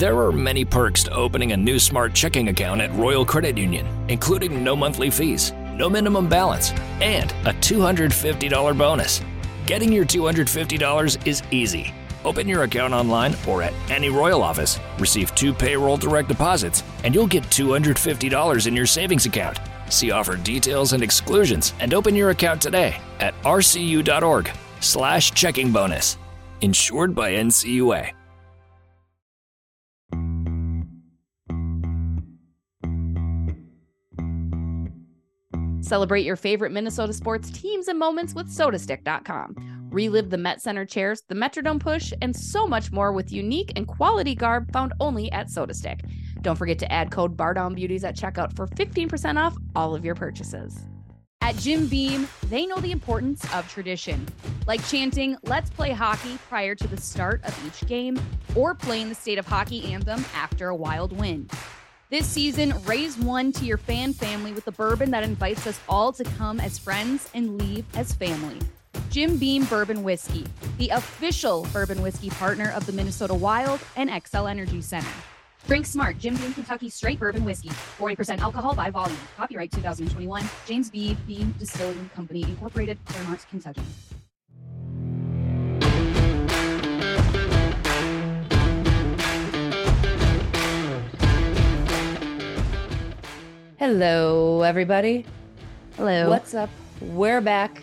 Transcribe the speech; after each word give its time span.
There 0.00 0.18
are 0.20 0.32
many 0.32 0.64
perks 0.64 1.04
to 1.04 1.12
opening 1.12 1.52
a 1.52 1.56
new 1.58 1.78
smart 1.78 2.14
checking 2.14 2.48
account 2.48 2.80
at 2.80 2.90
Royal 2.94 3.22
Credit 3.22 3.58
Union, 3.58 3.86
including 4.08 4.64
no 4.64 4.74
monthly 4.74 5.10
fees, 5.10 5.52
no 5.74 5.90
minimum 5.90 6.26
balance, 6.26 6.70
and 7.02 7.30
a 7.44 7.52
$250 7.60 8.78
bonus. 8.78 9.20
Getting 9.66 9.92
your 9.92 10.06
$250 10.06 11.26
is 11.26 11.42
easy. 11.50 11.92
Open 12.24 12.48
your 12.48 12.62
account 12.62 12.94
online 12.94 13.36
or 13.46 13.62
at 13.62 13.74
any 13.90 14.08
Royal 14.08 14.42
office, 14.42 14.80
receive 14.98 15.34
two 15.34 15.52
payroll 15.52 15.98
direct 15.98 16.28
deposits, 16.28 16.82
and 17.04 17.14
you'll 17.14 17.26
get 17.26 17.42
$250 17.50 18.66
in 18.66 18.74
your 18.74 18.86
savings 18.86 19.26
account. 19.26 19.58
See 19.90 20.12
offer 20.12 20.36
details 20.36 20.94
and 20.94 21.02
exclusions 21.02 21.74
and 21.78 21.92
open 21.92 22.16
your 22.16 22.30
account 22.30 22.62
today 22.62 23.02
at 23.18 23.34
rcu.org 23.42 24.50
slash 24.80 25.32
checking 25.32 25.70
bonus. 25.70 26.16
Insured 26.62 27.14
by 27.14 27.32
NCUA. 27.32 28.12
Celebrate 35.90 36.24
your 36.24 36.36
favorite 36.36 36.70
Minnesota 36.70 37.12
sports 37.12 37.50
teams 37.50 37.88
and 37.88 37.98
moments 37.98 38.32
with 38.32 38.48
sotastick.com. 38.48 39.88
Relive 39.90 40.30
the 40.30 40.38
Met 40.38 40.62
Center 40.62 40.84
chairs, 40.84 41.24
the 41.26 41.34
Metrodome 41.34 41.80
push, 41.80 42.12
and 42.22 42.36
so 42.36 42.64
much 42.64 42.92
more 42.92 43.10
with 43.10 43.32
unique 43.32 43.72
and 43.74 43.88
quality 43.88 44.36
garb 44.36 44.70
found 44.70 44.92
only 45.00 45.32
at 45.32 45.48
SotaStick. 45.48 46.08
Don't 46.42 46.54
forget 46.54 46.78
to 46.78 46.92
add 46.92 47.10
code 47.10 47.36
BarDownBeauties 47.36 48.04
at 48.04 48.14
checkout 48.14 48.54
for 48.54 48.68
15% 48.68 49.36
off 49.36 49.56
all 49.74 49.96
of 49.96 50.04
your 50.04 50.14
purchases. 50.14 50.78
At 51.40 51.56
Jim 51.56 51.88
Beam, 51.88 52.28
they 52.46 52.66
know 52.66 52.78
the 52.78 52.92
importance 52.92 53.44
of 53.52 53.68
tradition, 53.68 54.28
like 54.68 54.86
chanting, 54.86 55.38
let's 55.42 55.70
play 55.70 55.90
hockey 55.90 56.38
prior 56.48 56.76
to 56.76 56.86
the 56.86 57.00
start 57.00 57.42
of 57.44 57.66
each 57.66 57.84
game, 57.88 58.16
or 58.54 58.76
playing 58.76 59.08
the 59.08 59.16
state 59.16 59.38
of 59.38 59.46
hockey 59.46 59.92
anthem 59.92 60.24
after 60.36 60.68
a 60.68 60.76
wild 60.76 61.18
win. 61.18 61.50
This 62.10 62.26
season, 62.26 62.74
raise 62.86 63.16
one 63.16 63.52
to 63.52 63.64
your 63.64 63.76
fan 63.76 64.12
family 64.12 64.52
with 64.52 64.64
the 64.64 64.72
bourbon 64.72 65.12
that 65.12 65.22
invites 65.22 65.64
us 65.68 65.78
all 65.88 66.12
to 66.14 66.24
come 66.24 66.58
as 66.58 66.76
friends 66.76 67.30
and 67.34 67.56
leave 67.56 67.84
as 67.94 68.12
family. 68.12 68.58
Jim 69.10 69.36
Beam 69.36 69.64
Bourbon 69.66 70.02
Whiskey, 70.02 70.44
the 70.78 70.88
official 70.88 71.68
bourbon 71.72 72.02
whiskey 72.02 72.28
partner 72.30 72.72
of 72.72 72.84
the 72.84 72.90
Minnesota 72.90 73.32
Wild 73.32 73.78
and 73.94 74.10
Xcel 74.10 74.50
Energy 74.50 74.82
Center. 74.82 75.06
Drink 75.68 75.86
smart, 75.86 76.18
Jim 76.18 76.34
Beam 76.34 76.52
Kentucky 76.52 76.88
Straight 76.88 77.20
Bourbon 77.20 77.44
Whiskey, 77.44 77.68
40% 77.68 78.40
alcohol 78.40 78.74
by 78.74 78.90
volume. 78.90 79.16
Copyright 79.36 79.70
2021, 79.70 80.42
James 80.66 80.90
B. 80.90 81.16
Beam 81.28 81.54
Distilling 81.60 82.10
Company, 82.16 82.42
Incorporated, 82.42 82.98
Clermont, 83.04 83.46
Kentucky. 83.48 83.82
Hello, 93.80 94.60
everybody. 94.60 95.24
Hello. 95.96 96.28
What's 96.28 96.52
up? 96.52 96.68
We're 97.00 97.40
back. 97.40 97.80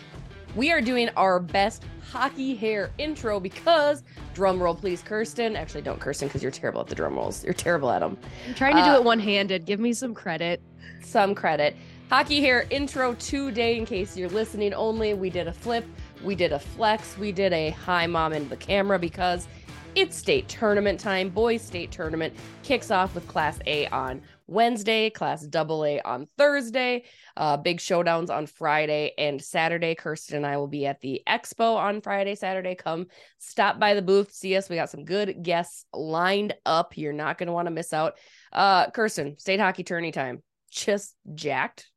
We 0.54 0.70
are 0.70 0.80
doing 0.80 1.08
our 1.16 1.40
best 1.40 1.82
hockey 2.08 2.54
hair 2.54 2.92
intro 2.98 3.40
because 3.40 4.04
drum 4.32 4.62
roll, 4.62 4.76
please, 4.76 5.02
Kirsten. 5.02 5.56
Actually, 5.56 5.82
don't 5.82 5.98
Kirsten 5.98 6.28
because 6.28 6.40
you're 6.40 6.52
terrible 6.52 6.80
at 6.82 6.86
the 6.86 6.94
drum 6.94 7.16
rolls. 7.16 7.42
You're 7.42 7.52
terrible 7.52 7.90
at 7.90 7.98
them. 7.98 8.16
I'm 8.46 8.54
trying 8.54 8.76
to 8.76 8.84
do 8.84 8.90
Uh, 8.90 8.94
it 8.98 9.02
one 9.02 9.18
handed. 9.18 9.64
Give 9.64 9.80
me 9.80 9.92
some 9.92 10.14
credit. 10.14 10.62
Some 11.02 11.34
credit. 11.34 11.74
Hockey 12.10 12.40
hair 12.40 12.68
intro 12.70 13.14
today. 13.14 13.76
In 13.76 13.84
case 13.84 14.16
you're 14.16 14.28
listening 14.28 14.72
only, 14.74 15.14
we 15.14 15.30
did 15.30 15.48
a 15.48 15.52
flip, 15.52 15.84
we 16.22 16.36
did 16.36 16.52
a 16.52 16.60
flex, 16.60 17.18
we 17.18 17.32
did 17.32 17.52
a 17.52 17.70
hi 17.70 18.06
mom 18.06 18.32
into 18.32 18.50
the 18.50 18.56
camera 18.56 19.00
because 19.00 19.48
it's 19.96 20.16
state 20.16 20.46
tournament 20.46 21.00
time. 21.00 21.28
Boys 21.28 21.60
state 21.60 21.90
tournament 21.90 22.34
kicks 22.62 22.92
off 22.92 23.16
with 23.16 23.26
Class 23.26 23.58
A 23.66 23.88
on 23.88 24.22
Wednesday, 24.48 25.10
Class 25.10 25.46
Double 25.46 25.84
A 25.84 26.00
on 26.00 26.26
Thursday. 26.38 27.04
Uh, 27.36 27.58
big 27.58 27.78
showdowns 27.78 28.30
on 28.30 28.46
Friday 28.46 29.12
and 29.16 29.40
Saturday. 29.40 29.94
Kirsten 29.94 30.38
and 30.38 30.46
I 30.46 30.56
will 30.56 30.66
be 30.66 30.86
at 30.86 31.00
the 31.00 31.22
expo 31.28 31.76
on 31.76 32.00
Friday, 32.00 32.34
Saturday. 32.34 32.74
Come 32.74 33.06
stop 33.38 33.78
by 33.78 33.94
the 33.94 34.02
booth, 34.02 34.32
see 34.32 34.56
us. 34.56 34.68
We 34.68 34.76
got 34.76 34.90
some 34.90 35.04
good 35.04 35.42
guests 35.42 35.84
lined 35.92 36.54
up. 36.64 36.96
You're 36.96 37.12
not 37.12 37.36
going 37.36 37.48
to 37.48 37.52
want 37.52 37.66
to 37.66 37.72
miss 37.72 37.92
out. 37.92 38.14
Uh, 38.52 38.90
Kirsten, 38.90 39.38
state 39.38 39.60
hockey 39.60 39.84
tourney 39.84 40.10
time. 40.10 40.42
Just 40.70 41.14
jacked. 41.34 41.90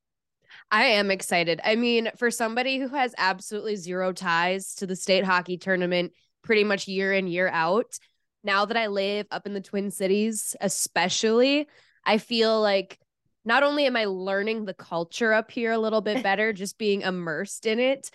I 0.69 0.83
am 0.83 1.09
excited. 1.09 1.61
I 1.63 1.75
mean, 1.75 2.09
for 2.17 2.31
somebody 2.31 2.79
who 2.79 2.89
has 2.89 3.15
absolutely 3.17 3.77
zero 3.77 4.11
ties 4.11 4.75
to 4.75 4.87
the 4.87 4.95
state 4.95 5.23
hockey 5.23 5.57
tournament 5.57 6.11
pretty 6.43 6.63
much 6.63 6.87
year 6.87 7.13
in, 7.13 7.27
year 7.27 7.47
out, 7.47 7.97
now 8.43 8.65
that 8.65 8.77
I 8.77 8.87
live 8.87 9.27
up 9.31 9.45
in 9.45 9.53
the 9.53 9.61
Twin 9.61 9.91
Cities, 9.91 10.55
especially, 10.59 11.67
I 12.05 12.17
feel 12.17 12.61
like 12.61 12.97
not 13.43 13.63
only 13.63 13.85
am 13.85 13.95
I 13.95 14.05
learning 14.05 14.65
the 14.65 14.73
culture 14.73 15.33
up 15.33 15.51
here 15.51 15.71
a 15.71 15.77
little 15.77 16.01
bit 16.01 16.23
better, 16.23 16.53
just 16.53 16.77
being 16.77 17.01
immersed 17.01 17.65
in 17.65 17.79
it, 17.79 18.09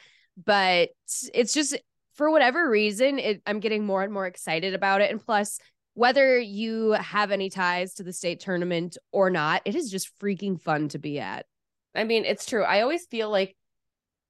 but 0.44 0.91
it's 1.32 1.52
just 1.52 1.76
for 2.14 2.30
whatever 2.30 2.69
reason, 2.69 3.19
it, 3.19 3.42
I'm 3.47 3.60
getting 3.60 3.84
more 3.84 4.02
and 4.02 4.12
more 4.12 4.26
excited 4.26 4.74
about 4.74 5.00
it. 5.02 5.10
And 5.10 5.24
plus, 5.24 5.58
whether 5.94 6.38
you 6.38 6.92
have 6.92 7.30
any 7.30 7.48
ties 7.50 7.94
to 7.94 8.02
the 8.02 8.12
state 8.12 8.41
tournament 8.41 8.98
or 9.12 9.30
not, 9.30 9.62
it 9.64 9.74
is 9.74 9.91
just 9.91 10.18
freaking 10.18 10.60
fun 10.60 10.88
to 10.88 10.98
be 10.98 11.18
at. 11.18 11.47
I 11.94 12.04
mean, 12.04 12.24
it's 12.24 12.47
true. 12.47 12.64
I 12.64 12.82
always 12.82 13.06
feel 13.06 13.30
like 13.30 13.56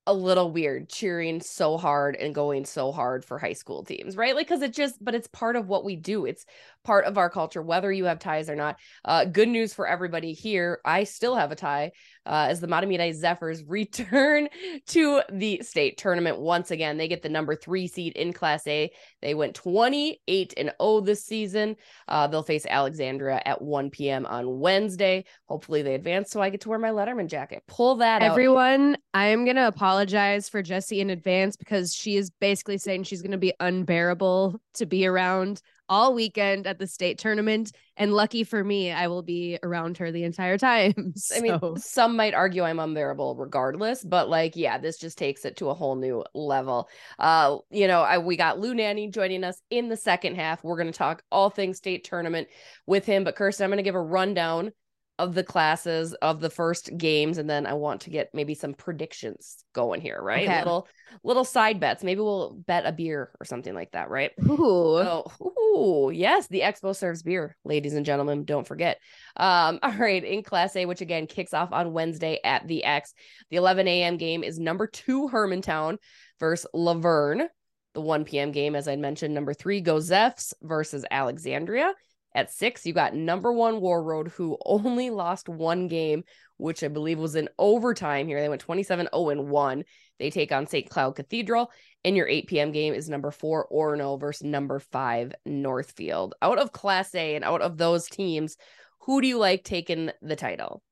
a 0.06 0.14
little 0.14 0.50
weird 0.50 0.88
cheering 0.88 1.40
so 1.40 1.76
hard 1.76 2.14
and 2.16 2.34
going 2.34 2.64
so 2.64 2.92
hard 2.92 3.24
for 3.24 3.38
high 3.38 3.52
school 3.52 3.82
teams, 3.84 4.16
right? 4.16 4.34
Like, 4.34 4.46
because 4.46 4.62
it 4.62 4.72
just, 4.72 5.02
but 5.04 5.14
it's 5.14 5.26
part 5.26 5.56
of 5.56 5.68
what 5.68 5.84
we 5.84 5.96
do. 5.96 6.26
It's 6.26 6.46
part 6.84 7.04
of 7.06 7.18
our 7.18 7.28
culture, 7.28 7.62
whether 7.62 7.90
you 7.92 8.04
have 8.04 8.20
ties 8.20 8.48
or 8.48 8.54
not. 8.54 8.76
Uh, 9.04 9.24
good 9.24 9.48
news 9.48 9.74
for 9.74 9.86
everybody 9.86 10.32
here. 10.32 10.80
I 10.84 11.04
still 11.04 11.34
have 11.34 11.50
a 11.50 11.56
tie 11.56 11.92
uh, 12.26 12.46
as 12.50 12.60
the 12.60 12.66
Mahtomedi 12.66 13.14
Zephyrs 13.14 13.64
return 13.64 14.48
to 14.88 15.22
the 15.32 15.60
state 15.62 15.96
tournament 15.96 16.38
once 16.38 16.70
again. 16.70 16.96
They 16.96 17.08
get 17.08 17.22
the 17.22 17.28
number 17.28 17.54
three 17.54 17.86
seed 17.86 18.14
in 18.14 18.32
Class 18.32 18.66
A. 18.66 18.90
They 19.22 19.34
went 19.34 19.54
28 19.54 20.54
and 20.56 20.72
0 20.80 21.00
this 21.00 21.24
season. 21.24 21.76
Uh, 22.08 22.26
they'll 22.26 22.42
face 22.42 22.66
Alexandria 22.68 23.40
at 23.44 23.62
1 23.62 23.90
p.m. 23.90 24.26
on 24.26 24.60
Wednesday. 24.60 25.24
Hopefully 25.46 25.82
they 25.82 25.94
advance 25.94 26.30
so 26.30 26.42
I 26.42 26.50
get 26.50 26.60
to 26.62 26.68
wear 26.68 26.78
my 26.78 26.90
Letterman 26.90 27.28
jacket. 27.28 27.62
Pull 27.66 27.96
that 27.96 28.22
out. 28.22 28.30
Everyone, 28.30 28.96
I 29.14 29.26
am 29.26 29.44
going 29.44 29.56
to 29.56 29.66
apologize 29.66 30.48
for 30.48 30.62
Jessie 30.62 31.00
in 31.00 31.10
advance 31.10 31.56
because 31.56 31.94
she 31.94 32.16
is 32.16 32.30
basically 32.30 32.78
saying 32.78 33.04
she's 33.04 33.22
going 33.22 33.32
to 33.32 33.38
be 33.38 33.54
unbearable 33.60 34.60
to 34.74 34.86
be 34.86 35.06
around 35.06 35.62
all 35.88 36.14
weekend 36.14 36.66
at 36.66 36.78
the 36.78 36.86
state 36.86 37.18
tournament. 37.18 37.72
And 37.96 38.12
lucky 38.12 38.44
for 38.44 38.62
me, 38.62 38.92
I 38.92 39.08
will 39.08 39.22
be 39.22 39.58
around 39.62 39.98
her 39.98 40.12
the 40.12 40.24
entire 40.24 40.58
time. 40.58 41.14
I 41.36 41.40
mean, 41.40 41.58
some 41.78 42.16
might 42.16 42.34
argue 42.34 42.62
I'm 42.62 42.78
unbearable 42.78 43.36
regardless, 43.36 44.04
but 44.04 44.28
like, 44.28 44.56
yeah, 44.56 44.78
this 44.78 44.98
just 44.98 45.18
takes 45.18 45.44
it 45.44 45.56
to 45.58 45.70
a 45.70 45.74
whole 45.74 45.96
new 45.96 46.24
level. 46.34 46.88
Uh, 47.18 47.58
you 47.70 47.88
know, 47.88 48.02
I 48.02 48.18
we 48.18 48.36
got 48.36 48.58
Lou 48.58 48.74
Nanne 48.74 49.10
joining 49.12 49.44
us 49.44 49.60
in 49.70 49.88
the 49.88 49.96
second 49.96 50.36
half. 50.36 50.62
We're 50.62 50.76
gonna 50.76 50.92
talk 50.92 51.22
all 51.30 51.50
things 51.50 51.78
state 51.78 52.04
tournament 52.04 52.48
with 52.86 53.06
him. 53.06 53.24
But 53.24 53.36
Kirsten, 53.36 53.64
I'm 53.64 53.70
gonna 53.70 53.82
give 53.82 53.94
a 53.94 54.00
rundown 54.00 54.72
of 55.18 55.34
the 55.34 55.44
classes 55.44 56.12
of 56.14 56.40
the 56.40 56.50
first 56.50 56.96
games, 56.96 57.38
and 57.38 57.48
then 57.48 57.66
I 57.66 57.72
want 57.72 58.02
to 58.02 58.10
get 58.10 58.30
maybe 58.34 58.54
some 58.54 58.74
predictions 58.74 59.64
going 59.72 60.00
here, 60.00 60.20
right? 60.20 60.46
Okay. 60.46 60.58
Little 60.58 60.88
little 61.24 61.44
side 61.44 61.80
bets. 61.80 62.04
Maybe 62.04 62.20
we'll 62.20 62.52
bet 62.66 62.84
a 62.84 62.92
beer 62.92 63.30
or 63.40 63.44
something 63.44 63.74
like 63.74 63.92
that, 63.92 64.10
right? 64.10 64.32
Ooh. 64.46 64.98
Oh, 64.98 65.24
ooh, 65.40 66.10
yes, 66.10 66.48
the 66.48 66.60
Expo 66.60 66.94
serves 66.94 67.22
beer, 67.22 67.56
ladies 67.64 67.94
and 67.94 68.04
gentlemen. 68.04 68.44
Don't 68.44 68.66
forget. 68.66 68.98
Um, 69.36 69.78
all 69.82 69.92
right, 69.92 70.22
in 70.22 70.42
Class 70.42 70.76
A, 70.76 70.86
which 70.86 71.00
again 71.00 71.26
kicks 71.26 71.54
off 71.54 71.72
on 71.72 71.92
Wednesday 71.92 72.38
at 72.44 72.66
the 72.68 72.84
X. 72.84 73.14
The 73.50 73.56
11 73.56 73.88
a.m. 73.88 74.16
game 74.18 74.44
is 74.44 74.58
number 74.58 74.86
two 74.86 75.28
Hermantown 75.28 75.96
versus 76.38 76.66
Luverne. 76.74 77.46
The 77.94 78.02
1 78.02 78.26
p.m. 78.26 78.52
game, 78.52 78.76
as 78.76 78.88
I 78.88 78.96
mentioned, 78.96 79.32
number 79.32 79.54
three 79.54 79.82
Gozefs 79.82 80.52
versus 80.60 81.06
Alexandria. 81.10 81.94
At 82.36 82.52
six, 82.52 82.86
you 82.86 82.92
got 82.92 83.14
number 83.14 83.52
one 83.52 83.80
Warroad, 83.80 84.30
who 84.30 84.58
only 84.64 85.10
lost 85.10 85.48
one 85.48 85.88
game, 85.88 86.22
which 86.58 86.84
I 86.84 86.88
believe 86.88 87.18
was 87.18 87.34
in 87.34 87.48
overtime 87.58 88.28
here. 88.28 88.40
They 88.40 88.48
went 88.48 88.60
27 88.60 89.08
0 89.12 89.42
1. 89.42 89.84
They 90.18 90.30
take 90.30 90.52
on 90.52 90.66
St. 90.66 90.88
Cloud 90.88 91.16
Cathedral. 91.16 91.72
And 92.04 92.16
your 92.16 92.28
8 92.28 92.46
p.m. 92.46 92.72
game 92.72 92.94
is 92.94 93.08
number 93.08 93.30
four 93.32 93.66
Orono 93.72 94.20
versus 94.20 94.44
number 94.44 94.78
five 94.78 95.32
Northfield. 95.44 96.34
Out 96.40 96.58
of 96.58 96.72
Class 96.72 97.14
A 97.14 97.34
and 97.34 97.44
out 97.44 97.62
of 97.62 97.78
those 97.78 98.06
teams, 98.06 98.56
who 99.00 99.20
do 99.20 99.26
you 99.26 99.38
like 99.38 99.64
taking 99.64 100.10
the 100.22 100.36
title? 100.36 100.82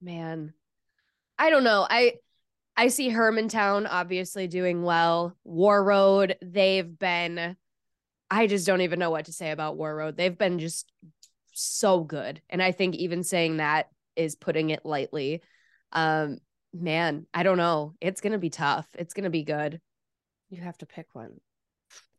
man 0.00 0.52
i 1.38 1.50
don't 1.50 1.64
know 1.64 1.86
i 1.88 2.12
i 2.76 2.88
see 2.88 3.10
hermantown 3.10 3.86
obviously 3.90 4.46
doing 4.46 4.82
well 4.82 5.36
Warroad 5.46 6.34
they've 6.42 6.98
been 6.98 7.56
i 8.30 8.46
just 8.46 8.66
don't 8.66 8.80
even 8.80 8.98
know 8.98 9.10
what 9.10 9.26
to 9.26 9.32
say 9.32 9.50
about 9.50 9.78
Warroad 9.78 10.16
they've 10.16 10.36
been 10.36 10.58
just 10.58 10.90
so 11.52 12.04
good 12.04 12.40
and 12.50 12.62
i 12.62 12.72
think 12.72 12.94
even 12.94 13.22
saying 13.22 13.58
that 13.58 13.88
is 14.14 14.34
putting 14.34 14.70
it 14.70 14.84
lightly 14.84 15.42
um 15.92 16.38
man 16.74 17.26
i 17.32 17.42
don't 17.42 17.58
know 17.58 17.94
it's 18.00 18.20
gonna 18.20 18.38
be 18.38 18.50
tough 18.50 18.86
it's 18.94 19.14
gonna 19.14 19.30
be 19.30 19.42
good 19.44 19.80
You 20.50 20.60
have 20.62 20.78
to 20.78 20.86
pick 20.86 21.06
one. 21.14 21.32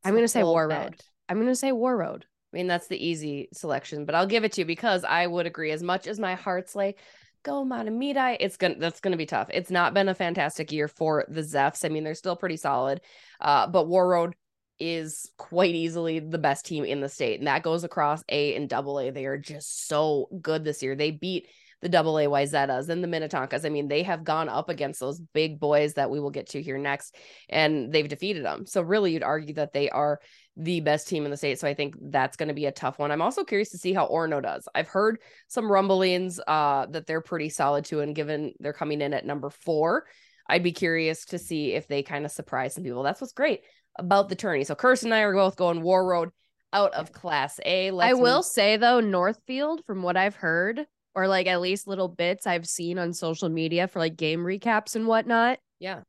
i'm 0.04 0.14
gonna 0.16 0.28
say 0.28 0.42
Warroad 0.42 1.00
i'm 1.30 1.40
gonna 1.40 1.56
say 1.56 1.72
Warroad 1.72 2.24
I 2.54 2.58
mean, 2.58 2.68
that's 2.68 2.88
the 2.88 3.06
easy 3.06 3.50
selection, 3.54 4.06
but 4.06 4.16
I'll 4.16 4.26
give 4.26 4.46
it 4.46 4.54
to 4.54 4.62
you 4.62 4.66
because 4.66 5.04
I 5.04 5.28
would 5.28 5.46
agree. 5.46 5.72
As 5.72 5.84
much 5.84 6.08
as 6.08 6.18
my 6.18 6.36
heart's 6.36 6.76
like, 6.76 6.98
go 7.44 7.66
Mahtomedi, 7.66 8.38
it's 8.40 8.56
gonna 8.56 8.76
that's 8.80 9.02
gonna 9.02 9.18
be 9.18 9.26
tough. 9.26 9.50
It's 9.54 9.70
not 9.70 9.94
been 9.94 10.08
a 10.08 10.16
fantastic 10.16 10.72
year 10.72 10.88
for 10.88 11.26
the 11.28 11.42
Zeffs. 11.42 11.84
I 11.84 11.90
mean, 11.90 12.04
they're 12.04 12.16
still 12.16 12.38
pretty 12.38 12.58
solid. 12.58 13.02
Uh, 13.42 13.68
but 13.68 13.88
Warroad 13.88 14.34
is 14.80 15.32
quite 15.38 15.76
easily 15.76 16.20
the 16.20 16.38
best 16.38 16.66
team 16.66 16.86
in 16.86 17.02
the 17.02 17.10
state, 17.10 17.40
and 17.40 17.48
that 17.48 17.64
goes 17.64 17.84
across 17.84 18.24
A 18.30 18.56
and 18.56 18.70
double 18.70 19.00
A. 19.00 19.12
They 19.12 19.26
are 19.26 19.38
just 19.38 19.88
so 19.88 20.30
good 20.42 20.64
this 20.64 20.84
year. 20.84 20.96
They 20.96 21.12
beat 21.12 21.48
the 21.82 21.90
double 21.90 22.18
A 22.18 22.26
Wayzatas 22.26 22.90
and 22.90 23.04
the 23.04 23.08
Minnetonkas. 23.08 23.64
I 23.64 23.70
mean, 23.70 23.88
they 23.88 24.04
have 24.04 24.24
gone 24.24 24.50
up 24.50 24.70
against 24.70 25.00
those 25.00 25.20
big 25.20 25.60
boys 25.60 25.94
that 25.94 26.10
we 26.10 26.20
will 26.20 26.32
get 26.32 26.50
to 26.50 26.62
here 26.62 26.78
next, 26.78 27.16
and 27.50 27.92
they've 27.92 28.08
defeated 28.08 28.44
them. 28.44 28.66
So 28.66 28.82
really, 28.82 29.14
you'd 29.14 29.24
argue 29.24 29.54
that 29.56 29.74
they 29.74 29.90
are 29.90 30.20
the 30.56 30.80
best 30.80 31.08
team 31.08 31.26
in 31.26 31.32
the 31.32 31.38
state. 31.38 31.60
So 31.60 31.68
I 31.68 31.76
think 31.76 31.96
that's 32.02 32.36
going 32.36 32.48
to 32.48 32.56
be 32.56 32.66
a 32.66 32.72
tough 32.72 32.98
one. 32.98 33.12
I'm 33.12 33.22
also 33.22 33.44
curious 33.44 33.70
to 33.70 33.78
see 33.78 33.94
how 33.94 34.08
Orono 34.08 34.42
does. 34.42 34.68
I've 34.74 34.88
heard 34.88 35.20
some 35.48 35.72
rumblings 35.72 36.40
uh, 36.48 36.88
that 36.88 37.06
they're 37.06 37.22
pretty 37.22 37.50
solid 37.50 37.86
too, 37.86 38.00
and 38.00 38.16
given 38.16 38.54
they're 38.60 38.74
coming 38.74 39.02
in 39.02 39.14
at 39.14 39.26
number 39.26 39.52
four, 39.52 40.06
I'd 40.50 40.64
be 40.64 40.72
curious 40.72 41.26
to 41.26 41.38
see 41.38 41.74
if 41.74 41.88
they 41.88 42.02
kind 42.02 42.26
of 42.26 42.32
surprise 42.32 42.74
some 42.74 42.84
people. 42.84 43.04
That's 43.04 43.22
what's 43.22 43.34
great 43.34 43.62
about 43.98 44.30
the 44.30 44.36
tourney. 44.36 44.64
So 44.64 44.76
Kirsten 44.76 45.12
and 45.12 45.16
I 45.16 45.22
are 45.22 45.34
both 45.34 45.56
going 45.56 45.82
Warroad 45.82 46.32
out 46.74 46.94
of 46.94 47.12
Class 47.12 47.60
A. 47.66 47.92
Let's 47.92 48.12
I 48.12 48.14
will 48.14 48.38
move- 48.38 48.46
say 48.46 48.78
though, 48.78 49.00
Northfield, 49.00 49.84
from 49.86 50.04
what 50.04 50.18
I've 50.18 50.36
heard, 50.36 50.86
or 51.16 51.28
like 51.28 51.48
at 51.48 51.62
least 51.62 51.88
little 51.88 52.08
bits 52.08 52.46
I've 52.46 52.68
seen 52.68 53.00
on 53.00 53.14
social 53.14 53.50
media 53.50 53.88
for 53.88 54.00
like 54.00 54.16
game 54.16 54.42
recaps 54.42 54.96
and 54.96 55.08
whatnot. 55.08 55.60
Yeah. 55.80 56.02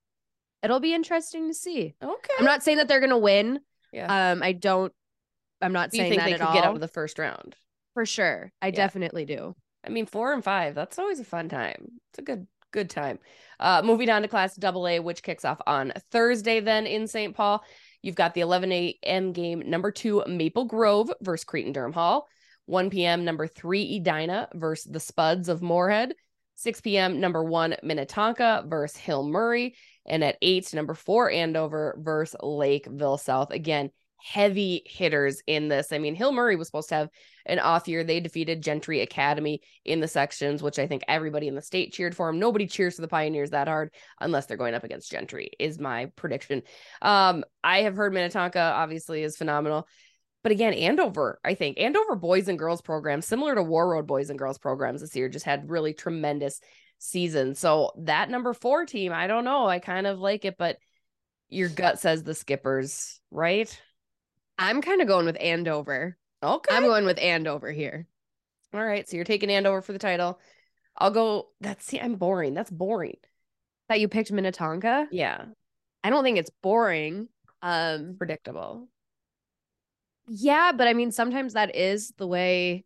It'll 0.62 0.80
be 0.80 0.94
interesting 0.94 1.48
to 1.48 1.54
see. 1.54 1.94
Okay. 2.02 2.32
I'm 2.38 2.44
not 2.44 2.62
saying 2.62 2.78
that 2.78 2.88
they're 2.88 3.00
gonna 3.00 3.18
win. 3.18 3.60
Yeah. 3.92 4.32
Um, 4.32 4.42
I 4.42 4.52
don't. 4.52 4.92
I'm 5.60 5.72
not 5.72 5.92
saying 5.92 6.10
think 6.10 6.20
that 6.20 6.26
they 6.26 6.32
at 6.34 6.40
could 6.40 6.46
all. 6.48 6.54
get 6.54 6.64
out 6.64 6.74
of 6.74 6.80
the 6.80 6.88
first 6.88 7.18
round 7.18 7.56
for 7.94 8.04
sure. 8.04 8.52
I 8.62 8.66
yeah. 8.66 8.72
definitely 8.72 9.24
do. 9.24 9.54
I 9.84 9.90
mean, 9.90 10.06
four 10.06 10.32
and 10.32 10.44
five. 10.44 10.74
That's 10.74 10.98
always 10.98 11.20
a 11.20 11.24
fun 11.24 11.48
time. 11.48 12.00
It's 12.10 12.18
a 12.18 12.22
good 12.22 12.46
good 12.72 12.90
time. 12.90 13.18
Uh, 13.60 13.82
moving 13.84 14.10
on 14.10 14.22
to 14.22 14.28
Class 14.28 14.54
Double 14.56 14.86
A, 14.86 15.00
which 15.00 15.22
kicks 15.22 15.44
off 15.44 15.60
on 15.66 15.92
Thursday. 16.10 16.60
Then 16.60 16.86
in 16.86 17.06
St. 17.06 17.34
Paul, 17.34 17.64
you've 18.02 18.14
got 18.14 18.34
the 18.34 18.40
11 18.40 18.70
a.m. 18.72 19.32
game. 19.32 19.62
Number 19.66 19.90
two, 19.90 20.22
Maple 20.26 20.64
Grove 20.64 21.12
versus 21.20 21.44
Cretin 21.44 21.72
Derham 21.72 21.92
Hall. 21.92 22.28
1 22.66 22.90
p.m. 22.90 23.24
Number 23.24 23.46
three, 23.46 23.96
Edina 23.96 24.48
versus 24.54 24.92
the 24.92 25.00
Spuds 25.00 25.48
of 25.48 25.62
Moorhead. 25.62 26.14
6 26.56 26.80
p.m. 26.80 27.20
Number 27.20 27.42
one, 27.42 27.76
Minnetonka 27.82 28.64
versus 28.66 28.96
Hill 28.96 29.26
Murray. 29.26 29.74
And 30.04 30.24
at 30.24 30.36
eight, 30.42 30.72
number 30.74 30.94
four, 30.94 31.30
Andover 31.30 31.96
versus 32.00 32.36
Lakeville 32.42 33.18
South. 33.18 33.52
Again, 33.52 33.90
heavy 34.20 34.82
hitters 34.84 35.42
in 35.46 35.68
this. 35.68 35.92
I 35.92 35.98
mean, 35.98 36.14
Hill 36.14 36.32
Murray 36.32 36.56
was 36.56 36.68
supposed 36.68 36.88
to 36.90 36.94
have 36.96 37.08
an 37.46 37.58
off 37.58 37.88
year. 37.88 38.04
They 38.04 38.20
defeated 38.20 38.62
Gentry 38.62 39.00
Academy 39.00 39.60
in 39.84 40.00
the 40.00 40.08
sections, 40.08 40.62
which 40.62 40.78
I 40.78 40.86
think 40.86 41.02
everybody 41.08 41.48
in 41.48 41.54
the 41.54 41.62
state 41.62 41.92
cheered 41.92 42.16
for 42.16 42.26
them. 42.26 42.38
Nobody 42.38 42.66
cheers 42.66 42.96
for 42.96 43.02
the 43.02 43.08
Pioneers 43.08 43.50
that 43.50 43.68
hard 43.68 43.92
unless 44.20 44.46
they're 44.46 44.56
going 44.56 44.74
up 44.74 44.84
against 44.84 45.10
Gentry, 45.10 45.50
is 45.58 45.78
my 45.78 46.06
prediction. 46.16 46.62
Um, 47.00 47.44
I 47.62 47.82
have 47.82 47.96
heard 47.96 48.12
Minnetonka 48.12 48.60
obviously 48.60 49.22
is 49.22 49.36
phenomenal. 49.36 49.86
But 50.42 50.52
again, 50.52 50.72
Andover, 50.72 51.40
I 51.44 51.54
think 51.54 51.78
Andover 51.80 52.14
boys 52.14 52.48
and 52.48 52.58
girls 52.58 52.80
programs, 52.80 53.26
similar 53.26 53.54
to 53.54 53.62
Warroad 53.62 54.06
boys 54.06 54.30
and 54.30 54.38
girls 54.38 54.58
programs 54.58 55.00
this 55.00 55.14
year, 55.16 55.28
just 55.28 55.44
had 55.44 55.70
really 55.70 55.94
tremendous 55.94 56.60
season. 56.98 57.54
So 57.54 57.92
that 57.98 58.30
number 58.30 58.52
four 58.52 58.86
team, 58.86 59.12
I 59.12 59.26
don't 59.26 59.44
know. 59.44 59.66
I 59.66 59.78
kind 59.78 60.06
of 60.06 60.18
like 60.18 60.44
it, 60.44 60.56
but 60.56 60.78
your 61.48 61.68
gut 61.68 61.98
says 61.98 62.22
the 62.22 62.34
skippers, 62.34 63.20
right? 63.30 63.80
I'm 64.58 64.82
kind 64.82 65.00
of 65.00 65.08
going 65.08 65.26
with 65.26 65.40
Andover. 65.40 66.16
Okay. 66.42 66.74
I'm 66.74 66.84
going 66.84 67.04
with 67.04 67.18
Andover 67.18 67.70
here. 67.70 68.06
All 68.74 68.84
right. 68.84 69.08
So 69.08 69.16
you're 69.16 69.24
taking 69.24 69.50
Andover 69.50 69.80
for 69.82 69.92
the 69.92 69.98
title. 69.98 70.38
I'll 70.96 71.10
go. 71.10 71.48
That's 71.60 71.84
see, 71.84 72.00
I'm 72.00 72.16
boring. 72.16 72.54
That's 72.54 72.70
boring. 72.70 73.16
That 73.88 74.00
you 74.00 74.08
picked 74.08 74.32
Minnetonka? 74.32 75.08
Yeah. 75.10 75.46
I 76.04 76.10
don't 76.10 76.24
think 76.24 76.38
it's 76.38 76.50
boring. 76.62 77.28
Um 77.62 78.16
predictable. 78.18 78.88
Yeah, 80.28 80.72
but 80.72 80.86
I 80.88 80.92
mean 80.92 81.10
sometimes 81.10 81.54
that 81.54 81.74
is 81.74 82.12
the 82.18 82.26
way 82.26 82.84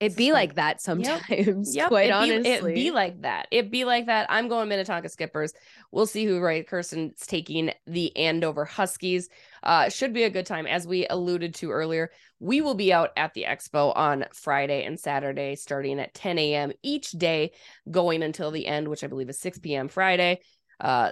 it 0.00 0.16
be 0.16 0.32
like 0.32 0.54
that 0.54 0.80
sometimes. 0.80 1.74
Yep. 1.78 1.88
Quite 1.88 2.08
it 2.08 2.12
honestly, 2.12 2.72
it 2.72 2.74
be 2.74 2.90
like 2.90 3.22
that. 3.22 3.48
It 3.50 3.70
be 3.70 3.84
like 3.84 4.06
that. 4.06 4.26
I'm 4.30 4.48
going 4.48 4.68
Minnetonka 4.68 5.08
Skippers. 5.08 5.52
We'll 5.90 6.06
see 6.06 6.24
who 6.24 6.40
right. 6.40 6.66
Kirsten's 6.66 7.26
taking 7.26 7.72
the 7.86 8.16
Andover 8.16 8.64
Huskies. 8.64 9.28
Uh, 9.62 9.88
should 9.88 10.12
be 10.12 10.22
a 10.22 10.30
good 10.30 10.46
time. 10.46 10.66
As 10.66 10.86
we 10.86 11.06
alluded 11.08 11.54
to 11.56 11.70
earlier, 11.70 12.10
we 12.38 12.60
will 12.60 12.74
be 12.74 12.92
out 12.92 13.10
at 13.16 13.34
the 13.34 13.44
expo 13.44 13.92
on 13.96 14.24
Friday 14.32 14.84
and 14.84 14.98
Saturday, 14.98 15.56
starting 15.56 15.98
at 15.98 16.14
10 16.14 16.38
a.m. 16.38 16.72
each 16.82 17.10
day, 17.10 17.52
going 17.90 18.22
until 18.22 18.50
the 18.50 18.66
end, 18.66 18.88
which 18.88 19.02
I 19.02 19.08
believe 19.08 19.28
is 19.28 19.40
6 19.40 19.58
p.m. 19.58 19.88
Friday, 19.88 20.40
uh, 20.80 21.10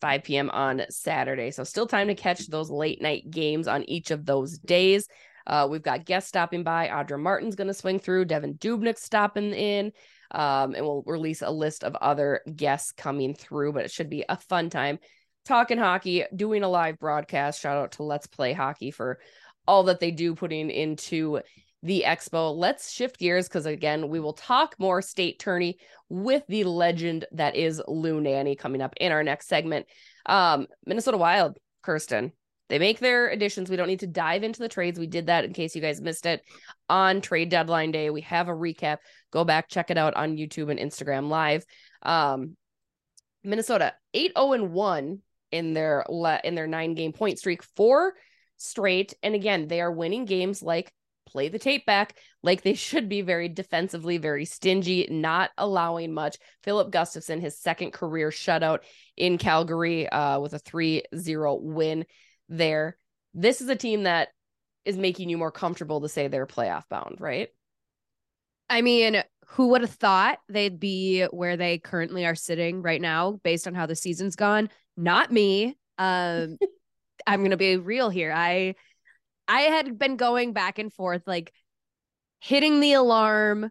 5 0.00 0.24
p.m. 0.24 0.50
on 0.50 0.82
Saturday. 0.90 1.52
So 1.52 1.62
still 1.62 1.86
time 1.86 2.08
to 2.08 2.14
catch 2.14 2.46
those 2.48 2.70
late 2.70 3.00
night 3.00 3.30
games 3.30 3.68
on 3.68 3.88
each 3.88 4.10
of 4.10 4.26
those 4.26 4.58
days. 4.58 5.06
Uh, 5.46 5.66
we've 5.70 5.82
got 5.82 6.04
guests 6.04 6.28
stopping 6.28 6.62
by. 6.62 6.88
Audra 6.88 7.20
Martin's 7.20 7.56
going 7.56 7.68
to 7.68 7.74
swing 7.74 7.98
through. 7.98 8.26
Devan 8.26 8.58
Dubnyk 8.58 8.98
stopping 8.98 9.52
in. 9.52 9.92
Um, 10.30 10.74
and 10.74 10.84
we'll 10.84 11.04
release 11.06 11.42
a 11.42 11.50
list 11.50 11.84
of 11.84 11.94
other 11.96 12.40
guests 12.54 12.92
coming 12.92 13.34
through, 13.34 13.72
but 13.72 13.84
it 13.84 13.92
should 13.92 14.10
be 14.10 14.24
a 14.28 14.36
fun 14.36 14.70
time 14.70 14.98
talking 15.44 15.78
hockey, 15.78 16.24
doing 16.34 16.64
a 16.64 16.68
live 16.68 16.98
broadcast. 16.98 17.60
Shout 17.60 17.76
out 17.76 17.92
to 17.92 18.02
Let's 18.02 18.26
Play 18.26 18.52
Hockey 18.52 18.90
for 18.90 19.20
all 19.66 19.84
that 19.84 20.00
they 20.00 20.10
do 20.10 20.34
putting 20.34 20.70
into 20.70 21.40
the 21.82 22.04
expo. 22.06 22.54
Let's 22.54 22.90
shift 22.90 23.18
gears 23.18 23.48
because 23.48 23.66
again, 23.66 24.08
we 24.08 24.18
will 24.18 24.32
talk 24.32 24.74
more 24.78 25.00
state 25.00 25.38
tourney 25.38 25.78
with 26.08 26.42
the 26.48 26.64
legend 26.64 27.26
that 27.32 27.54
is 27.54 27.80
Lou 27.86 28.20
Nanne 28.20 28.58
coming 28.58 28.82
up 28.82 28.94
in 29.00 29.12
our 29.12 29.22
next 29.22 29.46
segment. 29.46 29.86
Um, 30.26 30.66
Minnesota 30.84 31.16
Wild, 31.16 31.58
Kirsten, 31.82 32.32
they 32.68 32.78
make 32.78 32.98
their 32.98 33.28
additions. 33.28 33.70
We 33.70 33.76
don't 33.76 33.88
need 33.88 34.00
to 34.00 34.06
dive 34.06 34.42
into 34.42 34.60
the 34.60 34.68
trades. 34.68 34.98
We 34.98 35.06
did 35.06 35.26
that 35.26 35.44
in 35.44 35.52
case 35.52 35.74
you 35.74 35.82
guys 35.82 36.00
missed 36.00 36.26
it 36.26 36.42
on 36.88 37.20
trade 37.20 37.48
deadline 37.48 37.92
day. 37.92 38.10
We 38.10 38.22
have 38.22 38.48
a 38.48 38.52
recap. 38.52 38.98
Go 39.30 39.44
back, 39.44 39.68
check 39.68 39.90
it 39.90 39.98
out 39.98 40.14
on 40.14 40.36
YouTube 40.36 40.70
and 40.70 40.80
Instagram 40.80 41.28
live. 41.28 41.64
Um, 42.02 42.56
Minnesota 43.44 43.94
8 44.14 44.32
0 44.36 44.52
and 44.52 44.72
1 44.72 45.22
in 45.52 45.72
their 45.74 46.04
le- 46.08 46.40
in 46.42 46.54
their 46.54 46.66
nine 46.66 46.94
game 46.94 47.12
point 47.12 47.38
streak, 47.38 47.62
four 47.62 48.14
straight. 48.56 49.14
And 49.22 49.34
again, 49.34 49.68
they 49.68 49.80
are 49.80 49.92
winning 49.92 50.24
games 50.24 50.62
like 50.62 50.92
play 51.26 51.48
the 51.48 51.58
tape 51.58 51.84
back 51.86 52.16
like 52.42 52.62
they 52.62 52.74
should 52.74 53.08
be 53.08 53.20
very 53.20 53.48
defensively, 53.48 54.18
very 54.18 54.44
stingy, 54.44 55.06
not 55.10 55.50
allowing 55.58 56.12
much. 56.12 56.36
Filip 56.62 56.90
Gustavsson, 56.90 57.40
his 57.40 57.58
second 57.58 57.92
career 57.92 58.30
shutout 58.30 58.80
in 59.16 59.38
Calgary 59.38 60.08
uh, 60.08 60.40
with 60.40 60.54
a 60.54 60.58
3 60.58 61.02
0 61.14 61.54
win 61.56 62.04
there. 62.48 62.96
This 63.34 63.60
is 63.60 63.68
a 63.68 63.76
team 63.76 64.04
that 64.04 64.28
is 64.84 64.96
making 64.96 65.28
you 65.28 65.38
more 65.38 65.50
comfortable 65.50 66.00
to 66.00 66.08
say 66.08 66.28
they're 66.28 66.46
playoff 66.46 66.88
bound, 66.88 67.20
right? 67.20 67.48
I 68.70 68.82
mean, 68.82 69.22
who 69.48 69.68
would 69.68 69.82
have 69.82 69.90
thought 69.90 70.38
they'd 70.48 70.80
be 70.80 71.24
where 71.24 71.56
they 71.56 71.78
currently 71.78 72.26
are 72.26 72.34
sitting 72.34 72.82
right 72.82 73.00
now 73.00 73.40
based 73.44 73.66
on 73.66 73.74
how 73.74 73.86
the 73.86 73.96
season's 73.96 74.36
gone? 74.36 74.70
Not 74.96 75.32
me. 75.32 75.76
Um 75.98 76.58
I'm 77.26 77.40
going 77.40 77.50
to 77.50 77.56
be 77.56 77.76
real 77.76 78.10
here. 78.10 78.32
I 78.32 78.74
I 79.48 79.62
had 79.62 79.98
been 79.98 80.16
going 80.16 80.52
back 80.52 80.78
and 80.78 80.92
forth 80.92 81.22
like 81.26 81.52
hitting 82.40 82.80
the 82.80 82.94
alarm, 82.94 83.70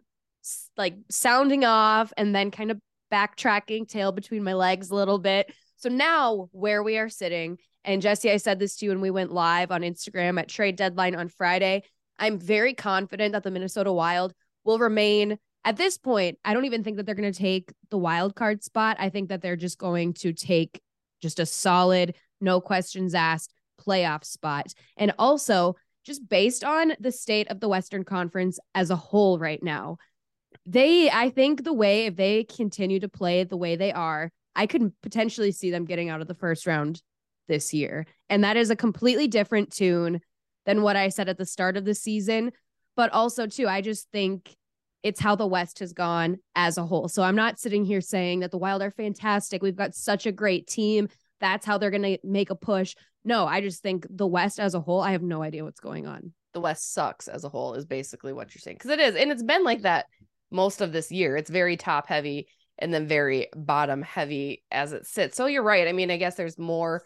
like 0.76 0.96
sounding 1.10 1.64
off 1.64 2.12
and 2.16 2.34
then 2.34 2.50
kind 2.50 2.70
of 2.70 2.80
backtracking 3.12 3.88
tail 3.88 4.12
between 4.12 4.42
my 4.42 4.54
legs 4.54 4.90
a 4.90 4.94
little 4.94 5.18
bit. 5.18 5.52
So 5.76 5.88
now 5.88 6.48
where 6.52 6.82
we 6.82 6.98
are 6.98 7.08
sitting 7.08 7.58
and 7.86 8.02
Jesse, 8.02 8.30
I 8.30 8.36
said 8.36 8.58
this 8.58 8.76
to 8.76 8.84
you 8.84 8.90
when 8.90 9.00
we 9.00 9.10
went 9.10 9.32
live 9.32 9.70
on 9.70 9.82
Instagram 9.82 10.38
at 10.38 10.48
trade 10.48 10.76
deadline 10.76 11.14
on 11.14 11.28
Friday. 11.28 11.84
I'm 12.18 12.38
very 12.38 12.74
confident 12.74 13.32
that 13.32 13.44
the 13.44 13.50
Minnesota 13.50 13.92
Wild 13.92 14.34
will 14.64 14.78
remain 14.78 15.38
at 15.64 15.76
this 15.76 15.96
point. 15.96 16.38
I 16.44 16.52
don't 16.52 16.64
even 16.64 16.82
think 16.82 16.96
that 16.96 17.06
they're 17.06 17.14
going 17.14 17.32
to 17.32 17.38
take 17.38 17.72
the 17.90 17.98
wild 17.98 18.34
card 18.34 18.64
spot. 18.64 18.96
I 18.98 19.08
think 19.08 19.28
that 19.28 19.40
they're 19.40 19.56
just 19.56 19.78
going 19.78 20.14
to 20.14 20.32
take 20.32 20.80
just 21.22 21.38
a 21.38 21.46
solid, 21.46 22.16
no 22.40 22.60
questions 22.60 23.14
asked 23.14 23.52
playoff 23.80 24.24
spot. 24.24 24.72
And 24.96 25.12
also, 25.18 25.76
just 26.04 26.28
based 26.28 26.64
on 26.64 26.92
the 27.00 27.12
state 27.12 27.50
of 27.50 27.60
the 27.60 27.68
Western 27.68 28.04
Conference 28.04 28.58
as 28.74 28.90
a 28.90 28.96
whole 28.96 29.38
right 29.38 29.62
now, 29.62 29.98
they, 30.64 31.10
I 31.10 31.30
think 31.30 31.62
the 31.62 31.72
way, 31.72 32.06
if 32.06 32.16
they 32.16 32.44
continue 32.44 33.00
to 33.00 33.08
play 33.08 33.44
the 33.44 33.56
way 33.56 33.76
they 33.76 33.92
are, 33.92 34.30
I 34.54 34.66
could 34.66 34.92
potentially 35.02 35.52
see 35.52 35.70
them 35.70 35.84
getting 35.84 36.08
out 36.08 36.20
of 36.20 36.28
the 36.28 36.34
first 36.34 36.66
round 36.66 37.02
this 37.48 37.72
year. 37.74 38.06
And 38.28 38.44
that 38.44 38.56
is 38.56 38.70
a 38.70 38.76
completely 38.76 39.28
different 39.28 39.72
tune 39.72 40.20
than 40.64 40.82
what 40.82 40.96
I 40.96 41.08
said 41.08 41.28
at 41.28 41.38
the 41.38 41.46
start 41.46 41.76
of 41.76 41.84
the 41.84 41.94
season. 41.94 42.52
But 42.96 43.12
also, 43.12 43.46
too, 43.46 43.68
I 43.68 43.82
just 43.82 44.10
think 44.10 44.54
it's 45.02 45.20
how 45.20 45.36
the 45.36 45.46
West 45.46 45.78
has 45.78 45.92
gone 45.92 46.38
as 46.54 46.78
a 46.78 46.86
whole. 46.86 47.08
So 47.08 47.22
I'm 47.22 47.36
not 47.36 47.60
sitting 47.60 47.84
here 47.84 48.00
saying 48.00 48.40
that 48.40 48.50
the 48.50 48.58
Wild 48.58 48.82
are 48.82 48.90
fantastic. 48.90 49.62
We've 49.62 49.76
got 49.76 49.94
such 49.94 50.26
a 50.26 50.32
great 50.32 50.66
team. 50.66 51.08
That's 51.40 51.66
how 51.66 51.78
they're 51.78 51.90
going 51.90 52.02
to 52.02 52.18
make 52.24 52.50
a 52.50 52.56
push. 52.56 52.94
No, 53.24 53.46
I 53.46 53.60
just 53.60 53.82
think 53.82 54.06
the 54.08 54.26
West 54.26 54.58
as 54.58 54.74
a 54.74 54.80
whole, 54.80 55.00
I 55.00 55.12
have 55.12 55.22
no 55.22 55.42
idea 55.42 55.62
what's 55.64 55.80
going 55.80 56.06
on. 56.06 56.32
the 56.56 56.60
West 56.60 56.94
sucks 56.94 57.28
as 57.28 57.44
a 57.44 57.50
whole, 57.50 57.74
is 57.74 57.84
basically 57.84 58.32
what 58.32 58.54
you're 58.54 58.60
saying. 58.60 58.76
Because 58.76 58.90
it 58.90 58.98
is. 58.98 59.14
And 59.14 59.30
it's 59.30 59.42
been 59.42 59.62
like 59.62 59.82
that 59.82 60.06
most 60.50 60.80
of 60.80 60.90
this 60.90 61.12
year. 61.12 61.36
It's 61.36 61.50
very 61.50 61.76
top 61.76 62.08
heavy 62.08 62.48
and 62.78 62.92
then 62.92 63.06
very 63.06 63.48
bottom 63.54 64.00
heavy 64.00 64.64
as 64.70 64.92
it 64.94 65.06
sits. 65.06 65.36
So 65.36 65.46
you're 65.46 65.62
right. 65.62 65.86
I 65.86 65.92
mean, 65.92 66.10
I 66.10 66.16
guess 66.16 66.34
there's 66.34 66.58
more 66.58 67.02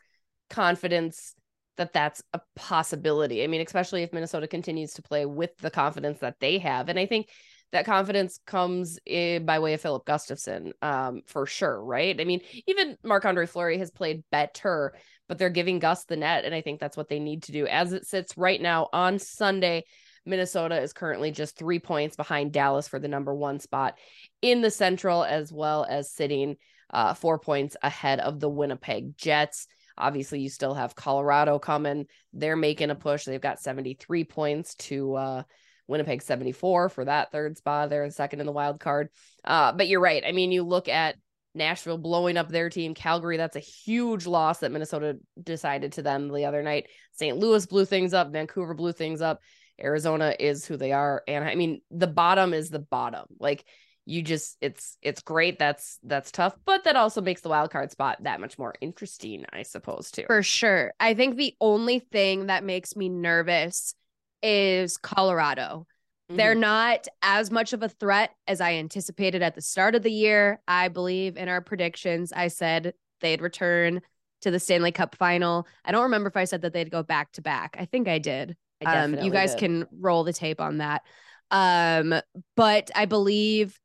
confidence 0.51 1.35
that 1.77 1.93
that's 1.93 2.23
a 2.35 2.41
possibility. 2.57 3.43
I 3.43 3.47
mean, 3.47 3.63
especially 3.63 4.03
if 4.03 4.13
Minnesota 4.13 4.47
continues 4.47 4.93
to 4.95 5.03
play 5.03 5.25
with 5.25 5.57
the 5.59 5.71
confidence 5.71 6.19
that 6.19 6.37
they 6.39 6.59
have. 6.59 6.91
And 6.91 6.99
I 6.99 7.07
think 7.07 7.31
that 7.73 7.87
confidence 7.87 8.39
comes 8.47 8.99
in, 9.07 9.47
by 9.47 9.61
way 9.61 9.75
of 9.75 9.81
Filip 9.81 10.05
Gustavsson, 10.05 10.73
um, 10.83 11.23
for 11.27 11.47
sure, 11.47 11.83
right? 11.83 12.21
I 12.21 12.25
mean, 12.25 12.41
even 12.67 12.99
Marc 13.05 13.25
Andre 13.25 13.47
Fleury 13.47 13.79
has 13.79 13.91
played 13.91 14.25
better, 14.31 14.95
but 15.29 15.39
they're 15.39 15.51
giving 15.51 15.79
Gus 15.79 16.05
the 16.05 16.17
net, 16.17 16.45
and 16.45 16.55
I 16.55 16.61
think 16.61 16.81
that's 16.81 16.97
what 16.97 17.09
they 17.09 17.21
need 17.21 17.45
to 17.45 17.53
do. 17.53 17.67
As 17.67 17.93
it 17.93 18.07
sits 18.07 18.37
right 18.37 18.61
now 18.61 18.89
on 18.93 19.19
Sunday, 19.19 19.85
Minnesota 20.27 20.81
is 20.83 20.93
currently 20.93 21.31
just 21.31 21.57
three 21.57 21.79
points 21.79 22.17
behind 22.17 22.53
Dallas 22.53 22.89
for 22.89 22.99
the 22.99 23.09
number 23.09 23.35
one 23.35 23.61
spot 23.61 23.95
in 24.43 24.61
the 24.61 24.71
Central, 24.71 25.25
as 25.25 25.53
well 25.53 25.87
as 25.89 26.13
sitting 26.13 26.57
uh, 26.93 27.15
four 27.15 27.39
points 27.39 27.77
ahead 27.83 28.21
of 28.21 28.41
the 28.41 28.49
Winnipeg 28.51 29.17
Jets. 29.17 29.67
Obviously, 29.97 30.41
you 30.41 30.49
still 30.49 30.75
have 30.75 30.95
Colorado 30.95 31.59
coming. 31.59 32.07
They're 32.33 32.57
making 32.57 32.91
a 32.91 32.95
push. 32.95 33.25
They've 33.25 33.41
got 33.41 33.61
73 33.61 34.25
points 34.25 34.75
to 34.77 35.15
uh, 35.15 35.43
Winnipeg 35.87 36.23
74 36.23 36.89
for 36.89 37.05
that 37.05 37.33
third 37.33 37.57
spot. 37.57 37.91
They're 37.91 38.11
second 38.11 38.41
in 38.41 38.47
the 38.47 38.53
wild 38.53 38.81
card. 38.81 39.09
Uh, 39.45 39.73
but 39.73 39.89
you're 39.89 40.01
right. 40.01 40.23
I 40.27 40.33
mean, 40.33 40.53
you 40.53 40.63
look 40.63 40.89
at 40.89 41.17
Nashville 41.55 41.99
blowing 41.99 42.37
up 42.37 42.49
their 42.49 42.71
team. 42.71 42.95
Calgary, 42.95 43.37
that's 43.37 43.57
a 43.57 43.61
huge 43.61 44.27
loss 44.27 44.61
that 44.61 44.73
Minnesota 44.73 45.19
decided 45.43 45.93
to 45.93 46.03
them 46.03 46.29
the 46.29 46.45
other 46.45 46.63
night. 46.63 46.87
St. 47.13 47.37
Louis 47.37 47.67
blew 47.67 47.85
things 47.85 48.15
up. 48.15 48.33
Vancouver 48.33 48.75
blew 48.75 48.93
things 48.93 49.21
up. 49.21 49.41
Arizona 49.83 50.35
is 50.39 50.65
who 50.65 50.77
they 50.77 50.93
are. 50.93 51.23
And 51.27 51.45
I 51.45 51.55
mean, 51.55 51.81
the 51.91 52.07
bottom 52.07 52.55
is 52.55 52.71
the 52.71 52.79
bottom. 52.79 53.25
Like 53.39 53.65
you 54.07 54.23
just 54.23 54.57
it's 54.61 54.97
it's 55.03 55.23
great. 55.23 55.59
That's 55.59 55.99
that's 56.03 56.31
tough, 56.31 56.55
but 56.65 56.85
that 56.85 56.97
also 56.97 57.21
makes 57.21 57.43
the 57.43 57.49
wild 57.49 57.71
card 57.71 57.91
spot 57.91 58.23
that 58.23 58.41
much 58.41 58.59
more 58.59 58.75
interesting, 58.81 59.45
I 59.53 59.63
suppose, 59.63 60.11
too. 60.11 60.25
For 60.27 60.43
sure. 60.43 60.93
I 60.99 61.15
think 61.15 61.37
the 61.37 61.55
only 61.61 61.99
thing 61.99 62.47
that 62.47 62.65
makes 62.65 62.97
me 62.97 63.09
nervous 63.09 63.95
is 64.43 64.97
Colorado. 64.97 65.87
Mm-hmm. 66.29 66.37
They're 66.37 66.55
not 66.55 67.07
as 67.23 67.51
much 67.51 67.73
of 67.73 67.83
a 67.83 67.89
threat 67.89 68.31
as 68.47 68.61
I 68.61 68.75
anticipated 68.75 69.43
at 69.43 69.55
the 69.55 69.63
start 69.63 69.95
of 69.95 70.03
the 70.03 70.13
year. 70.13 70.61
I 70.67 70.89
believe 70.89 71.37
in 71.37 71.49
our 71.49 71.61
predictions, 71.61 72.33
I 72.33 72.49
said 72.49 72.95
they'd 73.21 73.43
return 73.43 74.01
to 74.43 74.51
the 74.51 74.59
Stanley 74.61 74.93
Cup 74.93 75.15
final. 75.17 75.67
I 75.85 75.93
don't 75.93 76.05
remember 76.05 76.29
if 76.29 76.37
I 76.37 76.45
said 76.45 76.63
that 76.63 76.73
they'd 76.73 76.91
go 76.91 77.03
back 77.03 77.33
to 77.33 77.43
back. 77.43 77.77
I 77.79 77.85
think 77.85 78.09
I 78.09 78.19
did. 78.19 78.57
I 78.85 78.99
um, 78.99 79.19
you 79.19 79.31
guys 79.31 79.53
did. 79.53 79.61
can 79.61 79.87
roll 79.93 80.25
the 80.25 80.33
tape 80.33 80.61
on 80.61 80.79
that. 80.79 81.03
Um, 81.51 82.15
but 82.57 82.91
I 82.95 83.05
believe 83.05 83.79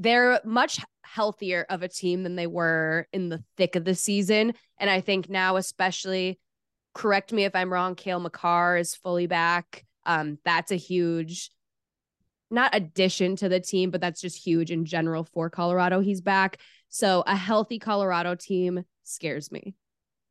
they're 0.00 0.40
much 0.44 0.80
healthier 1.02 1.66
of 1.68 1.82
a 1.82 1.88
team 1.88 2.22
than 2.22 2.34
they 2.34 2.46
were 2.46 3.06
in 3.12 3.28
the 3.28 3.44
thick 3.56 3.76
of 3.76 3.84
the 3.84 3.94
season. 3.94 4.54
And 4.78 4.88
I 4.88 5.02
think 5.02 5.28
now, 5.28 5.56
especially, 5.56 6.40
correct 6.94 7.32
me 7.32 7.44
if 7.44 7.54
I'm 7.54 7.72
wrong, 7.72 7.94
Cale 7.94 8.18
Makar 8.18 8.78
is 8.78 8.94
fully 8.94 9.26
back. 9.26 9.84
Um, 10.06 10.38
that's 10.42 10.72
a 10.72 10.76
huge, 10.76 11.50
not 12.50 12.74
addition 12.74 13.36
to 13.36 13.48
the 13.50 13.60
team, 13.60 13.90
but 13.90 14.00
that's 14.00 14.22
just 14.22 14.42
huge 14.42 14.70
in 14.70 14.86
general 14.86 15.24
for 15.24 15.50
Colorado. 15.50 16.00
He's 16.00 16.22
back. 16.22 16.56
So 16.88 17.22
a 17.26 17.36
healthy 17.36 17.78
Colorado 17.78 18.34
team 18.34 18.84
scares 19.04 19.52
me. 19.52 19.74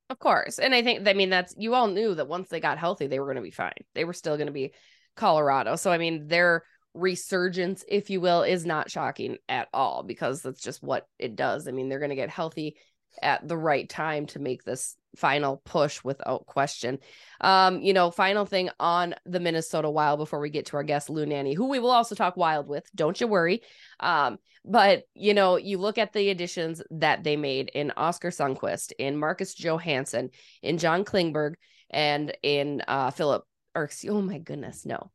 Of 0.10 0.18
course. 0.18 0.58
And 0.58 0.74
I 0.74 0.82
think, 0.82 1.08
I 1.08 1.14
mean, 1.14 1.30
that's, 1.30 1.54
you 1.60 1.76
all 1.76 1.88
knew 1.88 2.16
that 2.16 2.28
once 2.28 2.50
they 2.50 2.60
got 2.60 2.80
healthy, 2.80 3.06
they 3.06 3.20
were 3.20 3.28
going 3.28 3.36
to 3.36 3.44
be 3.44 3.52
fine. 3.52 3.74
They 3.94 4.04
were 4.04 4.14
still 4.14 4.38
going 4.38 4.48
to 4.48 4.54
be 4.54 4.74
Colorado. 5.16 5.76
So, 5.76 5.92
I 5.92 6.00
mean, 6.00 6.28
their 6.28 6.64
resurgence, 6.93 7.84
if 7.88 8.10
you 8.10 8.22
will, 8.22 8.43
is 8.43 8.65
not 8.65 8.91
shocking 8.91 9.38
at 9.48 9.67
all 9.74 10.03
because 10.03 10.41
that's 10.41 10.62
just 10.62 10.84
what 10.84 11.08
it 11.17 11.36
does. 11.36 11.67
I 11.67 11.72
mean, 11.72 11.89
they're 11.89 12.00
going 12.00 12.10
to 12.10 12.15
get 12.15 12.29
healthy 12.29 12.75
at 13.22 13.48
the 13.48 13.58
right 13.58 13.89
time 13.89 14.25
to 14.27 14.39
make 14.39 14.63
this 14.63 14.96
final 15.15 15.62
push 15.65 16.03
without 16.03 16.46
question. 16.46 17.00
Um, 17.41 17.81
you 17.81 17.93
know, 17.93 18.12
final 18.12 18.46
thing 18.46 18.69
on 18.79 19.15
the 19.25 19.39
Minnesota 19.39 19.89
Wild 19.89 20.19
before 20.19 20.39
we 20.39 20.50
get 20.50 20.67
to 20.67 20.77
our 20.77 20.84
guest 20.84 21.10
Lou 21.10 21.25
Nanne, 21.25 21.55
who 21.55 21.69
we 21.69 21.79
will 21.79 21.89
also 21.89 22.15
talk 22.15 22.38
wild 22.38 22.67
with. 22.67 22.88
Don't 22.96 23.19
you 23.19 23.27
worry. 23.27 23.62
Um, 24.00 24.38
but 24.63 25.03
you 25.15 25.34
know, 25.34 25.58
you 25.58 25.77
look 25.77 25.98
at 25.98 26.13
the 26.13 26.29
additions 26.29 26.81
that 26.91 27.24
they 27.24 27.36
made 27.36 27.69
in 27.74 27.91
Oskar 27.98 28.29
Sundqvist, 28.29 28.91
in 29.00 29.17
Marcus 29.17 29.55
Johansson, 29.55 30.29
in 30.62 30.77
John 30.77 31.03
Klingberg, 31.03 31.55
and 31.89 32.36
in 32.43 32.84
uh 32.88 33.10
Philip 33.10 33.43
or 33.74 33.89
oh 34.10 34.22
my 34.22 34.38
goodness, 34.38 34.86
no. 34.86 35.12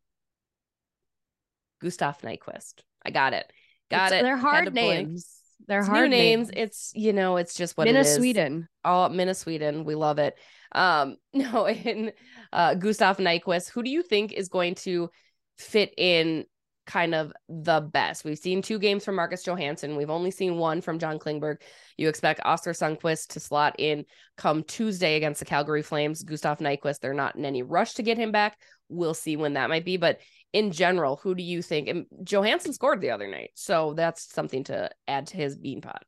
Gustav 1.84 2.18
Nyquist. 2.22 2.80
I 3.04 3.10
got 3.10 3.34
it. 3.34 3.52
Got 3.90 4.12
it's, 4.12 4.20
it. 4.20 4.22
They're 4.22 4.38
hard 4.38 4.72
names. 4.72 5.28
They're 5.68 5.80
it's 5.80 5.88
hard 5.88 6.10
names. 6.10 6.48
names. 6.48 6.50
It's 6.56 6.92
you 6.94 7.12
know, 7.12 7.36
it's 7.36 7.54
just 7.54 7.76
what 7.76 7.84
Minna 7.84 8.00
it 8.00 8.06
is. 8.06 8.14
Sweden. 8.14 8.68
Oh, 8.84 9.08
Minna 9.10 9.34
Sweden. 9.34 9.84
We 9.84 9.94
love 9.94 10.18
it. 10.18 10.34
Um, 10.72 11.16
no, 11.34 11.68
in 11.68 12.12
uh 12.52 12.74
Gustav 12.74 13.18
Nyquist, 13.18 13.70
who 13.70 13.82
do 13.82 13.90
you 13.90 14.02
think 14.02 14.32
is 14.32 14.48
going 14.48 14.76
to 14.76 15.10
fit 15.58 15.92
in 15.98 16.46
kind 16.86 17.14
of 17.14 17.32
the 17.50 17.80
best? 17.80 18.24
We've 18.24 18.38
seen 18.38 18.62
two 18.62 18.78
games 18.78 19.04
from 19.04 19.16
Marcus 19.16 19.42
Johansson. 19.42 19.96
We've 19.96 20.10
only 20.10 20.30
seen 20.30 20.56
one 20.56 20.80
from 20.80 20.98
John 20.98 21.18
Klingberg. 21.18 21.56
You 21.98 22.08
expect 22.08 22.40
Oskar 22.44 22.72
Sundqvist 22.72 23.28
to 23.28 23.40
slot 23.40 23.76
in 23.78 24.06
come 24.38 24.64
Tuesday 24.64 25.16
against 25.16 25.40
the 25.40 25.46
Calgary 25.46 25.82
Flames. 25.82 26.22
Gustav 26.22 26.58
Nyquist, 26.58 27.00
they're 27.00 27.12
not 27.12 27.36
in 27.36 27.44
any 27.44 27.62
rush 27.62 27.94
to 27.94 28.02
get 28.02 28.18
him 28.18 28.32
back. 28.32 28.56
We'll 28.88 29.14
see 29.14 29.36
when 29.36 29.54
that 29.54 29.68
might 29.68 29.84
be. 29.84 29.96
But 29.96 30.20
in 30.52 30.70
general, 30.70 31.16
who 31.16 31.34
do 31.34 31.42
you 31.42 31.62
think? 31.62 31.88
And 31.88 32.06
Johansson 32.22 32.72
scored 32.72 33.00
the 33.00 33.10
other 33.10 33.28
night, 33.28 33.50
so 33.54 33.94
that's 33.94 34.32
something 34.32 34.64
to 34.64 34.90
add 35.08 35.26
to 35.28 35.36
his 35.36 35.56
bean 35.58 35.80
pot. 35.80 36.04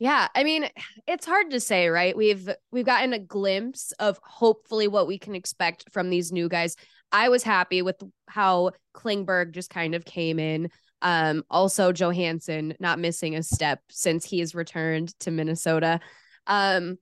Yeah, 0.00 0.26
I 0.34 0.42
mean, 0.42 0.68
it's 1.06 1.24
hard 1.24 1.52
to 1.52 1.60
say, 1.60 1.88
right? 1.88 2.16
We've 2.16 2.48
we've 2.72 2.84
gotten 2.84 3.12
a 3.12 3.18
glimpse 3.18 3.92
of 3.92 4.18
hopefully 4.22 4.88
what 4.88 5.06
we 5.06 5.18
can 5.18 5.34
expect 5.34 5.84
from 5.92 6.10
these 6.10 6.32
new 6.32 6.48
guys. 6.48 6.76
I 7.12 7.28
was 7.28 7.44
happy 7.44 7.80
with 7.82 8.02
how 8.28 8.72
Klingberg 8.94 9.52
just 9.52 9.70
kind 9.70 9.94
of 9.94 10.04
came 10.04 10.40
in. 10.40 10.70
Um, 11.00 11.44
also 11.48 11.92
Johansson 11.92 12.74
not 12.80 12.98
missing 12.98 13.36
a 13.36 13.42
step 13.42 13.80
since 13.90 14.24
he 14.24 14.40
has 14.40 14.54
returned 14.54 15.18
to 15.20 15.30
Minnesota. 15.30 16.00
Um, 16.46 16.98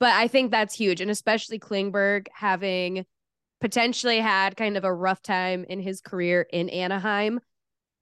but 0.00 0.12
I 0.12 0.28
think 0.28 0.50
that's 0.50 0.74
huge, 0.74 1.00
and 1.00 1.10
especially 1.10 1.58
Klingberg 1.58 2.28
having 2.32 3.04
potentially 3.62 4.18
had 4.18 4.56
kind 4.56 4.76
of 4.76 4.82
a 4.82 4.92
rough 4.92 5.22
time 5.22 5.64
in 5.68 5.78
his 5.78 6.00
career 6.00 6.44
in 6.52 6.68
Anaheim. 6.68 7.38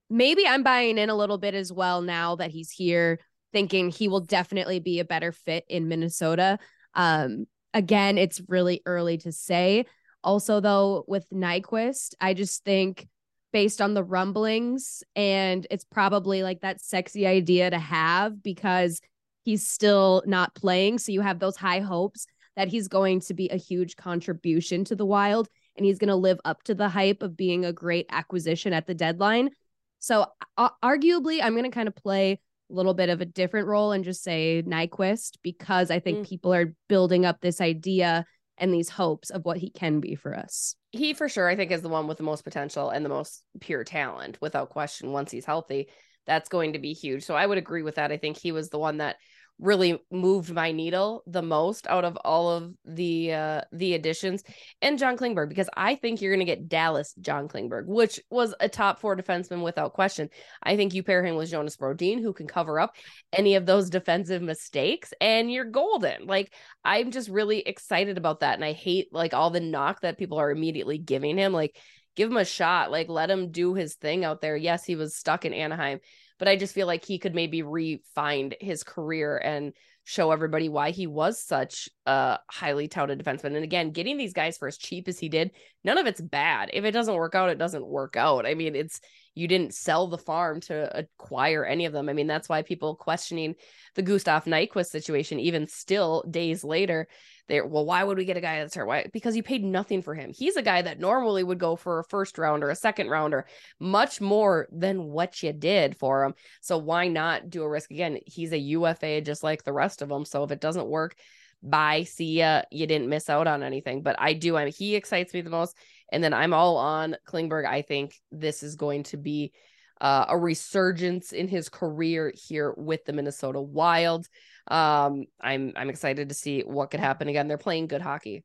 Maybe 0.09 0.47
I'm 0.47 0.63
buying 0.63 0.97
in 0.97 1.11
a 1.11 1.15
little 1.15 1.37
bit 1.37 1.55
as 1.55 1.71
well 1.71 2.01
now 2.01 2.37
that 2.37 2.51
he's 2.51 2.71
here, 2.71 3.21
thinking 3.53 3.91
he 3.91 4.09
will 4.09 4.21
definitely 4.21 4.81
be 4.81 5.01
a 5.01 5.05
better 5.05 5.33
fit 5.33 5.65
in 5.69 5.87
Minnesota. 5.87 6.59
Um, 6.95 7.45
again, 7.75 8.17
it's 8.17 8.41
really 8.49 8.81
early 8.87 9.19
to 9.19 9.33
say. 9.33 9.85
Also, 10.25 10.61
though, 10.61 11.05
with 11.07 11.29
Nyquist, 11.31 12.15
I 12.23 12.33
just 12.33 12.65
think 12.65 13.07
based 13.53 13.83
on 13.83 13.93
the 13.93 14.03
rumblings, 14.03 15.03
and 15.15 15.67
it's 15.71 15.85
probably 15.85 16.43
like 16.43 16.63
that 16.63 16.81
sexy 16.81 17.27
idea 17.27 17.69
to 17.69 17.79
have 17.79 18.43
because 18.43 19.03
he's 19.45 19.67
still 19.67 20.23
not 20.25 20.55
playing. 20.55 20.99
So 20.99 21.13
you 21.13 21.21
have 21.21 21.39
those 21.39 21.57
high 21.57 21.81
hopes 21.81 22.27
that 22.57 22.69
he's 22.69 22.89
going 22.89 23.21
to 23.21 23.35
be 23.35 23.49
a 23.49 23.57
huge 23.57 23.97
contribution 23.97 24.85
to 24.85 24.97
the 24.97 25.07
Wild 25.07 25.49
and 25.77 25.87
he's 25.87 25.99
going 25.99 26.09
to 26.09 26.17
live 26.17 26.41
up 26.45 26.63
to 26.65 26.75
the 26.75 26.89
hype 26.89 27.23
of 27.23 27.37
being 27.37 27.65
a 27.65 27.73
great 27.73 28.07
acquisition 28.11 28.73
at 28.73 28.87
the 28.87 28.95
deadline. 28.95 29.51
So, 29.99 30.27
uh, 30.57 30.71
arguably, 30.83 31.43
I'm 31.43 31.53
going 31.53 31.65
to 31.65 31.71
kind 31.71 31.89
of 31.89 31.95
play 31.95 32.41
a 32.71 32.75
little 32.75 32.95
bit 32.95 33.09
of 33.09 33.21
a 33.21 33.27
different 33.27 33.69
role 33.69 33.93
and 33.93 34.05
just 34.05 34.23
say 34.23 34.63
Nyquist 34.67 35.39
because 35.43 35.91
I 35.91 36.01
think 36.01 36.19
mm. 36.19 36.29
people 36.29 36.55
are 36.55 36.75
building 36.89 37.25
up 37.25 37.41
this 37.41 37.61
idea 37.61 38.25
and 38.59 38.73
these 38.73 38.91
hopes 38.91 39.31
of 39.31 39.45
what 39.45 39.57
he 39.57 39.71
can 39.71 40.01
be 40.01 40.15
for 40.15 40.37
us. 40.37 40.75
He 40.93 41.15
for 41.15 41.29
sure, 41.29 41.49
I 41.49 41.57
think, 41.57 41.71
is 41.71 41.83
the 41.83 41.89
one 41.89 42.07
with 42.07 42.19
the 42.19 42.25
most 42.25 42.45
potential 42.45 42.91
and 42.91 43.05
the 43.05 43.09
most 43.09 43.43
pure 43.61 43.85
talent, 43.85 44.39
without 44.41 44.71
question. 44.71 45.13
Once 45.13 45.31
he's 45.31 45.45
healthy, 45.45 45.89
that's 46.27 46.49
going 46.49 46.75
to 46.75 46.79
be 46.79 46.93
huge. 46.93 47.25
So 47.25 47.35
I 47.35 47.47
would 47.47 47.59
agree 47.59 47.83
with 47.83 47.97
that. 47.97 48.13
I 48.13 48.19
think 48.19 48.37
he 48.37 48.53
was 48.53 48.69
the 48.69 48.79
one 48.79 48.99
that 48.99 49.17
really 49.61 49.99
moved 50.11 50.53
my 50.53 50.73
needle 50.73 51.23
the 51.27 51.43
most 51.43 51.87
out 51.87 52.05
of 52.05 52.17
all 52.25 52.51
of 52.51 52.73
the 52.85 53.33
uh 53.33 53.61
the 53.73 53.95
additions 53.95 54.43
and 54.81 54.99
John 54.99 55.17
Klingberg 55.17 55.51
because 55.51 55.69
I 55.77 55.97
think 55.97 56.21
you're 56.21 56.33
going 56.33 56.45
to 56.45 56.51
get 56.51 56.69
Dallas 56.69 57.15
John 57.21 57.47
Klingberg 57.47 57.87
which 57.87 58.21
was 58.31 58.55
a 58.61 58.69
top 58.69 59.01
4 59.01 59.17
defenseman 59.17 59.63
without 59.63 59.93
question. 59.93 60.31
I 60.63 60.77
think 60.77 60.95
you 60.95 61.03
pair 61.03 61.25
him 61.25 61.37
with 61.37 61.51
Jonas 61.51 61.77
Brodin 61.77 62.21
who 62.21 62.33
can 62.33 62.47
cover 62.47 62.81
up 62.81 62.97
any 63.33 63.55
of 63.55 63.67
those 63.67 63.91
defensive 63.91 64.43
mistakes 64.43 65.13
and 65.21 65.53
you're 65.53 65.65
golden. 65.65 66.27
Like 66.27 66.53
I'm 66.85 67.11
just 67.11 67.29
really 67.29 67.61
excited 67.61 68.17
about 68.17 68.41
that 68.41 68.55
and 68.55 68.65
I 68.65 68.73
hate 68.73 69.09
like 69.13 69.35
all 69.35 69.51
the 69.51 69.61
knock 69.61 70.01
that 70.01 70.19
people 70.19 70.39
are 70.39 70.51
immediately 70.51 70.97
giving 70.99 71.37
him 71.37 71.53
like 71.53 71.77
give 72.17 72.31
him 72.31 72.39
a 72.39 72.45
shot 72.45 72.91
like 72.91 73.09
let 73.09 73.31
him 73.31 73.51
do 73.51 73.75
his 73.75 73.95
thing 73.97 74.25
out 74.25 74.41
there. 74.41 74.57
Yes, 74.57 74.85
he 74.85 74.97
was 74.97 75.17
stuck 75.17 75.45
in 75.45 75.53
Anaheim 75.53 76.01
but 76.41 76.49
I 76.49 76.57
just 76.57 76.75
feel 76.75 76.89
like 76.89 77.05
he 77.05 77.21
could 77.21 77.37
maybe 77.37 77.63
refine 77.63 78.55
his 78.61 78.83
career 78.83 79.37
and 79.37 79.73
show 80.03 80.33
everybody 80.33 80.69
why 80.69 80.91
he 80.91 81.07
was 81.07 81.41
such 81.41 81.89
a 82.07 82.39
highly 82.51 82.89
touted 82.89 83.23
defenseman. 83.23 83.55
And 83.55 83.63
again, 83.63 83.93
getting 83.93 84.17
these 84.17 84.33
guys 84.33 84.59
for 84.59 84.67
as 84.67 84.77
cheap 84.77 85.07
as 85.07 85.21
he 85.21 85.29
did, 85.29 85.53
none 85.85 85.99
of 85.99 86.07
it's 86.07 86.21
bad. 86.21 86.71
If 86.73 86.85
it 86.85 86.91
doesn't 86.91 87.15
work 87.15 87.37
out, 87.37 87.51
it 87.51 87.59
doesn't 87.59 87.87
work 87.87 88.17
out. 88.17 88.47
I 88.47 88.55
mean, 88.55 88.75
it's 88.75 89.01
you 89.41 89.49
didn't 89.49 89.73
sell 89.73 90.07
the 90.07 90.19
farm 90.19 90.61
to 90.61 90.99
acquire 90.99 91.65
any 91.65 91.87
of 91.87 91.95
them. 91.95 92.11
I 92.11 92.13
mean, 92.13 92.27
that's 92.27 92.49
why 92.49 92.61
people 92.61 92.95
questioning 92.95 93.55
the 93.95 94.03
Gustav 94.03 94.45
Nyquist 94.45 94.91
situation, 94.91 95.41
even 95.41 95.67
still 95.67 96.23
days 96.31 96.63
later, 96.63 97.09
they're 97.49 97.67
well, 97.67 97.87
why 97.87 98.05
would 98.05 98.19
we 98.19 98.27
get 98.27 98.37
a 98.37 98.43
guy 98.43 98.59
that's 98.59 98.75
hurt? 98.75 98.87
Why? 98.87 99.07
Because 99.15 99.35
you 99.35 99.43
paid 99.43 99.65
nothing 99.65 100.03
for 100.03 100.15
him. 100.15 100.31
He's 100.31 100.57
a 100.57 100.63
guy 100.63 100.83
that 100.83 101.01
normally 101.01 101.43
would 101.43 101.59
go 101.59 101.75
for 101.75 102.01
a 102.01 102.05
first 102.05 102.37
round 102.37 102.63
or 102.63 102.69
a 102.69 102.77
second 102.77 103.09
rounder, 103.09 103.47
much 103.79 104.21
more 104.21 104.69
than 104.71 105.05
what 105.05 105.43
you 105.43 105.55
did 105.55 105.97
for 105.97 106.23
him. 106.23 106.35
So 106.61 106.77
why 106.77 107.09
not 107.09 107.49
do 107.49 107.63
a 107.63 107.69
risk 107.69 107.91
again? 107.91 108.19
He's 108.27 108.53
a 108.53 108.59
UFA 108.59 109.23
just 109.23 109.43
like 109.43 109.65
the 109.65 109.73
rest 109.73 110.03
of 110.03 110.11
them. 110.11 110.27
So 110.27 110.45
if 110.45 110.51
it 110.51 110.61
doesn't 110.61 110.87
work, 110.87 111.17
bye, 111.63 112.05
see 112.05 112.39
ya. 112.41 112.63
You 112.71 112.87
didn't 112.87 113.09
miss 113.09 113.31
out 113.31 113.47
on 113.47 113.63
anything. 113.63 114.03
But 114.03 114.17
I 114.19 114.35
do. 114.35 114.59
I 114.59 114.65
mean, 114.65 114.75
he 114.77 114.97
excites 114.97 115.33
me 115.33 115.41
the 115.41 115.51
most. 115.51 115.77
And 116.13 116.23
then 116.23 116.35
I'm 116.35 116.53
all 116.53 116.77
on 116.77 117.17
Klingberg. 117.27 117.67
I 117.67 117.83
think 117.83 118.15
this 118.31 118.63
is 118.63 118.77
going 118.77 119.05
to 119.05 119.17
be 119.17 119.53
uh, 120.01 120.27
a 120.29 120.39
resurgence 120.39 121.33
in 121.33 121.47
his 121.47 121.69
career 121.69 122.33
here 122.35 122.75
with 122.77 123.05
the 123.05 123.13
Minnesota 123.13 123.61
Wild. 123.61 124.27
Um, 124.69 125.27
I'm 125.41 125.73
I'm 125.77 125.91
excited 125.91 126.29
to 126.31 126.35
see 126.35 126.61
what 126.63 126.91
could 126.91 127.01
happen 127.01 127.29
again. 127.29 127.49
They're 127.49 127.59
playing 127.59 127.89
good 127.89 128.03
hockey. 128.03 128.45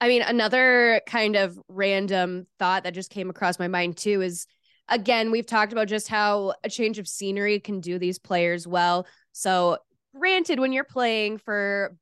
I 0.00 0.08
mean, 0.08 0.22
another 0.22 1.00
kind 1.06 1.36
of 1.36 1.58
random 1.68 2.46
thought 2.58 2.84
that 2.84 2.94
just 2.94 3.10
came 3.10 3.30
across 3.30 3.58
my 3.58 3.68
mind 3.68 3.96
too 3.96 4.22
is 4.22 4.46
again, 4.88 5.30
we've 5.30 5.46
talked 5.46 5.72
about 5.72 5.88
just 5.88 6.08
how 6.08 6.54
a 6.64 6.70
change 6.70 6.98
of 6.98 7.08
scenery 7.08 7.60
can 7.60 7.80
do 7.80 7.98
these 7.98 8.18
players 8.18 8.66
well. 8.66 9.06
So, 9.32 9.78
granted, 10.14 10.60
when 10.60 10.72
you're 10.72 10.84
playing 10.84 11.38
for 11.38 11.96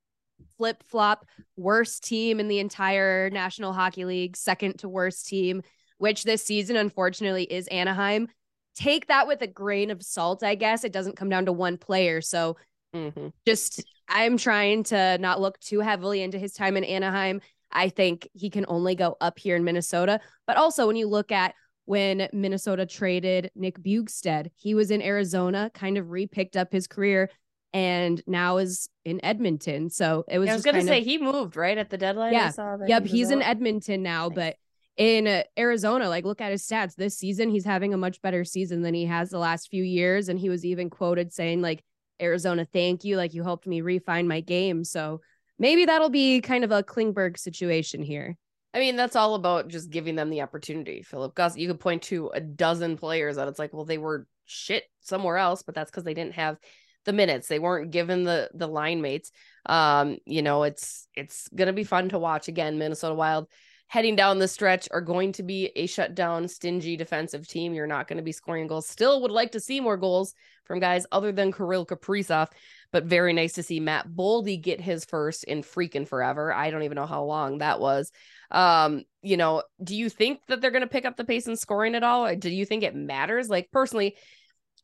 flip 0.57 0.83
flop 0.87 1.27
worst 1.57 2.05
team 2.05 2.41
in 2.41 2.49
the 2.49 2.59
entire 2.59 3.31
National 3.31 3.73
Hockey 3.73 4.05
League, 4.05 4.37
second 4.37 4.79
to 4.79 4.89
worst 4.89 5.27
team, 5.27 5.63
which 5.99 6.25
this 6.25 6.45
season, 6.45 6.77
unfortunately, 6.77 7.45
is 7.45 7.67
Anaheim. 7.69 8.29
Take 8.75 9.07
that 9.07 9.27
with 9.27 9.43
a 9.43 9.47
grain 9.47 9.91
of 9.91 10.03
salt, 10.03 10.43
I 10.43 10.55
guess. 10.55 10.85
It 10.85 10.93
doesn't 10.93 11.17
come 11.17 11.29
down 11.29 11.47
to 11.47 11.53
one 11.53 11.77
player. 11.77 12.21
So 12.21 12.57
mm-hmm. 12.95 13.29
just, 13.47 13.85
I'm 14.09 14.37
trying 14.37 14.85
to 14.85 15.19
not 15.19 15.41
look 15.41 15.59
too 15.61 15.81
heavily 15.81 16.23
into 16.23 16.39
his 16.39 16.53
time 16.53 16.77
in 16.77 16.85
Anaheim. 16.85 17.41
I 17.71 17.89
think 17.89 18.29
he 18.33 18.51
can 18.51 18.67
only 18.69 18.95
go 18.95 19.17
up 19.21 19.39
here 19.39 19.57
in 19.57 19.65
Minnesota. 19.65 20.21
But 20.47 20.57
also, 20.57 20.87
when 20.87 20.97
you 20.97 21.09
look 21.09 21.33
at 21.33 21.55
when 21.87 22.29
Minnesota 22.33 22.87
traded 22.87 23.51
Nick 23.55 23.79
Bjugstad, 23.79 24.51
he 24.55 24.75
was 24.75 24.91
in 24.91 25.03
Arizona, 25.03 25.71
kind 25.75 25.99
of 25.99 26.07
repicked 26.07 26.57
up 26.57 26.73
his 26.73 26.87
career 26.87 27.31
and 27.75 28.23
now 28.27 28.59
is 28.59 28.89
in 29.05 29.23
Edmonton. 29.23 29.91
So 29.91 30.25
it 30.29 30.39
was. 30.39 30.47
Yeah, 30.47 30.53
I 30.53 30.57
was 30.57 30.65
going 30.65 30.77
to 30.77 30.87
say 30.87 31.01
of, 31.01 31.05
he 31.05 31.19
moved 31.19 31.57
right 31.57 31.77
at 31.77 31.91
the 31.91 31.99
deadline. 31.99 32.33
Yeah. 32.33 32.53
yep. 32.87 33.03
He 33.05 33.19
he's 33.19 33.27
out. 33.29 33.35
in 33.35 33.43
Edmonton 33.43 34.03
now, 34.03 34.29
nice. 34.29 34.35
but 34.37 34.57
in 34.97 35.27
uh, 35.27 35.43
Arizona, 35.59 36.09
like 36.09 36.25
look 36.25 36.41
at 36.41 36.53
his 36.53 36.67
stats 36.67 36.95
this 36.95 37.19
season. 37.19 37.51
He's 37.51 37.65
having 37.65 37.93
a 37.93 37.99
much 37.99 38.23
better 38.23 38.45
season 38.45 38.83
than 38.83 38.95
he 38.95 39.05
has 39.07 39.29
the 39.29 39.39
last 39.39 39.69
few 39.69 39.83
years, 39.83 40.29
and 40.29 40.39
he 40.39 40.49
was 40.49 40.65
even 40.65 40.89
quoted 40.89 41.33
saying 41.33 41.61
like, 41.61 41.83
"Arizona, 42.23 42.65
thank 42.65 43.05
you. 43.05 43.17
Like 43.17 43.35
you 43.35 43.43
helped 43.43 43.67
me 43.67 43.81
refine 43.81 44.29
my 44.29 44.41
game." 44.41 44.85
So 44.85 45.21
maybe 45.59 45.85
that'll 45.85 46.11
be 46.11 46.41
kind 46.41 46.63
of 46.63 46.71
a 46.71 46.85
Klingberg 46.85 47.37
situation 47.37 48.03
here. 48.03 48.37
I 48.73 48.79
mean, 48.79 48.97
that's 48.97 49.17
all 49.17 49.35
about 49.35 49.69
just 49.69 49.91
giving 49.91 50.15
them 50.17 50.31
the 50.31 50.43
opportunity. 50.43 51.03
Philip 51.03 51.35
Goss, 51.35 51.57
you 51.57 51.69
could 51.69 51.79
point 51.79 52.03
to 52.05 52.31
a 52.35 52.41
dozen 52.41 52.97
players 52.97 53.37
that 53.37 53.47
it's 53.47 53.59
like, 53.59 53.73
well, 53.73 53.85
they 53.85 53.99
were 53.99 54.27
shit 54.47 54.85
somewhere 55.01 55.37
else, 55.37 55.63
but 55.63 55.77
that's 55.77 55.93
because 55.93 56.03
they 56.03 56.15
didn't 56.15 56.35
have 56.35 56.57
the 57.05 57.13
minutes. 57.13 57.49
They 57.49 57.59
weren't 57.59 57.91
given 57.91 58.25
the 58.25 58.51
the 58.55 58.69
line 58.69 59.01
mates. 59.01 59.31
Um, 59.67 60.19
you 60.27 60.43
know, 60.43 60.65
it's 60.65 61.09
it's 61.15 61.49
gonna 61.55 61.73
be 61.73 61.85
fun 61.85 62.09
to 62.11 62.19
watch 62.19 62.49
again. 62.49 62.79
Minnesota 62.79 63.15
Wild 63.15 63.49
heading 63.89 64.17
down 64.17 64.39
the 64.39 64.49
stretch 64.49 64.89
are 64.91 65.01
going 65.01 65.33
to 65.33 65.43
be 65.43 65.71
a 65.77 65.87
shutdown, 65.87 66.49
stingy 66.49 66.97
defensive 66.97 67.47
team. 67.47 67.75
You're 67.75 67.87
not 67.87 68.09
going 68.09 68.17
to 68.17 68.23
be 68.23 68.33
scoring 68.33 68.67
goals. 68.67 68.89
Still 68.89 69.23
would 69.23 69.31
like 69.31 69.53
to 69.53 69.61
see 69.61 69.81
more 69.81 69.97
goals 69.97 70.35
from 70.65 70.81
guys 70.81 71.07
other 71.13 71.31
than 71.31 71.53
Kirill 71.53 71.87
Kaprizov, 71.87 72.49
but 72.91 73.05
very 73.05 73.33
nice 73.33 73.53
to 73.53 73.63
see 73.63 73.81
Matt 73.81 74.09
Boldy 74.09 74.61
get 74.61 74.81
his 74.81 75.05
first 75.05 75.45
in 75.45 75.63
freaking 75.63 76.09
forever. 76.09 76.53
I 76.53 76.71
don't 76.71 76.83
even 76.83 76.97
know 76.97 77.07
how 77.07 77.25
long 77.25 77.59
that 77.59 77.79
was. 77.79 78.11
Um, 78.51 79.05
you 79.23 79.37
know, 79.37 79.63
do 79.83 79.95
you 79.95 80.09
think 80.09 80.41
that 80.49 80.61
they're 80.61 80.71
going 80.71 80.81
to 80.81 80.89
pick 80.89 81.05
up 81.05 81.17
the 81.17 81.25
pace 81.25 81.47
in 81.47 81.57
scoring 81.57 81.95
at 81.95 82.03
all? 82.03 82.35
do 82.35 82.51
you 82.51 82.65
think 82.65 82.83
it 82.83 82.97
matters? 82.97 83.49
Like 83.49 83.71
personally, 83.71 84.17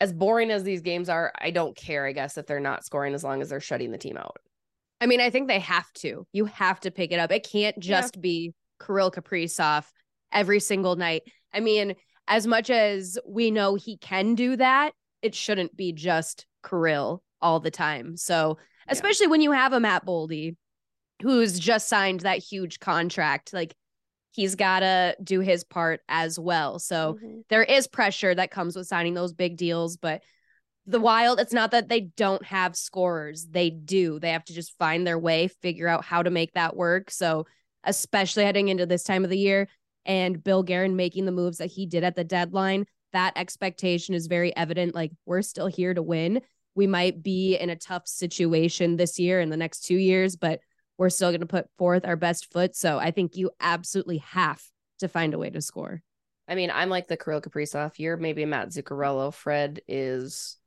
as 0.01 0.13
boring 0.13 0.51
as 0.51 0.65
these 0.65 0.81
games 0.81 1.09
are, 1.09 1.33
I 1.39 1.51
don't 1.51 1.77
care, 1.77 2.07
I 2.07 2.13
guess, 2.13 2.39
if 2.39 2.47
they're 2.47 2.59
not 2.59 2.85
scoring 2.85 3.15
as 3.15 3.23
long 3.23 3.43
as 3.43 3.51
they're 3.51 3.61
shutting 3.61 3.91
the 3.91 3.99
team 3.99 4.17
out. 4.17 4.39
I 5.01 5.07
mean, 5.07 5.21
I 5.21 5.31
think 5.31 5.49
they 5.49 5.61
have 5.61 5.91
to. 5.95 6.27
You 6.33 6.47
have 6.47 6.81
to 6.81 6.91
pick 6.91 7.13
it 7.13 7.19
up. 7.19 7.31
It 7.31 7.49
can't 7.51 7.79
just 7.79 8.17
yeah. 8.17 8.21
be 8.21 8.55
Kirill 8.85 9.11
Kaprizov 9.11 9.85
every 10.33 10.61
single 10.61 10.97
night. 10.97 11.23
I 11.53 11.61
mean, 11.61 11.95
as 12.29 12.47
much 12.47 12.71
as 12.71 13.19
we 13.27 13.51
know 13.51 13.75
he 13.75 13.97
can 13.99 14.35
do 14.35 14.57
that, 14.57 14.93
it 15.23 15.35
shouldn't 15.35 15.77
be 15.77 15.93
just 15.93 16.47
Kirill 16.67 17.23
all 17.43 17.61
the 17.61 17.71
time. 17.71 18.17
So, 18.17 18.59
especially 18.89 19.27
yeah. 19.27 19.31
when 19.31 19.41
you 19.43 19.53
have 19.53 19.73
a 19.73 19.81
Matt 19.81 20.07
Boldy 20.07 20.57
who's 21.23 21.59
just 21.59 21.89
signed 21.89 22.21
that 22.21 22.39
huge 22.39 22.81
contract, 22.81 23.53
like 23.53 23.75
he's 24.33 24.55
got 24.55 24.81
to 24.81 25.17
do 25.23 25.41
his 25.41 25.65
part 25.65 26.01
as 26.09 26.39
well. 26.39 26.79
So 26.79 27.15
mm-hmm. 27.15 27.41
there 27.49 27.63
is 27.63 27.87
pressure 27.87 28.35
that 28.35 28.51
comes 28.51 28.77
with 28.77 28.87
signing 28.87 29.15
those 29.15 29.33
big 29.33 29.57
deals, 29.57 29.97
but 29.97 30.23
the 30.87 31.01
Wild, 31.01 31.41
it's 31.41 31.53
not 31.53 31.71
that 31.73 31.89
they 31.89 32.01
don't 32.01 32.45
have 32.45 32.75
scorers. 32.75 33.47
They 33.49 33.71
do. 33.71 34.19
They 34.19 34.31
have 34.31 34.45
to 34.47 34.55
just 34.55 34.77
find 34.79 35.07
their 35.07 35.19
way, 35.19 35.49
figure 35.49 35.87
out 35.87 36.05
how 36.05 36.23
to 36.23 36.31
make 36.31 36.55
that 36.55 36.77
work. 36.77 37.11
So, 37.11 37.47
especially 37.85 38.45
heading 38.45 38.69
into 38.69 38.87
this 38.87 39.05
time 39.05 39.25
of 39.25 39.31
the 39.31 39.39
year 39.39 39.69
and 40.05 40.43
Bill 40.43 40.63
Guerin 40.63 40.97
making 40.97 41.25
the 41.27 41.33
moves 41.33 41.59
that 41.59 41.71
he 41.71 41.87
did 41.87 42.05
at 42.05 42.17
the 42.17 42.25
deadline, 42.25 42.87
that 43.13 43.33
expectation 43.37 44.15
is 44.15 44.27
very 44.27 44.55
evident. 44.57 44.95
Like, 44.95 45.13
we're 45.27 45.43
still 45.43 45.67
here 45.67 45.95
to 45.95 46.03
win. 46.03 46.41
We 46.75 46.87
might 46.87 47.23
be 47.23 47.57
in 47.57 47.71
a 47.71 47.77
tough 47.77 48.07
situation 48.07 48.97
this 48.97 49.19
year 49.19 49.41
and 49.41 49.53
the 49.53 49.57
next 49.57 49.81
two 49.81 49.97
years, 49.97 50.37
but 50.37 50.61
we're 51.01 51.09
still 51.09 51.31
going 51.31 51.41
to 51.41 51.47
put 51.47 51.67
forth 51.79 52.05
our 52.05 52.15
best 52.15 52.53
foot. 52.53 52.77
So 52.77 52.99
I 52.99 53.11
think 53.11 53.35
you 53.35 53.51
absolutely 53.59 54.19
have 54.19 54.63
to 54.99 55.09
find 55.09 55.33
a 55.33 55.39
way 55.39 55.49
to 55.49 55.63
score. 55.63 56.03
I 56.47 56.55
mean, 56.55 56.71
I'm 56.71 56.91
like 56.91 57.09
the 57.09 57.17
Kirill 57.17 57.41
Kaprizov. 57.41 57.93
You're 57.97 58.19
maybe 58.19 58.45
Matt 58.45 58.69
Zuccarello. 58.69 59.33
Fred 59.33 59.81
is 59.89 60.59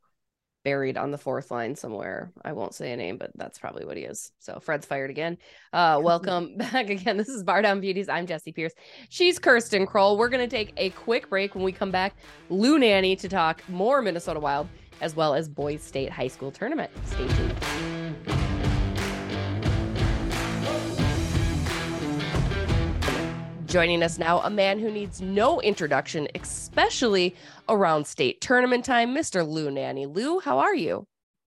buried 0.63 0.97
on 0.97 1.11
the 1.11 1.19
fourth 1.19 1.51
line 1.51 1.75
somewhere. 1.75 2.31
I 2.43 2.53
won't 2.53 2.73
say 2.73 2.91
a 2.91 2.97
name, 2.97 3.17
but 3.17 3.29
that's 3.35 3.59
probably 3.59 3.85
what 3.85 3.95
he 3.95 4.05
is. 4.05 4.31
So 4.39 4.59
Fred's 4.59 4.87
fired 4.87 5.11
again. 5.11 5.37
Uh, 5.71 5.99
welcome 6.01 6.57
back 6.57 6.89
again. 6.89 7.15
This 7.15 7.29
is 7.29 7.43
Bar 7.43 7.61
Down 7.61 7.79
Beauties. 7.79 8.09
I'm 8.09 8.25
Jesse 8.25 8.53
Pierce. 8.53 8.73
She's 9.09 9.37
Kirsten 9.37 9.85
Kroll. 9.85 10.17
We're 10.17 10.29
going 10.29 10.49
to 10.49 10.55
take 10.55 10.73
a 10.77 10.89
quick 10.91 11.29
break. 11.29 11.53
When 11.53 11.63
we 11.63 11.71
come 11.71 11.91
back, 11.91 12.15
Lou 12.49 12.79
Nanne 12.79 13.15
to 13.17 13.29
talk 13.29 13.61
more 13.69 14.01
Minnesota 14.01 14.39
Wild 14.39 14.67
as 14.99 15.15
well 15.15 15.35
as 15.35 15.47
Boys 15.47 15.83
State 15.83 16.09
High 16.09 16.27
School 16.27 16.49
Tournament. 16.49 16.89
Stay 17.05 17.27
tuned. 17.27 18.42
Joining 23.73 24.03
us 24.03 24.19
now, 24.19 24.39
a 24.41 24.51
man 24.51 24.77
who 24.77 24.91
needs 24.91 25.19
no 25.19 25.59
introduction, 25.59 26.27
especially 26.35 27.35
around 27.67 28.05
state 28.05 28.39
tournament 28.39 28.85
time, 28.85 29.15
Mr. 29.15 29.43
Lou 29.43 29.71
Nanne. 29.71 30.13
Lou, 30.13 30.39
how 30.39 30.59
are 30.59 30.75
you? 30.75 31.07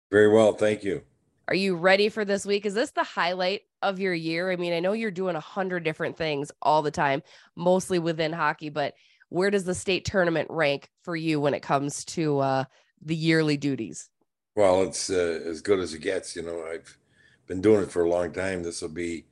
Very 0.10 0.27
well, 0.27 0.53
thank 0.53 0.84
you. 0.84 1.03
Are 1.47 1.53
you 1.53 1.75
ready 1.75 2.10
for 2.10 2.25
this 2.25 2.43
week? 2.43 2.65
Is 2.65 2.73
this 2.73 2.89
the 2.89 3.03
highlight 3.03 3.62
of 3.84 3.99
your 3.99 4.15
year? 4.15 4.49
I 4.49 4.56
mean, 4.56 4.73
I 4.73 4.80
know 4.80 4.93
you're 4.93 5.12
doing 5.12 5.36
a 5.36 5.39
hundred 5.39 5.84
different 5.84 6.17
things 6.17 6.51
all 6.63 6.82
the 6.82 6.89
time, 6.89 7.21
mostly 7.56 7.99
within 7.99 8.34
hockey, 8.34 8.69
but 8.69 8.95
where 9.30 9.51
does 9.51 9.65
the 9.65 9.75
state 9.75 10.03
tournament 10.03 10.47
rank 10.49 10.89
for 11.03 11.15
you 11.15 11.39
when 11.39 11.53
it 11.53 11.62
comes 11.62 12.03
to 12.06 12.39
uh, 12.39 12.63
the 12.99 13.15
yearly 13.15 13.58
duties? 13.58 14.10
Well, 14.56 14.82
it's 14.82 15.12
uh, 15.12 15.41
as 15.45 15.62
good 15.62 15.80
as 15.80 15.93
it 15.93 16.01
gets. 16.01 16.36
You 16.36 16.41
know, 16.41 16.65
I've 16.67 16.97
been 17.45 17.62
doing 17.62 17.84
it 17.84 17.91
for 17.91 18.03
a 18.03 18.10
long 18.10 18.32
time. 18.32 18.63
This 18.63 18.82
will 18.82 18.89
be 18.89 19.25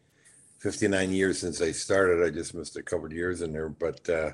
59 0.65 1.11
years 1.11 1.37
since 1.37 1.61
I 1.61 1.71
started. 1.71 2.25
I 2.25 2.31
just 2.31 2.55
missed 2.55 2.75
a 2.75 2.81
couple 2.81 3.05
of 3.05 3.13
years 3.13 3.43
in 3.43 3.53
there, 3.53 3.69
but 3.69 4.09
uh, 4.09 4.31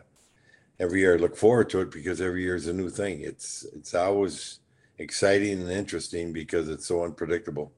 every 0.79 1.01
year 1.01 1.15
I 1.15 1.17
look 1.17 1.35
forward 1.35 1.69
to 1.71 1.81
it 1.81 1.91
because 1.91 2.21
every 2.21 2.41
year 2.41 2.55
is 2.55 2.67
a 2.67 2.73
new 2.73 2.89
thing. 2.89 3.19
It's 3.19 3.65
it's 3.73 3.93
always 3.93 4.61
exciting 4.97 5.59
and 5.59 5.69
interesting 5.69 6.31
because 6.31 6.69
it's 6.69 6.87
so 6.87 7.03
unpredictable. 7.03 7.73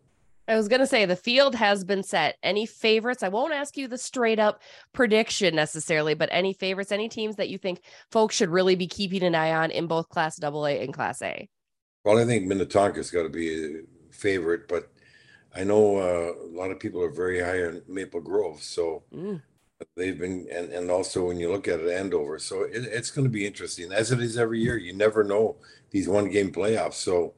I 0.48 0.56
was 0.56 0.68
going 0.68 0.82
to 0.82 0.86
say 0.86 1.04
the 1.06 1.16
field 1.16 1.56
has 1.56 1.84
been 1.84 2.04
set. 2.04 2.38
Any 2.44 2.68
favorites? 2.68 3.24
I 3.24 3.30
won't 3.30 3.54
ask 3.54 3.76
you 3.76 3.88
the 3.88 3.98
straight 3.98 4.38
up 4.38 4.62
prediction 4.94 5.56
necessarily, 5.56 6.14
but 6.14 6.30
any 6.32 6.54
favorites, 6.54 6.92
any 6.92 7.10
teams 7.10 7.38
that 7.38 7.50
you 7.50 7.58
think 7.58 7.82
folks 8.12 8.36
should 8.36 8.50
really 8.50 8.76
be 8.76 8.86
keeping 8.86 9.24
an 9.24 9.34
eye 9.34 9.54
on 9.54 9.72
in 9.72 9.88
both 9.88 10.10
Class 10.10 10.40
AA 10.44 10.84
and 10.84 10.94
Class 10.94 11.24
A? 11.24 11.50
Well, 12.04 12.20
I 12.20 12.26
think 12.26 12.46
Minnetonka's 12.46 13.10
got 13.10 13.24
to 13.24 13.30
be 13.30 13.80
a 13.80 13.82
favorite, 14.12 14.68
but 14.68 14.93
I 15.56 15.64
know 15.64 15.98
uh, 15.98 16.34
a 16.46 16.52
lot 16.56 16.72
of 16.72 16.80
people 16.80 17.02
are 17.02 17.12
very 17.12 17.40
high 17.40 17.64
on 17.66 17.82
Maple 17.88 18.22
Grove, 18.22 18.62
so 18.62 19.04
mm. 19.14 19.42
they've 19.96 20.18
been, 20.18 20.48
and, 20.52 20.72
and 20.72 20.90
also 20.90 21.28
when 21.28 21.40
you 21.40 21.52
look 21.52 21.68
at 21.68 21.80
it, 21.80 21.92
Andover. 21.92 22.40
So 22.40 22.64
it, 22.64 22.86
it's 22.86 23.12
going 23.12 23.26
to 23.26 23.32
be 23.32 23.46
interesting, 23.46 23.92
as 23.92 24.12
it 24.12 24.20
is 24.20 24.38
every 24.38 24.60
year. 24.60 24.78
You 24.78 24.94
never 24.94 25.24
know 25.24 25.58
these 25.92 26.08
one 26.08 26.30
game 26.30 26.52
playoffs. 26.52 26.96
So 26.96 27.34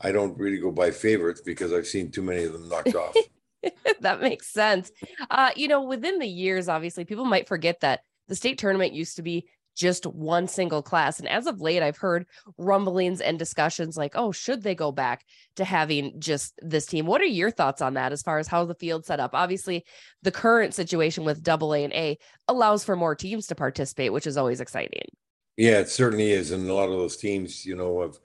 I 0.00 0.12
don't 0.12 0.38
really 0.38 0.58
go 0.58 0.70
by 0.70 0.90
favorites 0.90 1.40
because 1.40 1.72
I've 1.72 1.86
seen 1.86 2.10
too 2.10 2.22
many 2.22 2.44
of 2.44 2.52
them 2.52 2.68
knocked 2.68 2.94
off. 2.94 3.16
that 4.00 4.20
makes 4.20 4.48
sense. 4.48 4.92
Uh, 5.30 5.50
you 5.56 5.68
know, 5.68 5.82
within 5.82 6.18
the 6.18 6.28
years, 6.28 6.68
obviously, 6.68 7.04
people 7.04 7.24
might 7.24 7.48
forget 7.48 7.80
that 7.80 8.00
the 8.28 8.36
state 8.36 8.58
tournament 8.58 8.92
used 8.92 9.16
to 9.16 9.22
be 9.22 9.48
just 9.76 10.06
one 10.06 10.48
single 10.48 10.82
class. 10.82 11.20
And 11.20 11.28
as 11.28 11.46
of 11.46 11.60
late, 11.60 11.82
I've 11.82 11.98
heard 11.98 12.26
rumblings 12.58 13.20
and 13.20 13.38
discussions 13.38 13.96
like, 13.96 14.12
oh, 14.16 14.32
should 14.32 14.62
they 14.62 14.74
go 14.74 14.90
back 14.90 15.24
to 15.56 15.64
having 15.64 16.18
just 16.18 16.54
this 16.62 16.86
team? 16.86 17.06
What 17.06 17.20
are 17.20 17.26
your 17.26 17.50
thoughts 17.50 17.82
on 17.82 17.94
that 17.94 18.12
as 18.12 18.22
far 18.22 18.38
as 18.38 18.48
how 18.48 18.64
the 18.64 18.74
field 18.74 19.04
set 19.04 19.20
up? 19.20 19.30
Obviously, 19.34 19.84
the 20.22 20.32
current 20.32 20.74
situation 20.74 21.24
with 21.24 21.42
double 21.42 21.74
A 21.74 21.84
and 21.84 21.92
A 21.92 22.18
allows 22.48 22.82
for 22.82 22.96
more 22.96 23.14
teams 23.14 23.46
to 23.48 23.54
participate, 23.54 24.12
which 24.12 24.26
is 24.26 24.36
always 24.36 24.60
exciting. 24.60 25.08
Yeah, 25.56 25.78
it 25.78 25.88
certainly 25.88 26.32
is. 26.32 26.50
And 26.50 26.68
a 26.68 26.74
lot 26.74 26.88
of 26.88 26.98
those 26.98 27.16
teams, 27.16 27.64
you 27.64 27.76
know, 27.76 28.00
have 28.02 28.18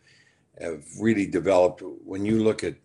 have 0.60 0.84
really 1.00 1.26
developed. 1.26 1.84
When 2.04 2.26
you 2.26 2.44
look 2.44 2.64
at 2.64 2.76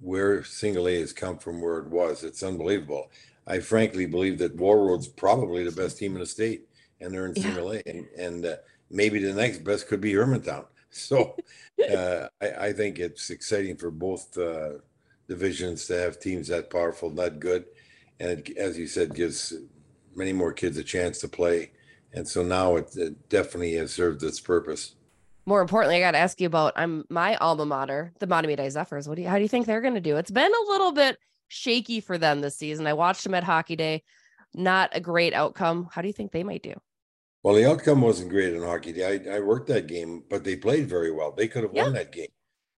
where 0.00 0.44
single 0.44 0.88
A 0.88 1.00
has 1.00 1.12
come 1.12 1.38
from 1.38 1.60
where 1.60 1.78
it 1.78 1.88
was, 1.88 2.24
it's 2.24 2.42
unbelievable. 2.42 3.10
I 3.46 3.60
frankly 3.60 4.06
believe 4.06 4.38
that 4.38 4.56
Warroad's 4.56 5.08
probably 5.08 5.64
the 5.64 5.70
best 5.70 5.98
team 5.98 6.14
in 6.14 6.20
the 6.20 6.26
state 6.26 6.65
and 7.00 7.12
they're 7.12 7.26
in 7.26 7.34
yeah. 7.34 7.42
single 7.42 7.72
A, 7.72 7.82
and 7.86 8.06
and 8.18 8.46
uh, 8.46 8.56
maybe 8.90 9.18
the 9.18 9.32
next 9.32 9.64
best 9.64 9.88
could 9.88 10.00
be 10.00 10.12
Hermantown. 10.12 10.66
So 10.88 11.36
uh, 11.94 12.28
I, 12.40 12.68
I, 12.68 12.72
think 12.72 12.98
it's 12.98 13.28
exciting 13.28 13.76
for 13.76 13.90
both 13.90 14.38
uh, 14.38 14.78
divisions 15.28 15.86
to 15.88 15.98
have 15.98 16.18
teams 16.18 16.48
that 16.48 16.70
powerful, 16.70 17.10
that 17.10 17.38
good, 17.38 17.66
and 18.18 18.30
it, 18.30 18.56
as 18.56 18.78
you 18.78 18.86
said, 18.86 19.14
gives 19.14 19.52
many 20.14 20.32
more 20.32 20.54
kids 20.54 20.78
a 20.78 20.84
chance 20.84 21.18
to 21.18 21.28
play. 21.28 21.72
And 22.14 22.26
so 22.26 22.42
now 22.42 22.76
it, 22.76 22.96
it 22.96 23.28
definitely 23.28 23.74
has 23.74 23.92
served 23.92 24.22
its 24.22 24.40
purpose. 24.40 24.94
More 25.44 25.60
importantly, 25.60 25.96
I 25.96 26.00
got 26.00 26.12
to 26.12 26.18
ask 26.18 26.40
you 26.40 26.46
about 26.46 26.72
I'm 26.76 27.04
my 27.10 27.36
alma 27.36 27.66
mater, 27.66 28.12
the 28.18 28.26
Mahtomedi 28.26 28.70
Zephyrs. 28.70 29.06
What 29.06 29.16
do 29.16 29.22
you, 29.22 29.28
how 29.28 29.36
do 29.36 29.42
you 29.42 29.48
think 29.48 29.66
they're 29.66 29.82
going 29.82 29.94
to 29.94 30.00
do? 30.00 30.16
It's 30.16 30.30
been 30.30 30.50
a 30.50 30.70
little 30.70 30.92
bit 30.92 31.18
shaky 31.48 32.00
for 32.00 32.16
them 32.18 32.40
this 32.40 32.56
season. 32.56 32.86
I 32.86 32.94
watched 32.94 33.22
them 33.22 33.34
at 33.34 33.44
Hockey 33.44 33.76
Day 33.76 34.02
not 34.56 34.90
a 34.92 35.00
great 35.00 35.34
outcome. 35.34 35.88
How 35.92 36.02
do 36.02 36.08
you 36.08 36.14
think 36.14 36.32
they 36.32 36.42
might 36.42 36.62
do? 36.62 36.74
Well, 37.42 37.54
the 37.54 37.70
outcome 37.70 38.00
wasn't 38.00 38.30
great 38.30 38.54
in 38.54 38.62
hockey. 38.62 39.04
I, 39.04 39.20
I 39.36 39.40
worked 39.40 39.68
that 39.68 39.86
game, 39.86 40.24
but 40.28 40.42
they 40.42 40.56
played 40.56 40.88
very 40.88 41.12
well. 41.12 41.30
They 41.32 41.46
could 41.46 41.62
have 41.62 41.74
yeah. 41.74 41.84
won 41.84 41.92
that 41.92 42.10
game. 42.12 42.28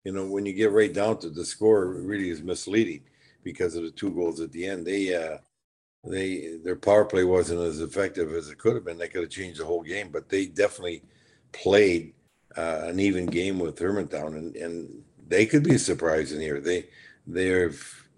You 0.05 0.13
know, 0.13 0.27
when 0.27 0.45
you 0.45 0.53
get 0.53 0.73
right 0.73 0.93
down 0.93 1.19
to 1.21 1.31
the 1.31 1.45
score, 1.45 1.87
really 1.87 2.29
is 2.31 2.43
misleading 2.43 3.03
because 3.43 3.77
of 3.77 3.85
the 3.85 3.91
two 3.91 4.11
goals 4.11 4.41
at 4.41 4.53
the 4.53 4.67
end. 4.67 4.87
They, 4.87 5.15
uh, 5.15 5.39
they, 6.05 6.59
their 6.63 6.77
power 6.77 7.05
play 7.05 7.25
wasn't 7.25 7.63
as 7.63 7.81
effective 7.81 8.33
as 8.33 8.49
it 8.51 8.59
could 8.59 8.75
have 8.75 8.85
been. 8.85 8.99
They 8.99 9.09
could 9.09 9.23
have 9.23 9.31
changed 9.31 9.61
the 9.61 9.65
whole 9.65 9.83
game, 9.83 10.11
but 10.11 10.29
they 10.29 10.47
definitely 10.47 11.03
played 11.53 12.13
uh, 12.57 12.83
an 12.85 13.01
even 13.01 13.27
game 13.27 13.59
with 13.59 13.79
Hermantown, 13.79 14.37
and 14.37 14.57
and 14.57 15.03
they 15.29 15.47
could 15.47 15.63
be 15.63 15.75
a 15.75 15.79
surprise 15.79 16.33
in 16.33 16.41
here. 16.41 16.61
They, 16.61 16.87
they've 17.27 18.09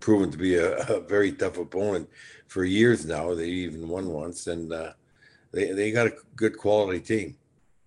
proven 0.00 0.30
to 0.30 0.38
be 0.38 0.56
a, 0.56 0.76
a 0.88 1.00
very 1.00 1.32
tough 1.32 1.58
opponent 1.58 2.08
for 2.48 2.64
years 2.64 3.06
now. 3.06 3.34
They 3.34 3.48
even 3.48 3.88
won 3.88 4.08
once, 4.08 4.48
and 4.48 4.72
uh, 4.72 4.92
they 5.52 5.72
they 5.72 5.92
got 5.92 6.08
a 6.08 6.16
good 6.34 6.58
quality 6.58 7.00
team. 7.00 7.36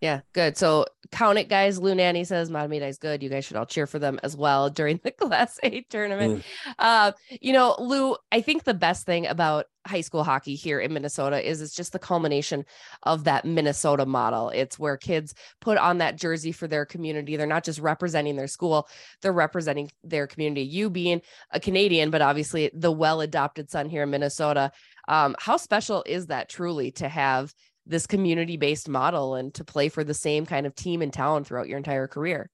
Yeah, 0.01 0.21
good. 0.33 0.57
So 0.57 0.85
count 1.11 1.37
it, 1.37 1.47
guys. 1.47 1.79
Lou 1.79 1.93
Nanne 1.93 2.25
says 2.25 2.49
Mahtomedi 2.49 2.87
is 2.87 2.97
good. 2.97 3.21
You 3.21 3.29
guys 3.29 3.45
should 3.45 3.55
all 3.55 3.67
cheer 3.67 3.85
for 3.85 3.99
them 3.99 4.19
as 4.23 4.35
well 4.35 4.71
during 4.71 4.99
the 5.03 5.11
Class 5.11 5.59
A 5.61 5.81
tournament. 5.81 6.39
Mm. 6.39 6.73
Uh, 6.79 7.11
you 7.39 7.53
know, 7.53 7.75
Lou, 7.77 8.15
I 8.31 8.41
think 8.41 8.63
the 8.63 8.73
best 8.73 9.05
thing 9.05 9.27
about 9.27 9.67
high 9.85 10.01
school 10.01 10.23
hockey 10.23 10.55
here 10.55 10.79
in 10.79 10.93
Minnesota 10.93 11.47
is 11.47 11.61
it's 11.61 11.75
just 11.75 11.91
the 11.93 11.99
culmination 11.99 12.65
of 13.03 13.25
that 13.25 13.45
Minnesota 13.45 14.05
model. 14.07 14.49
It's 14.49 14.79
where 14.79 14.97
kids 14.97 15.35
put 15.59 15.77
on 15.77 15.99
that 15.99 16.17
jersey 16.17 16.51
for 16.51 16.67
their 16.67 16.85
community. 16.85 17.35
They're 17.35 17.45
not 17.45 17.63
just 17.63 17.79
representing 17.79 18.35
their 18.35 18.47
school, 18.47 18.87
they're 19.21 19.31
representing 19.31 19.91
their 20.03 20.25
community. 20.25 20.63
You 20.63 20.89
being 20.89 21.21
a 21.51 21.59
Canadian, 21.59 22.09
but 22.09 22.23
obviously 22.23 22.71
the 22.73 22.91
well 22.91 23.21
adopted 23.21 23.69
son 23.69 23.87
here 23.87 24.03
in 24.03 24.09
Minnesota. 24.09 24.71
Um, 25.07 25.35
how 25.39 25.57
special 25.57 26.03
is 26.07 26.27
that 26.27 26.49
truly 26.49 26.91
to 26.93 27.07
have? 27.09 27.53
This 27.85 28.07
community 28.07 28.57
based 28.57 28.87
model 28.87 29.35
and 29.35 29.53
to 29.53 29.63
play 29.63 29.89
for 29.89 30.03
the 30.03 30.13
same 30.13 30.45
kind 30.45 30.65
of 30.65 30.75
team 30.75 31.01
and 31.01 31.11
town 31.11 31.43
throughout 31.43 31.67
your 31.67 31.77
entire 31.77 32.07
career? 32.07 32.49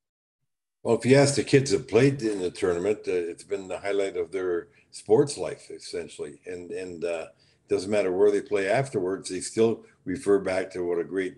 Well, 0.83 0.97
if 0.97 1.05
you 1.05 1.17
ask 1.17 1.35
the 1.35 1.43
kids 1.43 1.71
that 1.71 1.87
played 1.87 2.21
in 2.21 2.39
the 2.39 2.51
tournament, 2.51 2.99
uh, 3.07 3.11
it's 3.11 3.43
been 3.43 3.67
the 3.67 3.79
highlight 3.79 4.15
of 4.15 4.31
their 4.31 4.69
sports 4.91 5.37
life 5.37 5.69
essentially, 5.69 6.39
and 6.45 6.71
and 6.71 7.03
uh, 7.03 7.25
doesn't 7.67 7.91
matter 7.91 8.11
where 8.11 8.31
they 8.31 8.41
play 8.41 8.69
afterwards, 8.69 9.29
they 9.29 9.41
still 9.41 9.83
refer 10.05 10.39
back 10.39 10.71
to 10.71 10.81
what 10.81 10.99
a 10.99 11.03
great 11.03 11.37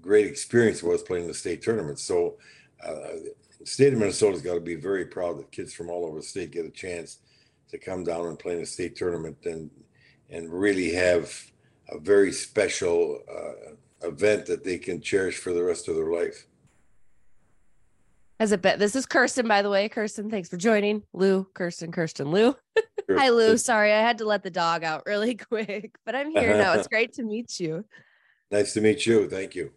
great 0.00 0.26
experience 0.26 0.82
was 0.82 1.02
playing 1.02 1.26
the 1.26 1.34
state 1.34 1.62
tournament. 1.62 1.98
So, 1.98 2.36
uh, 2.84 3.32
the 3.60 3.66
state 3.66 3.92
of 3.92 3.98
Minnesota's 3.98 4.42
got 4.42 4.54
to 4.54 4.60
be 4.60 4.74
very 4.74 5.06
proud 5.06 5.38
that 5.38 5.50
kids 5.50 5.72
from 5.72 5.90
all 5.90 6.04
over 6.04 6.16
the 6.16 6.22
state 6.22 6.50
get 6.50 6.66
a 6.66 6.70
chance 6.70 7.18
to 7.70 7.78
come 7.78 8.04
down 8.04 8.26
and 8.26 8.38
play 8.38 8.54
in 8.54 8.62
a 8.62 8.66
state 8.66 8.96
tournament 8.96 9.36
and 9.44 9.70
and 10.30 10.52
really 10.52 10.92
have 10.92 11.32
a 11.88 11.98
very 11.98 12.32
special 12.32 13.20
uh, 13.30 14.06
event 14.06 14.46
that 14.46 14.64
they 14.64 14.78
can 14.78 15.00
cherish 15.00 15.38
for 15.38 15.52
the 15.52 15.62
rest 15.62 15.88
of 15.88 15.96
their 15.96 16.10
life. 16.10 16.46
As 18.40 18.52
a 18.52 18.58
bet, 18.58 18.78
this 18.78 18.94
is 18.94 19.04
Kirsten, 19.04 19.48
by 19.48 19.62
the 19.62 19.70
way. 19.70 19.88
Kirsten, 19.88 20.30
thanks 20.30 20.48
for 20.48 20.56
joining. 20.56 21.02
Lou, 21.12 21.44
Kirsten, 21.54 21.90
Kirsten, 21.90 22.30
Lou. 22.30 22.54
Hi, 23.10 23.30
Lou. 23.30 23.56
Sorry, 23.56 23.92
I 23.92 24.00
had 24.00 24.18
to 24.18 24.26
let 24.26 24.42
the 24.42 24.50
dog 24.50 24.84
out 24.84 25.04
really 25.06 25.34
quick, 25.50 25.96
but 26.06 26.14
I'm 26.14 26.30
here 26.30 26.56
now. 26.56 26.74
It's 26.74 26.88
great 26.88 27.12
to 27.14 27.24
meet 27.24 27.58
you. 27.58 27.84
Nice 28.50 28.74
to 28.74 28.80
meet 28.80 29.06
you. 29.06 29.28
Thank 29.28 29.54
you. 29.54 29.72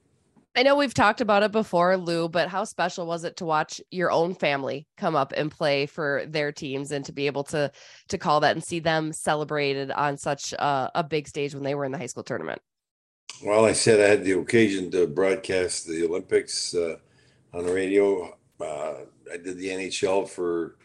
I 0.53 0.63
know 0.63 0.75
we've 0.75 0.93
talked 0.93 1.21
about 1.21 1.43
it 1.43 1.53
before, 1.53 1.95
Lou, 1.95 2.27
but 2.27 2.49
how 2.49 2.65
special 2.65 3.05
was 3.05 3.23
it 3.23 3.37
to 3.37 3.45
watch 3.45 3.79
your 3.89 4.11
own 4.11 4.35
family 4.35 4.85
come 4.97 5.15
up 5.15 5.31
and 5.35 5.49
play 5.49 5.85
for 5.85 6.25
their 6.27 6.51
teams 6.51 6.91
and 6.91 7.05
to 7.05 7.13
be 7.13 7.25
able 7.27 7.45
to 7.45 7.71
to 8.09 8.17
call 8.17 8.41
that 8.41 8.55
and 8.55 8.63
see 8.63 8.79
them 8.79 9.13
celebrated 9.13 9.91
on 9.91 10.17
such 10.17 10.51
a, 10.53 10.91
a 10.95 11.03
big 11.03 11.27
stage 11.27 11.53
when 11.53 11.63
they 11.63 11.73
were 11.73 11.85
in 11.85 11.93
the 11.93 11.97
high 11.97 12.05
school 12.05 12.23
tournament? 12.23 12.61
Well, 13.43 13.63
I 13.63 13.71
said 13.71 14.01
I 14.01 14.09
had 14.09 14.25
the 14.25 14.33
occasion 14.33 14.91
to 14.91 15.07
broadcast 15.07 15.87
the 15.87 16.05
Olympics 16.05 16.75
uh, 16.75 16.97
on 17.53 17.65
the 17.65 17.73
radio. 17.73 18.37
Uh, 18.59 19.05
I 19.31 19.37
did 19.37 19.57
the 19.57 19.69
NHL 19.69 20.27
for 20.27 20.75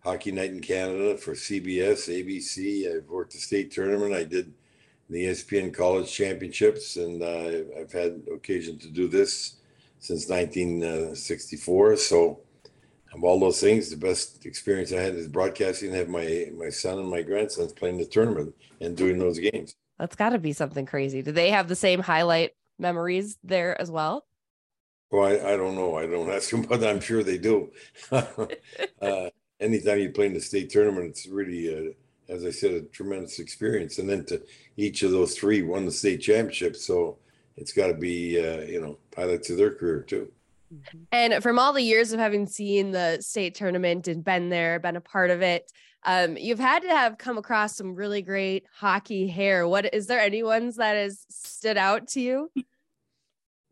Hockey 0.00 0.32
Night 0.32 0.50
in 0.50 0.60
Canada 0.60 1.16
for 1.16 1.32
CBS, 1.32 2.08
ABC. 2.08 2.94
I've 2.94 3.08
worked 3.08 3.32
the 3.32 3.38
state 3.38 3.70
tournament. 3.70 4.12
I 4.12 4.24
did 4.24 4.52
the 5.10 5.26
ESPN 5.26 5.72
College 5.74 6.10
Championships, 6.10 6.96
and 6.96 7.22
uh, 7.22 7.80
I've 7.80 7.92
had 7.92 8.22
occasion 8.32 8.78
to 8.78 8.88
do 8.88 9.08
this 9.08 9.56
since 9.98 10.28
1964. 10.28 11.96
So, 11.96 12.40
of 13.14 13.22
all 13.22 13.38
those 13.38 13.60
things, 13.60 13.90
the 13.90 13.96
best 13.96 14.44
experience 14.46 14.92
I 14.92 15.00
had 15.00 15.14
is 15.14 15.28
broadcasting. 15.28 15.90
and 15.90 15.98
Have 15.98 16.08
my 16.08 16.50
my 16.56 16.68
son 16.68 16.98
and 16.98 17.08
my 17.08 17.22
grandsons 17.22 17.72
playing 17.72 17.98
the 17.98 18.06
tournament 18.06 18.54
and 18.80 18.96
doing 18.96 19.18
those 19.18 19.38
games. 19.38 19.76
That's 19.98 20.16
got 20.16 20.30
to 20.30 20.38
be 20.38 20.52
something 20.52 20.86
crazy. 20.86 21.22
Do 21.22 21.32
they 21.32 21.50
have 21.50 21.68
the 21.68 21.76
same 21.76 22.00
highlight 22.00 22.52
memories 22.78 23.38
there 23.44 23.80
as 23.80 23.90
well? 23.90 24.26
Well, 25.10 25.24
I, 25.24 25.52
I 25.52 25.56
don't 25.56 25.76
know. 25.76 25.96
I 25.96 26.06
don't 26.06 26.30
ask 26.36 26.50
them, 26.50 26.62
but 26.62 26.82
I'm 26.82 27.00
sure 27.00 27.22
they 27.22 27.38
do. 27.38 27.70
uh, 28.10 29.30
anytime 29.60 29.98
you 30.00 30.10
play 30.10 30.26
in 30.26 30.34
the 30.34 30.40
state 30.40 30.70
tournament, 30.70 31.10
it's 31.10 31.26
really 31.26 31.90
uh, 31.90 31.92
as 32.28 32.44
I 32.44 32.50
said, 32.50 32.72
a 32.72 32.82
tremendous 32.82 33.38
experience. 33.38 33.98
And 33.98 34.08
then 34.08 34.24
to 34.26 34.42
each 34.76 35.02
of 35.02 35.10
those 35.10 35.36
three 35.36 35.62
won 35.62 35.84
the 35.84 35.92
state 35.92 36.20
championship. 36.22 36.76
So 36.76 37.18
it's 37.56 37.72
got 37.72 37.88
to 37.88 37.94
be, 37.94 38.38
uh, 38.38 38.62
you 38.62 38.80
know, 38.80 38.98
highlights 39.16 39.50
of 39.50 39.56
their 39.56 39.74
career 39.74 40.00
too. 40.00 40.30
Mm-hmm. 40.72 40.98
And 41.12 41.42
from 41.42 41.58
all 41.58 41.72
the 41.72 41.82
years 41.82 42.12
of 42.12 42.20
having 42.20 42.46
seen 42.46 42.90
the 42.90 43.18
state 43.20 43.54
tournament 43.54 44.08
and 44.08 44.24
been 44.24 44.48
there, 44.48 44.78
been 44.80 44.96
a 44.96 45.00
part 45.00 45.30
of 45.30 45.42
it, 45.42 45.70
um, 46.04 46.36
you've 46.36 46.58
had 46.58 46.82
to 46.82 46.88
have 46.88 47.18
come 47.18 47.38
across 47.38 47.76
some 47.76 47.94
really 47.94 48.22
great 48.22 48.66
hockey 48.74 49.26
hair. 49.26 49.66
What 49.66 49.94
is 49.94 50.06
there 50.06 50.20
any 50.20 50.42
ones 50.42 50.76
that 50.76 50.96
has 50.96 51.24
stood 51.30 51.78
out 51.78 52.08
to 52.08 52.20
you? 52.20 52.50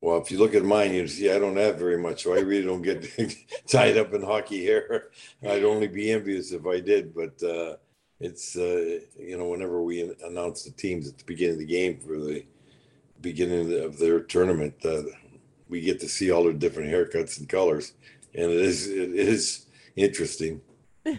Well, 0.01 0.21
if 0.21 0.33
you 0.33 0.38
look 0.38 0.55
at 0.55 0.65
mine, 0.65 0.95
you 0.95 1.07
see 1.07 1.31
I 1.31 1.38
don't 1.38 1.57
have 1.57 1.79
very 1.79 1.97
much, 1.99 2.25
so 2.25 2.35
I 2.35 2.41
really 2.41 2.67
don't 2.67 2.83
get 2.83 3.07
tied 3.69 3.97
up 3.97 4.12
in 4.12 4.23
hockey 4.23 4.65
hair. 4.65 5.11
I'd 5.49 5.62
only 5.62 5.87
be 5.87 6.11
envious 6.11 6.51
if 6.51 6.67
I 6.67 6.81
did, 6.81 7.15
but 7.15 7.41
uh, 7.43 7.77
it's 8.22 8.56
uh, 8.56 9.00
you 9.18 9.37
know 9.37 9.46
whenever 9.46 9.82
we 9.82 10.14
announce 10.24 10.62
the 10.62 10.70
teams 10.70 11.08
at 11.08 11.18
the 11.18 11.24
beginning 11.24 11.54
of 11.54 11.58
the 11.58 11.66
game 11.66 11.98
for 11.98 12.18
the 12.18 12.44
beginning 13.20 13.82
of 13.82 13.98
their 13.98 14.20
tournament, 14.20 14.74
uh, 14.85 15.02
we 15.68 15.80
get 15.80 16.00
to 16.00 16.08
see 16.08 16.30
all 16.30 16.44
their 16.44 16.52
different 16.52 16.90
haircuts 16.90 17.38
and 17.38 17.48
colors, 17.48 17.94
and 18.35 18.50
it 18.50 18.61
is 18.61 18.88
it 18.88 19.11
is 19.11 19.66
interesting. 19.96 20.61
I 21.06 21.18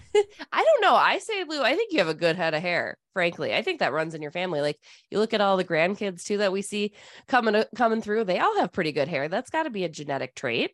don't 0.64 0.82
know. 0.82 0.96
I 0.96 1.18
say, 1.20 1.44
Lou, 1.44 1.62
I 1.62 1.76
think 1.76 1.92
you 1.92 2.00
have 2.00 2.08
a 2.08 2.14
good 2.14 2.38
head 2.38 2.54
of 2.54 2.62
hair. 2.62 2.98
Frankly, 3.12 3.54
I 3.54 3.62
think 3.62 3.80
that 3.80 3.92
runs 3.92 4.16
in 4.16 4.22
your 4.22 4.32
family. 4.32 4.62
Like 4.62 4.80
you 5.12 5.20
look 5.20 5.34
at 5.34 5.42
all 5.42 5.58
the 5.58 5.66
grandkids 5.66 6.24
too 6.24 6.38
that 6.38 6.54
we 6.54 6.62
see 6.62 6.94
coming 7.28 7.54
uh, 7.54 7.66
coming 7.76 8.02
through. 8.02 8.24
They 8.24 8.40
all 8.40 8.58
have 8.60 8.72
pretty 8.72 8.94
good 8.94 9.10
hair. 9.10 9.28
That's 9.28 9.50
got 9.50 9.64
to 9.64 9.70
be 9.70 9.84
a 9.84 9.90
genetic 9.90 10.36
trait. 10.36 10.72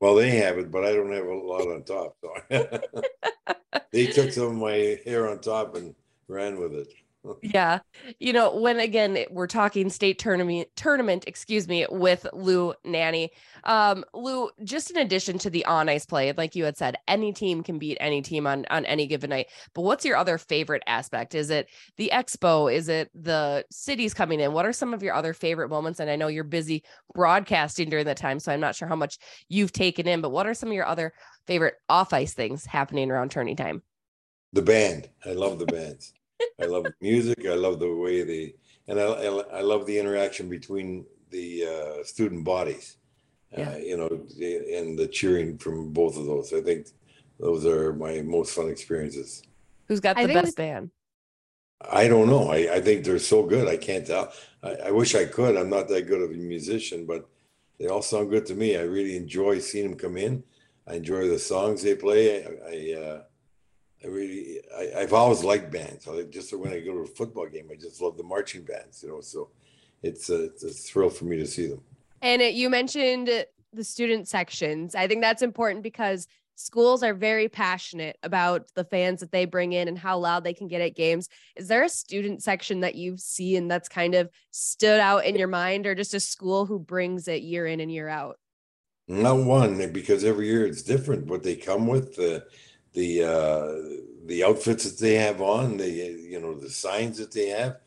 Well, 0.00 0.14
they 0.14 0.30
have 0.38 0.58
it, 0.58 0.70
but 0.70 0.84
I 0.84 0.92
don't 0.92 1.12
have 1.12 1.26
a 1.26 1.34
lot 1.34 1.68
on 1.68 1.84
top. 1.84 2.16
So 2.22 2.68
they 3.92 4.06
took 4.06 4.32
some 4.32 4.46
of 4.46 4.54
my 4.54 4.98
hair 5.04 5.28
on 5.28 5.40
top 5.40 5.76
and 5.76 5.94
ran 6.28 6.58
with 6.58 6.74
it. 6.74 6.88
Yeah. 7.42 7.80
You 8.18 8.32
know, 8.32 8.56
when 8.56 8.80
again 8.80 9.18
we're 9.30 9.46
talking 9.46 9.90
state 9.90 10.18
tournament 10.18 10.68
tournament, 10.74 11.24
excuse 11.26 11.68
me, 11.68 11.86
with 11.90 12.26
Lou 12.32 12.72
Nanne. 12.84 13.28
Um, 13.64 14.04
Lou, 14.14 14.48
just 14.64 14.90
in 14.90 14.96
addition 14.96 15.38
to 15.40 15.50
the 15.50 15.64
on 15.66 15.90
ice 15.90 16.06
play, 16.06 16.32
like 16.32 16.56
you 16.56 16.64
had 16.64 16.78
said, 16.78 16.96
any 17.06 17.32
team 17.32 17.62
can 17.62 17.78
beat 17.78 17.98
any 18.00 18.22
team 18.22 18.46
on 18.46 18.64
on 18.70 18.86
any 18.86 19.06
given 19.06 19.30
night. 19.30 19.48
But 19.74 19.82
what's 19.82 20.04
your 20.04 20.16
other 20.16 20.38
favorite 20.38 20.82
aspect? 20.86 21.34
Is 21.34 21.50
it 21.50 21.68
the 21.98 22.10
expo? 22.12 22.72
Is 22.72 22.88
it 22.88 23.10
the 23.14 23.66
cities 23.70 24.14
coming 24.14 24.40
in? 24.40 24.54
What 24.54 24.64
are 24.64 24.72
some 24.72 24.94
of 24.94 25.02
your 25.02 25.14
other 25.14 25.34
favorite 25.34 25.68
moments? 25.68 26.00
And 26.00 26.08
I 26.08 26.16
know 26.16 26.28
you're 26.28 26.42
busy 26.44 26.84
broadcasting 27.14 27.90
during 27.90 28.06
that 28.06 28.16
time, 28.16 28.40
so 28.40 28.50
I'm 28.50 28.60
not 28.60 28.74
sure 28.74 28.88
how 28.88 28.96
much 28.96 29.18
you've 29.48 29.72
taken 29.72 30.08
in, 30.08 30.22
but 30.22 30.30
what 30.30 30.46
are 30.46 30.54
some 30.54 30.70
of 30.70 30.74
your 30.74 30.86
other 30.86 31.12
favorite 31.46 31.74
off 31.88 32.14
ice 32.14 32.32
things 32.32 32.64
happening 32.64 33.10
around 33.10 33.30
tourney 33.30 33.54
time? 33.54 33.82
The 34.54 34.62
band. 34.62 35.10
I 35.24 35.32
love 35.32 35.58
the 35.58 35.66
bands. 35.66 36.14
I 36.60 36.66
love 36.66 36.84
the 36.84 36.94
music. 37.00 37.46
I 37.46 37.54
love 37.54 37.78
the 37.78 37.94
way 37.94 38.22
they, 38.22 38.54
and 38.88 39.00
I, 39.00 39.04
I 39.04 39.60
love 39.60 39.86
the 39.86 39.98
interaction 39.98 40.48
between 40.48 41.06
the 41.30 41.66
uh, 41.66 42.04
student 42.04 42.44
bodies. 42.44 42.96
Uh, 43.56 43.60
yeah. 43.60 43.70
Uh, 43.70 43.76
you 43.76 43.96
know, 43.96 44.06
and 44.06 44.98
the 44.98 45.08
cheering 45.08 45.58
from 45.58 45.92
both 45.92 46.16
of 46.16 46.26
those. 46.26 46.52
I 46.52 46.60
think 46.60 46.88
those 47.38 47.66
are 47.66 47.92
my 47.92 48.22
most 48.22 48.54
fun 48.54 48.68
experiences. 48.68 49.42
Who's 49.88 50.00
got 50.00 50.16
the 50.16 50.26
best 50.26 50.56
band? 50.56 50.90
I 51.80 52.08
don't 52.08 52.28
know. 52.28 52.50
I, 52.50 52.74
I 52.74 52.80
think 52.80 53.04
they're 53.04 53.18
so 53.18 53.44
good. 53.44 53.66
I 53.66 53.76
can't 53.76 54.06
tell. 54.06 54.32
I, 54.62 54.74
I, 54.86 54.90
wish 54.90 55.14
I 55.14 55.24
could. 55.24 55.56
I'm 55.56 55.70
not 55.70 55.88
that 55.88 56.06
good 56.06 56.20
of 56.20 56.30
a 56.30 56.34
musician, 56.34 57.06
but 57.06 57.26
they 57.78 57.86
all 57.86 58.02
sound 58.02 58.30
good 58.30 58.44
to 58.46 58.54
me. 58.54 58.76
I 58.76 58.82
really 58.82 59.16
enjoy 59.16 59.58
seeing 59.60 59.88
them 59.88 59.98
come 59.98 60.16
in. 60.18 60.44
I 60.86 60.96
enjoy 60.96 61.28
the 61.28 61.38
songs 61.38 61.82
they 61.82 61.94
play. 61.94 62.44
I, 62.44 62.48
I 62.68 63.02
uh, 63.02 63.22
I 64.02 64.08
really, 64.08 64.60
I, 64.96 65.00
have 65.00 65.12
always 65.12 65.44
liked 65.44 65.70
bands. 65.70 66.08
I 66.08 66.22
just 66.22 66.56
when 66.56 66.72
I 66.72 66.80
go 66.80 66.94
to 66.94 67.00
a 67.00 67.06
football 67.06 67.46
game, 67.46 67.68
I 67.70 67.74
just 67.74 68.00
love 68.00 68.16
the 68.16 68.22
marching 68.22 68.62
bands, 68.62 69.02
you 69.02 69.10
know. 69.10 69.20
So 69.20 69.50
it's 70.02 70.30
a, 70.30 70.44
it's 70.44 70.64
a 70.64 70.70
thrill 70.70 71.10
for 71.10 71.26
me 71.26 71.36
to 71.36 71.46
see 71.46 71.66
them. 71.66 71.82
And 72.22 72.40
you 72.42 72.70
mentioned 72.70 73.28
the 73.72 73.84
student 73.84 74.26
sections. 74.28 74.94
I 74.94 75.06
think 75.06 75.20
that's 75.20 75.42
important 75.42 75.82
because 75.82 76.26
schools 76.56 77.02
are 77.02 77.14
very 77.14 77.48
passionate 77.48 78.18
about 78.22 78.68
the 78.74 78.84
fans 78.84 79.20
that 79.20 79.32
they 79.32 79.44
bring 79.44 79.72
in 79.72 79.88
and 79.88 79.98
how 79.98 80.18
loud 80.18 80.44
they 80.44 80.52
can 80.52 80.68
get 80.68 80.80
at 80.80 80.94
games. 80.94 81.28
Is 81.56 81.68
there 81.68 81.82
a 81.82 81.88
student 81.88 82.42
section 82.42 82.80
that 82.80 82.94
you've 82.94 83.20
seen 83.20 83.68
that's 83.68 83.88
kind 83.88 84.14
of 84.14 84.30
stood 84.50 85.00
out 85.00 85.24
in 85.24 85.36
your 85.36 85.48
mind, 85.48 85.86
or 85.86 85.94
just 85.94 86.14
a 86.14 86.20
school 86.20 86.66
who 86.66 86.78
brings 86.78 87.28
it 87.28 87.42
year 87.42 87.66
in 87.66 87.80
and 87.80 87.90
year 87.92 88.08
out? 88.08 88.38
Not 89.08 89.38
one, 89.38 89.92
because 89.92 90.24
every 90.24 90.46
year 90.46 90.66
it's 90.66 90.82
different. 90.82 91.26
What 91.26 91.42
they 91.42 91.56
come 91.56 91.86
with, 91.86 92.14
the 92.16 92.46
the 92.92 93.24
uh, 93.24 93.74
the 94.26 94.44
outfits 94.44 94.90
that 94.90 94.98
they 94.98 95.14
have 95.14 95.40
on, 95.40 95.76
the 95.76 95.88
you 95.88 96.40
know 96.40 96.54
the 96.54 96.70
signs 96.70 97.18
that 97.18 97.32
they 97.32 97.48
have. 97.48 97.78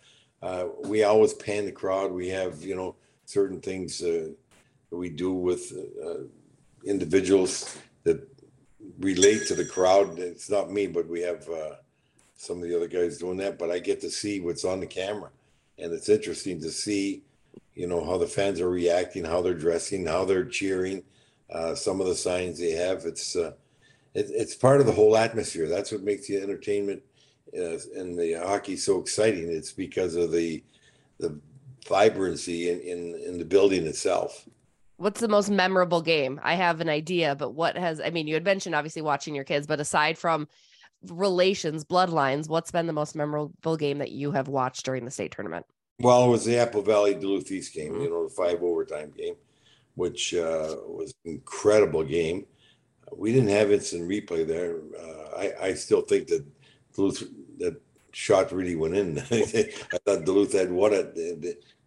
Uh, 0.42 0.68
we 0.84 1.04
always 1.04 1.34
pan 1.34 1.66
the 1.66 1.72
crowd. 1.72 2.12
We 2.12 2.30
have 2.30 2.62
you 2.62 2.76
know 2.76 2.96
certain 3.26 3.60
things 3.60 4.02
uh, 4.02 4.30
that 4.89 4.98
we 4.98 5.10
do 5.10 5.34
with 5.34 5.72
uh, 6.06 6.24
individuals 6.86 7.78
that 8.04 8.28
relate 9.00 9.48
to 9.48 9.56
the 9.56 9.66
crowd. 9.66 10.20
It's 10.20 10.50
not 10.50 10.72
me, 10.72 10.88
but 10.88 11.08
we 11.08 11.22
have 11.22 11.48
uh, 11.50 11.76
some 12.36 12.58
of 12.58 12.63
the 12.63 12.76
other 12.76 12.88
guys 12.88 13.18
doing 13.18 13.38
that. 13.38 13.58
But 13.58 13.72
I 13.72 13.80
get 13.80 14.02
to 14.02 14.10
see 14.10 14.39
what's 14.39 14.66
on 14.66 14.80
the 14.80 14.88
camera, 14.88 15.30
and 15.78 15.92
it's 15.94 16.10
interesting 16.10 16.62
to 16.62 16.72
see 16.72 17.24
you 17.76 17.88
know 17.88 18.04
how 18.06 18.18
the 18.18 18.28
fans 18.28 18.62
are 18.62 18.70
reacting, 18.70 19.26
how 19.26 19.42
they're 19.42 19.54
dressing, 19.54 20.06
how 20.06 20.26
they're 20.26 20.46
cheering. 20.46 21.04
Uh, 21.50 21.76
some 21.76 22.02
of 22.02 22.08
the 22.08 22.16
signs 22.16 22.58
they 22.58 22.72
have. 22.72 23.06
It's 23.06 23.36
it, 24.13 24.28
it's 24.30 24.56
part 24.56 24.80
of 24.80 24.86
the 24.86 24.91
whole 24.91 25.17
atmosphere. 25.17 25.67
That's 25.67 25.91
what 25.91 26.04
makes 26.04 26.28
the 26.28 26.38
entertainment 26.38 27.02
uh, 27.58 27.78
and 27.95 28.17
the 28.17 28.34
hockey 28.34 28.78
so 28.78 28.99
exciting. 28.99 29.49
It's 29.49 29.71
because 29.71 30.15
of 30.15 30.32
the 30.32 30.63
the 31.19 31.39
vibrancy 31.88 32.69
in, 32.69 32.80
in 32.82 33.15
in 33.28 33.38
the 33.38 33.45
building 33.45 33.86
itself. 33.86 34.47
What's 34.97 35.19
the 35.19 35.28
most 35.28 35.49
memorable 35.49 36.02
game? 36.02 36.39
I 36.43 36.56
have 36.56 36.80
an 36.80 36.89
idea, 36.89 37.36
but 37.36 37.52
what 37.52 37.78
has 37.78 37.99
I 37.99 38.10
mean, 38.10 38.28
you 38.28 38.36
had 38.36 38.45
mentioned 38.45 38.76
obviously 38.76 39.02
watching 39.02 39.36
your 39.36 39.43
kids, 39.43 39.67
but 39.67 39.80
aside 39.80 40.17
from 40.17 40.47
relations, 41.08 41.84
bloodlines, 41.84 42.47
what's 42.47 42.71
been 42.71 42.88
the 42.88 42.93
most 42.93 43.15
memorable 43.15 43.78
game 43.78 43.97
that 43.97 44.12
you 44.12 44.32
have 44.32 44.47
watched 44.47 44.86
during 44.86 45.06
the 45.06 45.12
state 45.12 45.32
tournament? 45.32 45.65
Well, 45.99 46.26
it 46.26 46.30
was 46.30 46.45
the 46.45 46.58
Apple 46.58 46.82
Valley 46.82 47.13
Duluth 47.13 47.52
East 47.52 47.73
game, 47.73 47.93
mm-hmm. 47.93 48.02
you 48.04 48.10
know, 48.10 48.28
the 48.28 48.34
five 48.34 48.63
overtime 48.63 49.12
game, 49.15 49.36
which 49.95 50.34
uh, 50.34 50.76
was 50.88 51.13
incredible 51.26 52.04
game 52.04 52.45
we 53.17 53.32
didn't 53.32 53.49
have 53.49 53.71
instant 53.71 54.10
replay 54.10 54.45
there. 54.45 54.78
Uh, 54.99 55.38
I, 55.38 55.67
I 55.67 55.73
still 55.73 56.02
think 56.02 56.28
that 56.28 56.45
Duluth, 56.93 57.23
that 57.60 57.82
shot 58.12 58.52
really 58.52 58.76
went 58.76 58.95
in. 58.95 59.17
I 59.32 59.97
thought 60.06 60.26
Duluth 60.26 60.54
had 60.54 60.71
won 60.71 60.93
it. 60.93 61.15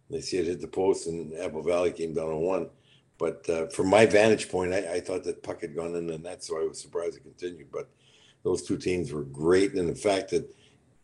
They, 0.09 0.21
see 0.21 0.37
it 0.37 0.45
hit 0.45 0.61
the 0.61 0.67
post 0.67 1.07
and 1.07 1.33
Apple 1.37 1.63
Valley 1.63 1.91
came 1.91 2.13
down 2.13 2.29
on 2.29 2.41
one. 2.41 2.69
But 3.17 3.49
uh, 3.49 3.67
from 3.67 3.89
my 3.89 4.05
vantage 4.05 4.49
point, 4.49 4.73
I, 4.73 4.93
I, 4.93 4.99
thought 4.99 5.23
that 5.23 5.41
puck 5.41 5.61
had 5.61 5.75
gone 5.75 5.95
in 5.95 6.09
and 6.11 6.23
that's 6.23 6.51
why 6.51 6.61
I 6.61 6.67
was 6.67 6.79
surprised 6.79 7.17
it 7.17 7.23
continued. 7.23 7.71
But 7.71 7.89
those 8.43 8.61
two 8.61 8.77
teams 8.77 9.11
were 9.11 9.23
great. 9.23 9.73
And 9.73 9.89
the 9.89 9.95
fact 9.95 10.29
that 10.31 10.53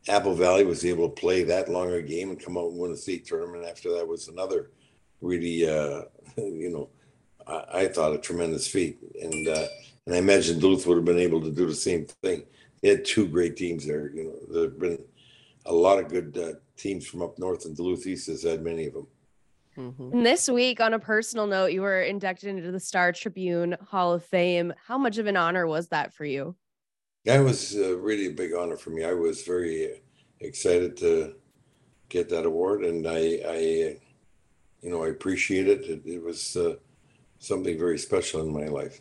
Apple 0.08 0.36
Valley 0.36 0.64
was 0.64 0.86
able 0.86 1.10
to 1.10 1.20
play 1.20 1.44
that 1.44 1.70
longer 1.70 2.02
game 2.02 2.30
and 2.30 2.40
come 2.40 2.58
out 2.58 2.70
and 2.70 2.80
win 2.80 2.92
a 2.92 2.98
state 2.98 3.26
tournament 3.26 3.66
after 3.66 3.92
that 3.94 4.08
was 4.08 4.28
another 4.28 4.72
really, 5.22 5.68
uh, 5.68 6.04
you 6.38 6.70
know, 6.70 6.90
I, 7.48 7.82
I, 7.82 7.88
thought 7.88 8.14
a 8.14 8.18
tremendous 8.18 8.68
feat. 8.68 9.00
And 9.22 9.48
uh, 9.48 9.66
and 10.06 10.16
I 10.16 10.18
imagine 10.18 10.60
Duluth 10.60 10.86
would 10.86 10.98
have 10.98 11.06
been 11.06 11.20
able 11.20 11.42
to 11.42 11.52
do 11.52 11.66
the 11.66 11.76
same 11.76 12.06
thing. 12.22 12.44
They 12.82 12.90
had 12.90 13.06
two 13.06 13.28
great 13.28 13.56
teams 13.56 13.86
there. 13.86 14.12
You 14.14 14.24
know, 14.26 14.54
there 14.54 14.64
have 14.64 14.80
been 14.80 15.00
a 15.66 15.74
lot 15.74 16.00
of 16.00 16.10
good 16.10 16.38
uh, 16.38 16.60
teams 16.76 17.08
from 17.08 17.22
up 17.22 17.40
north, 17.40 17.66
and 17.66 17.76
Duluth 17.76 18.06
East 18.06 18.28
has 18.28 18.44
had 18.44 18.62
many 18.62 18.88
of 18.88 18.94
them. 18.94 19.08
Mm-hmm. 19.78 20.12
And 20.12 20.26
this 20.26 20.50
week, 20.50 20.82
on 20.82 20.94
a 20.94 21.00
personal 21.00 21.48
note, 21.48 21.72
you 21.72 21.82
were 21.82 22.02
inducted 22.02 22.50
into 22.50 22.72
the 22.72 22.80
Star 22.80 23.12
Tribune 23.12 23.76
Hall 23.88 24.14
of 24.14 24.24
Fame. 24.26 24.74
How 24.86 24.98
much 24.98 25.18
of 25.18 25.26
an 25.26 25.38
honor 25.38 25.66
was 25.66 25.88
that 25.88 26.14
for 26.14 26.26
you? 26.26 26.56
That 27.26 27.40
was 27.40 27.76
uh, 27.76 27.98
really 27.98 28.28
a 28.28 28.32
big 28.32 28.54
honor 28.54 28.76
for 28.76 28.90
me. 28.90 29.06
I 29.06 29.14
was 29.14 29.44
very 29.44 30.02
excited 30.42 30.98
to 30.98 31.36
get 32.10 32.28
that 32.30 32.46
award, 32.46 32.84
and 32.84 33.08
I, 33.08 33.40
I 33.48 33.58
you 34.82 34.90
know, 34.90 35.04
I 35.04 35.08
appreciate 35.08 35.68
it. 35.70 35.86
It, 35.86 36.02
it 36.06 36.22
was 36.22 36.58
uh, 36.58 36.76
something 37.40 37.80
very 37.80 37.98
special 37.98 38.42
in 38.42 38.54
my 38.54 38.68
life. 38.68 39.00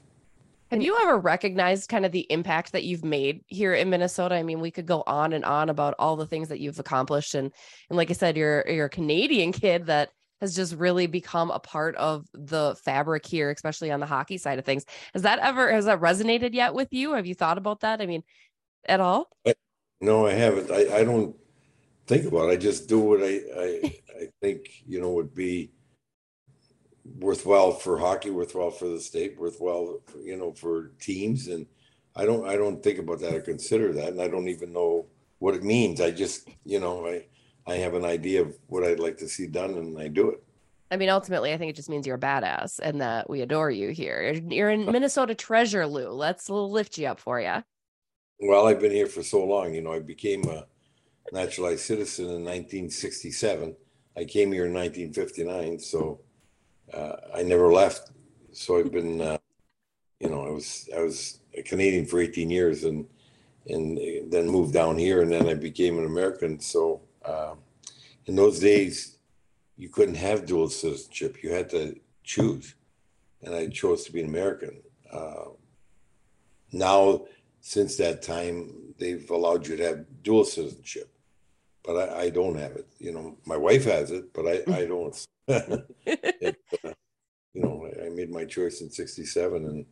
Have 0.73 0.81
you 0.81 0.97
ever 1.03 1.19
recognized 1.19 1.91
kind 1.91 2.07
of 2.07 2.13
the 2.13 2.27
impact 2.31 2.73
that 2.73 2.85
you've 2.85 3.05
made 3.05 3.45
here 3.47 3.75
in 3.75 3.91
Minnesota? 3.91 4.37
I 4.37 4.43
mean, 4.43 4.59
we 4.59 4.71
could 4.71 4.87
go 4.87 5.03
on 5.07 5.35
and 5.35 5.45
on 5.45 5.69
about 5.69 5.95
all 5.99 6.17
the 6.17 6.27
things 6.27 6.49
that 6.49 6.61
you've 6.61 6.79
accomplished, 6.79 7.35
and 7.35 7.53
and 7.91 7.97
like 7.99 8.09
I 8.09 8.15
said, 8.15 8.39
you're 8.39 8.65
you're 8.67 8.87
a 8.87 8.91
Canadian 8.91 9.53
kid 9.53 9.85
that 9.87 10.09
has 10.41 10.57
just 10.57 10.75
really 10.75 11.07
become 11.07 11.51
a 11.51 11.59
part 11.59 11.95
of 11.97 12.27
the 12.33 12.75
fabric 12.87 13.27
here, 13.27 13.51
especially 13.51 13.91
on 13.91 14.01
the 14.01 14.07
hockey 14.07 14.39
side 14.39 14.59
of 14.59 14.65
things. 14.65 14.87
Has 15.13 15.23
that 15.23 15.41
ever 15.41 15.71
has 15.71 15.85
that 15.85 16.01
resonated 16.01 16.55
yet 16.55 16.73
with 16.73 16.89
you? 16.91 17.13
Have 17.13 17.27
you 17.27 17.35
thought 17.35 17.59
about 17.59 17.81
that? 17.81 18.01
I 18.01 18.07
mean, 18.07 18.23
at 18.87 19.01
all? 19.01 19.29
No, 20.01 20.27
I 20.27 20.33
haven't. 20.33 20.71
I, 20.71 21.01
I 21.01 21.05
don't 21.05 21.37
think 22.07 22.25
about 22.25 22.49
it. 22.49 22.53
I 22.53 22.57
just 22.57 22.89
do 22.89 22.99
what 22.99 23.23
I 23.23 23.41
I, 23.59 24.01
I 24.23 24.29
think 24.41 24.71
you 24.87 25.03
know 25.03 25.11
would 25.11 25.35
be 25.35 25.71
worthwhile 27.05 27.73
for 27.73 27.99
hockey, 27.99 28.31
worthwhile 28.31 28.71
for 28.71 28.89
the 28.89 29.01
state, 29.01 29.39
worthwhile, 29.39 30.01
you 30.23 30.37
know, 30.37 30.53
for 30.53 30.93
teams. 31.01 31.49
And 31.49 31.67
I 32.15 32.25
don't, 32.25 32.47
I 32.47 32.57
don't 32.57 32.83
think 32.83 32.99
about 32.99 33.21
that 33.21 33.35
or 33.35 33.41
consider 33.41 33.93
that, 33.95 34.09
and 34.09 34.21
I 34.21 34.29
don't 34.29 34.49
even 34.49 34.73
know 34.73 35.07
what 35.39 35.55
it 35.55 35.63
means. 35.63 36.01
I 36.01 36.11
just, 36.11 36.49
you 36.65 36.79
know, 36.79 37.07
I, 37.07 37.27
I 37.67 37.77
have 37.77 37.95
an 37.95 38.05
idea 38.05 38.43
of 38.43 38.57
what 38.67 38.85
I'd 38.85 39.01
like 39.01 39.19
to 39.19 39.29
see 39.29 39.47
done, 39.47 39.75
and 39.75 39.99
I 39.99 40.09
do 40.09 40.31
it. 40.31 40.43
I 40.91 40.97
mean, 40.99 41.09
ultimately, 41.09 41.55
I 41.55 41.57
think 41.57 41.71
it 41.71 41.77
just 41.77 41.89
means 41.89 42.07
you're 42.07 42.17
a 42.17 42.21
badass 42.21 42.79
and 42.83 43.01
that 43.01 43.31
we 43.31 43.41
adore 43.41 43.71
you 43.71 43.91
here. 43.91 44.33
You're 44.33 44.69
in 44.71 44.85
Minnesota 44.93 45.35
treasure, 45.35 45.87
Lou. 45.87 46.11
Let's 46.11 46.51
lift 46.51 46.99
you 46.99 47.07
up 47.07 47.19
for 47.19 47.41
you. 47.41 47.65
Well, 48.41 48.67
I've 48.67 48.81
been 48.81 48.93
here 48.93 49.07
for 49.07 49.23
so 49.23 49.43
long. 49.43 49.73
You 49.73 49.81
know, 49.81 49.95
I 49.95 50.01
became 50.01 50.45
a 50.45 50.67
naturalized 51.33 51.81
citizen 51.81 52.27
in 52.27 52.45
1967. 52.45 53.75
I 54.19 54.25
came 54.25 54.53
here 54.53 54.67
in 54.67 54.75
1959. 54.75 55.79
So 55.79 56.21
uh, 56.93 57.17
I 57.35 57.43
never 57.43 57.73
left. 57.73 58.11
So 58.53 58.79
I've 58.79 58.93
been, 58.93 59.21
uh, 59.21 59.39
you 60.21 60.29
know, 60.29 60.47
I 60.47 60.51
was 60.51 60.89
I 60.97 61.01
was 61.01 61.41
a 61.57 61.63
Canadian 61.63 62.07
for 62.07 62.21
18 62.21 62.51
years, 62.51 62.85
and 62.85 63.07
and 63.67 63.99
then 64.31 64.49
moved 64.49 64.73
down 64.73 64.99
here, 64.99 65.23
and 65.23 65.31
then 65.31 65.49
I 65.49 65.55
became 65.55 65.99
an 65.99 66.05
American. 66.05 66.61
So 66.61 67.01
uh, 67.25 67.55
in 68.27 68.37
those 68.37 68.59
days, 68.61 69.19
you 69.77 69.89
couldn't 69.89 70.17
have 70.17 70.47
dual 70.47 70.69
citizenship; 70.69 71.43
you 71.43 71.53
had 71.53 71.71
to 71.71 71.99
choose, 72.25 72.75
and 73.43 73.55
I 73.55 73.69
chose 73.69 74.05
to 74.05 74.13
be 74.13 74.21
an 74.21 74.29
American. 74.29 74.83
Uh, 75.11 75.51
now, 76.73 77.27
since 77.61 77.97
that 77.97 78.23
time, 78.23 78.95
they've 78.99 79.31
allowed 79.31 79.67
you 79.67 79.77
to 79.77 79.85
have 79.85 80.23
dual 80.23 80.45
citizenship, 80.45 81.09
but 81.85 81.97
I, 81.97 82.23
I 82.23 82.31
don't 82.31 82.57
have 82.57 82.73
it. 82.73 82.87
You 82.99 83.13
know, 83.13 83.37
my 83.45 83.57
wife 83.57 83.85
has 83.85 84.11
it, 84.11 84.33
but 84.33 84.47
I, 84.47 84.63
I 84.75 84.87
don't. 84.87 85.27
it, 85.49 86.57
uh, 86.85 86.93
you 87.53 87.63
know, 87.63 87.87
I, 87.87 88.07
I, 88.07 88.09
made 88.11 88.31
my 88.31 88.45
choice 88.45 88.81
in 88.81 88.91
'67, 88.91 89.65
and 89.65 89.85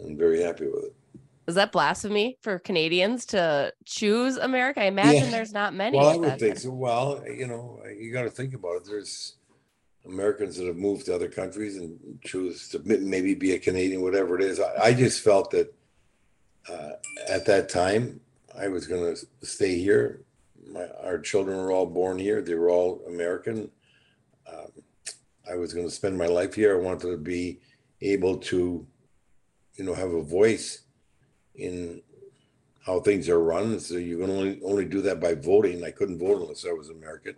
I'm 0.00 0.16
very 0.16 0.42
happy 0.42 0.66
with 0.66 0.84
it. 0.84 0.94
Is 1.48 1.56
that 1.56 1.72
blasphemy 1.72 2.38
for 2.42 2.58
Canadians 2.58 3.26
to 3.26 3.72
choose 3.84 4.36
America? 4.36 4.80
I 4.80 4.84
imagine 4.84 5.24
Yeah. 5.24 5.30
there's 5.30 5.52
not 5.52 5.74
many. 5.74 5.98
Well, 5.98 6.08
I 6.08 6.16
would 6.16 6.38
think 6.38 6.58
so. 6.58 6.70
Well, 6.70 7.24
you 7.26 7.46
know, 7.46 7.82
you 7.98 8.12
got 8.12 8.22
to 8.22 8.30
think 8.30 8.54
about 8.54 8.76
it. 8.76 8.84
There's 8.84 9.36
Americans 10.06 10.56
that 10.56 10.66
have 10.66 10.76
moved 10.76 11.06
to 11.06 11.14
other 11.14 11.28
countries 11.28 11.76
and 11.76 11.98
choose 12.24 12.68
to 12.68 12.80
maybe 12.84 13.34
be 13.34 13.52
a 13.52 13.58
Canadian, 13.58 14.02
whatever 14.02 14.36
it 14.38 14.44
is. 14.44 14.60
I, 14.60 14.84
I 14.84 14.94
just 14.94 15.22
felt 15.22 15.50
that 15.50 15.74
uh, 16.68 16.92
at 17.28 17.46
that 17.46 17.68
time 17.68 18.20
I 18.56 18.68
was 18.68 18.86
going 18.86 19.14
to 19.14 19.46
stay 19.46 19.78
here. 19.78 20.22
My, 20.66 20.86
our 21.02 21.18
children 21.18 21.58
were 21.58 21.72
all 21.72 21.86
born 21.86 22.18
here. 22.18 22.40
They 22.40 22.54
were 22.54 22.70
all 22.70 23.02
American. 23.08 23.70
Um, 24.50 24.70
I 25.50 25.56
was 25.56 25.74
going 25.74 25.86
to 25.86 25.94
spend 25.94 26.16
my 26.16 26.26
life 26.26 26.54
here. 26.54 26.76
I 26.76 26.80
wanted 26.80 27.10
to 27.10 27.16
be 27.16 27.58
able 28.00 28.38
to, 28.38 28.86
you 29.74 29.84
know, 29.84 29.94
have 29.94 30.12
a 30.12 30.22
voice 30.22 30.82
in 31.54 32.02
how 32.84 33.00
things 33.00 33.28
are 33.28 33.42
run. 33.42 33.80
So 33.80 33.94
you 33.94 34.18
can 34.18 34.30
only 34.30 34.60
only 34.64 34.84
do 34.84 35.02
that 35.02 35.20
by 35.20 35.34
voting. 35.34 35.84
I 35.84 35.90
couldn't 35.90 36.18
vote 36.18 36.42
unless 36.42 36.64
I 36.66 36.72
was 36.72 36.90
American, 36.90 37.34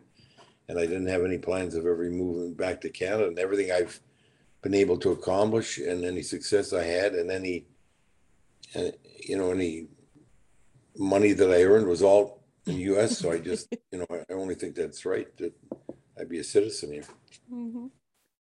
and 0.68 0.78
I 0.78 0.82
didn't 0.82 1.08
have 1.08 1.24
any 1.24 1.38
plans 1.38 1.74
of 1.74 1.86
ever 1.86 2.10
moving 2.10 2.54
back 2.54 2.80
to 2.82 2.90
Canada. 2.90 3.28
And 3.28 3.38
everything 3.38 3.72
I've 3.72 4.00
been 4.62 4.74
able 4.74 4.98
to 4.98 5.10
accomplish, 5.10 5.78
and 5.78 6.04
any 6.04 6.22
success 6.22 6.72
I 6.72 6.84
had, 6.84 7.14
and 7.14 7.30
any, 7.30 7.66
uh, 8.74 8.92
you 9.20 9.36
know, 9.36 9.50
any 9.50 9.88
money 10.96 11.32
that 11.32 11.50
I 11.50 11.64
earned 11.64 11.86
was 11.86 12.02
all 12.02 12.43
in 12.66 12.74
the 12.76 12.82
U.S. 12.82 13.18
So 13.18 13.30
I 13.30 13.38
just, 13.38 13.68
you 13.92 13.98
know, 13.98 14.06
I 14.10 14.32
only 14.32 14.54
think 14.54 14.74
that's 14.74 15.04
right 15.04 15.34
that 15.38 15.52
I'd 16.18 16.28
be 16.28 16.38
a 16.38 16.44
citizen 16.44 16.92
here. 16.92 17.04
Mhm. 17.52 17.90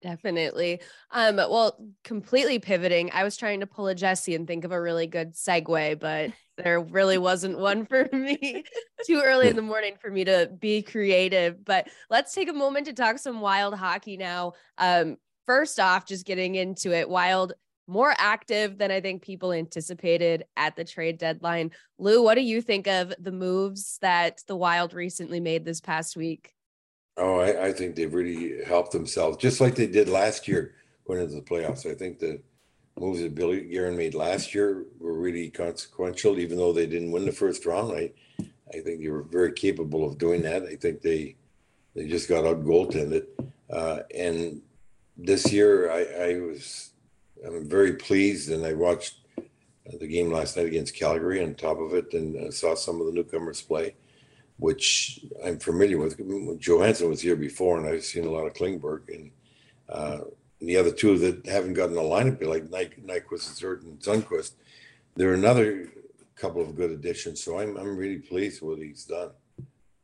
Definitely. 0.02 0.80
Um, 1.10 1.36
well, 1.36 1.78
completely 2.04 2.58
pivoting. 2.58 3.10
I 3.12 3.24
was 3.24 3.36
trying 3.36 3.60
to 3.60 3.66
pull 3.66 3.88
a 3.88 3.94
Jesse 3.94 4.34
and 4.34 4.46
think 4.46 4.64
of 4.64 4.70
a 4.70 4.80
really 4.80 5.06
good 5.06 5.34
segue, 5.34 5.98
but 5.98 6.30
there 6.58 6.80
really 6.80 7.18
wasn't 7.18 7.58
one 7.58 7.86
for 7.86 8.08
me. 8.12 8.62
Too 9.06 9.22
early 9.24 9.48
in 9.48 9.56
the 9.56 9.62
morning 9.62 9.94
for 10.00 10.10
me 10.10 10.24
to 10.24 10.50
be 10.60 10.82
creative. 10.82 11.64
But 11.64 11.88
let's 12.10 12.34
take 12.34 12.48
a 12.48 12.52
moment 12.52 12.86
to 12.86 12.92
talk 12.92 13.18
some 13.18 13.40
wild 13.40 13.74
hockey 13.74 14.16
now. 14.16 14.52
Um, 14.78 15.16
first 15.46 15.80
off, 15.80 16.06
just 16.06 16.26
getting 16.26 16.54
into 16.54 16.92
it, 16.92 17.08
wild 17.08 17.54
more 17.86 18.14
active 18.18 18.78
than 18.78 18.90
I 18.90 19.00
think 19.00 19.22
people 19.22 19.52
anticipated 19.52 20.44
at 20.56 20.76
the 20.76 20.84
trade 20.84 21.18
deadline. 21.18 21.70
Lou, 21.98 22.22
what 22.22 22.34
do 22.34 22.42
you 22.42 22.60
think 22.60 22.86
of 22.86 23.12
the 23.18 23.32
moves 23.32 23.98
that 24.02 24.42
the 24.46 24.56
Wild 24.56 24.92
recently 24.92 25.40
made 25.40 25.64
this 25.64 25.80
past 25.80 26.16
week? 26.16 26.54
Oh, 27.16 27.38
I, 27.38 27.66
I 27.66 27.72
think 27.72 27.94
they've 27.94 28.12
really 28.12 28.64
helped 28.64 28.92
themselves, 28.92 29.38
just 29.38 29.60
like 29.60 29.74
they 29.74 29.86
did 29.86 30.08
last 30.08 30.46
year 30.46 30.74
going 31.06 31.20
into 31.20 31.36
the 31.36 31.40
playoffs. 31.40 31.90
I 31.90 31.94
think 31.94 32.18
the 32.18 32.42
moves 32.98 33.20
that 33.20 33.34
Billy 33.34 33.62
Guerin 33.62 33.96
made 33.96 34.14
last 34.14 34.54
year 34.54 34.84
were 34.98 35.18
really 35.18 35.50
consequential, 35.50 36.38
even 36.38 36.58
though 36.58 36.72
they 36.72 36.86
didn't 36.86 37.12
win 37.12 37.24
the 37.24 37.32
first 37.32 37.64
round. 37.64 37.96
I, 37.96 38.12
I 38.68 38.80
think 38.80 39.00
they 39.00 39.08
were 39.08 39.22
very 39.22 39.52
capable 39.52 40.06
of 40.06 40.18
doing 40.18 40.42
that. 40.42 40.64
I 40.64 40.76
think 40.76 41.00
they, 41.00 41.36
they 41.94 42.06
just 42.08 42.28
got 42.28 42.44
out 42.44 42.64
goaltended. 42.64 43.26
Uh, 43.70 44.00
and 44.14 44.60
this 45.16 45.52
year, 45.52 45.90
I, 45.90 46.30
I 46.30 46.40
was, 46.40 46.90
I'm 47.44 47.68
very 47.68 47.94
pleased, 47.94 48.50
and 48.50 48.64
I 48.64 48.72
watched 48.72 49.16
uh, 49.38 49.96
the 49.98 50.06
game 50.06 50.30
last 50.30 50.56
night 50.56 50.66
against 50.66 50.96
Calgary 50.96 51.42
on 51.42 51.54
top 51.54 51.78
of 51.78 51.94
it, 51.94 52.14
and 52.14 52.36
uh, 52.36 52.50
saw 52.50 52.74
some 52.74 53.00
of 53.00 53.06
the 53.06 53.12
newcomers 53.12 53.60
play 53.60 53.94
which 54.58 55.20
I'm 55.44 55.58
familiar 55.58 55.98
with. 55.98 56.18
Johansson 56.60 57.08
was 57.08 57.20
here 57.20 57.36
before, 57.36 57.78
and 57.78 57.88
I've 57.88 58.04
seen 58.04 58.26
a 58.26 58.30
lot 58.30 58.46
of 58.46 58.54
Klingberg, 58.54 59.14
and 59.14 59.30
uh, 59.88 60.20
the 60.60 60.76
other 60.76 60.90
two 60.90 61.18
that 61.18 61.46
haven't 61.46 61.74
gotten 61.74 61.96
a 61.96 62.00
lineup, 62.00 62.42
like 62.42 62.70
Nyk, 62.70 63.04
Nyquist 63.04 63.62
and 63.82 64.00
Sundqvist, 64.00 64.52
they're 65.14 65.34
another 65.34 65.90
couple 66.36 66.62
of 66.62 66.76
good 66.76 66.90
additions. 66.90 67.42
So 67.42 67.58
I'm 67.58 67.76
I'm 67.76 67.96
really 67.96 68.18
pleased 68.18 68.62
with 68.62 68.78
what 68.78 68.86
he's 68.86 69.04
done. 69.04 69.30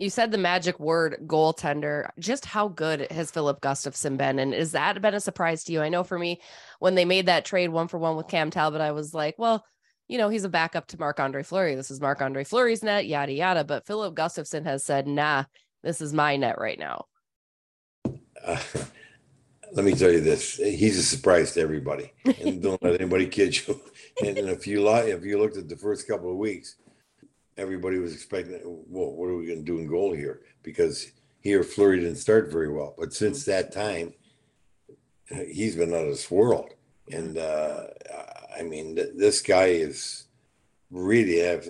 You 0.02 0.10
said 0.10 0.32
the 0.32 0.38
magic 0.38 0.80
word 0.80 1.18
goaltender. 1.26 2.08
Just 2.18 2.44
how 2.44 2.66
good 2.66 3.06
has 3.12 3.30
Filip 3.30 3.60
Gustavsson 3.60 4.16
been? 4.16 4.40
And 4.40 4.52
is 4.52 4.72
that 4.72 5.00
been 5.00 5.14
a 5.14 5.20
surprise 5.20 5.62
to 5.64 5.72
you? 5.72 5.80
I 5.80 5.90
know 5.90 6.02
for 6.02 6.18
me, 6.18 6.40
when 6.80 6.96
they 6.96 7.04
made 7.04 7.26
that 7.26 7.44
trade 7.44 7.68
one 7.68 7.86
for 7.86 7.98
one 7.98 8.16
with 8.16 8.26
Cam 8.26 8.50
Talbot, 8.50 8.80
I 8.80 8.90
was 8.90 9.14
like, 9.14 9.36
well, 9.38 9.64
you 10.08 10.18
know, 10.18 10.28
he's 10.28 10.42
a 10.42 10.48
backup 10.48 10.88
to 10.88 10.98
Marc 10.98 11.20
Andre 11.20 11.44
Fleury. 11.44 11.76
This 11.76 11.88
is 11.88 12.00
Marc 12.00 12.20
Andre 12.20 12.42
Fleury's 12.42 12.82
net, 12.82 13.06
yada, 13.06 13.32
yada. 13.32 13.62
But 13.62 13.86
Filip 13.86 14.16
Gustavsson 14.16 14.64
has 14.64 14.84
said, 14.84 15.06
nah, 15.06 15.44
this 15.84 16.00
is 16.00 16.12
my 16.12 16.34
net 16.34 16.58
right 16.58 16.80
now. 16.80 17.04
Uh, 18.44 18.60
let 19.72 19.84
me 19.84 19.94
tell 19.94 20.10
you 20.10 20.20
this: 20.20 20.56
he's 20.56 20.98
a 20.98 21.02
surprise 21.04 21.52
to 21.52 21.60
everybody, 21.60 22.12
and 22.40 22.60
don't 22.60 22.82
let 22.82 23.00
anybody 23.00 23.26
kid 23.26 23.56
you. 23.56 23.80
And 24.20 24.36
if 24.36 24.66
you 24.66 24.86
if 24.90 25.24
you 25.24 25.38
looked 25.38 25.56
at 25.56 25.70
the 25.70 25.76
first 25.76 26.06
couple 26.06 26.30
of 26.30 26.36
weeks, 26.36 26.76
everybody 27.56 27.98
was 27.98 28.14
expecting, 28.14 28.60
well, 28.64 29.12
what 29.12 29.28
are 29.28 29.36
we 29.36 29.46
going 29.46 29.58
to 29.58 29.64
do 29.64 29.78
in 29.78 29.86
goal 29.86 30.12
here? 30.12 30.40
Because 30.62 31.12
here 31.40 31.62
Fleury 31.62 32.00
didn't 32.00 32.16
start 32.16 32.52
very 32.52 32.70
well, 32.70 32.94
but 32.98 33.12
since 33.12 33.44
that 33.44 33.72
time, 33.72 34.14
he's 35.28 35.76
been 35.76 35.92
out 35.92 36.04
of 36.04 36.10
this 36.10 36.30
world. 36.30 36.70
And 37.10 37.36
uh, 37.38 37.84
I 38.58 38.62
mean, 38.62 38.96
th- 38.96 39.10
this 39.16 39.40
guy 39.40 39.66
is 39.66 40.26
really 40.90 41.40
have 41.40 41.68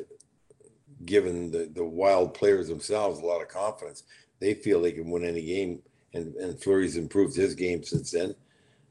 given 1.05 1.51
the, 1.51 1.71
the 1.75 1.85
wild 1.85 2.35
players 2.35 2.69
themselves 2.69 3.21
a 3.21 3.25
lot 3.25 3.43
of 3.43 3.49
confidence. 3.49 4.05
They 4.41 4.55
feel 4.55 4.81
they 4.81 4.93
can 4.93 5.11
win 5.11 5.25
any 5.25 5.43
game, 5.43 5.83
and, 6.13 6.35
and 6.37 6.61
Fleury's 6.61 6.97
improved 6.97 7.37
his 7.37 7.55
game 7.55 7.83
since 7.83 8.11
then. 8.11 8.35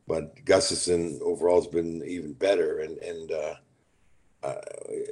But 0.07 0.35
Gustavsson 0.45 1.21
overall 1.21 1.61
has 1.61 1.67
been 1.67 2.03
even 2.05 2.33
better. 2.33 2.79
And, 2.79 2.97
and 2.97 3.31
uh, 3.31 3.53
uh, 4.43 4.55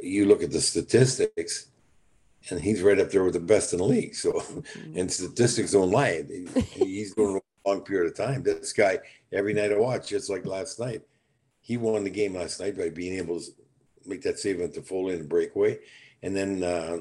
you 0.02 0.26
look 0.26 0.44
at 0.44 0.52
the 0.52 0.62
statistics, 0.62 1.68
and 2.50 2.60
he's 2.60 2.82
right 2.82 3.00
up 3.00 3.12
there 3.12 3.24
with 3.24 3.34
the 3.34 3.40
best 3.40 3.74
in 3.74 3.80
the 3.80 3.86
league. 3.86 4.16
So, 4.16 4.44
and 4.96 5.12
statistics 5.12 5.72
don't 5.72 5.92
lie. 5.92 6.24
He's 6.72 7.14
going 7.14 7.40
a 7.66 7.70
long 7.70 7.82
period 7.82 8.12
of 8.12 8.18
time. 8.18 8.44
This 8.44 8.74
guy, 8.74 9.00
every 9.32 9.54
night 9.54 9.72
I 9.72 9.78
watch, 9.78 10.10
just 10.10 10.30
like 10.30 10.46
last 10.46 10.80
night, 10.80 11.02
he 11.62 11.78
won 11.78 12.04
the 12.04 12.10
game 12.10 12.36
last 12.36 12.60
night 12.60 12.78
by 12.78 12.90
being 12.90 13.18
able 13.18 13.40
to 13.40 13.46
make 14.06 14.22
that 14.24 14.40
save 14.40 14.62
at 14.62 14.74
the 14.74 14.82
full 14.82 15.10
and 15.10 15.30
breakaway. 15.30 15.80
And 16.24 16.36
then 16.36 16.64
uh, 16.64 17.00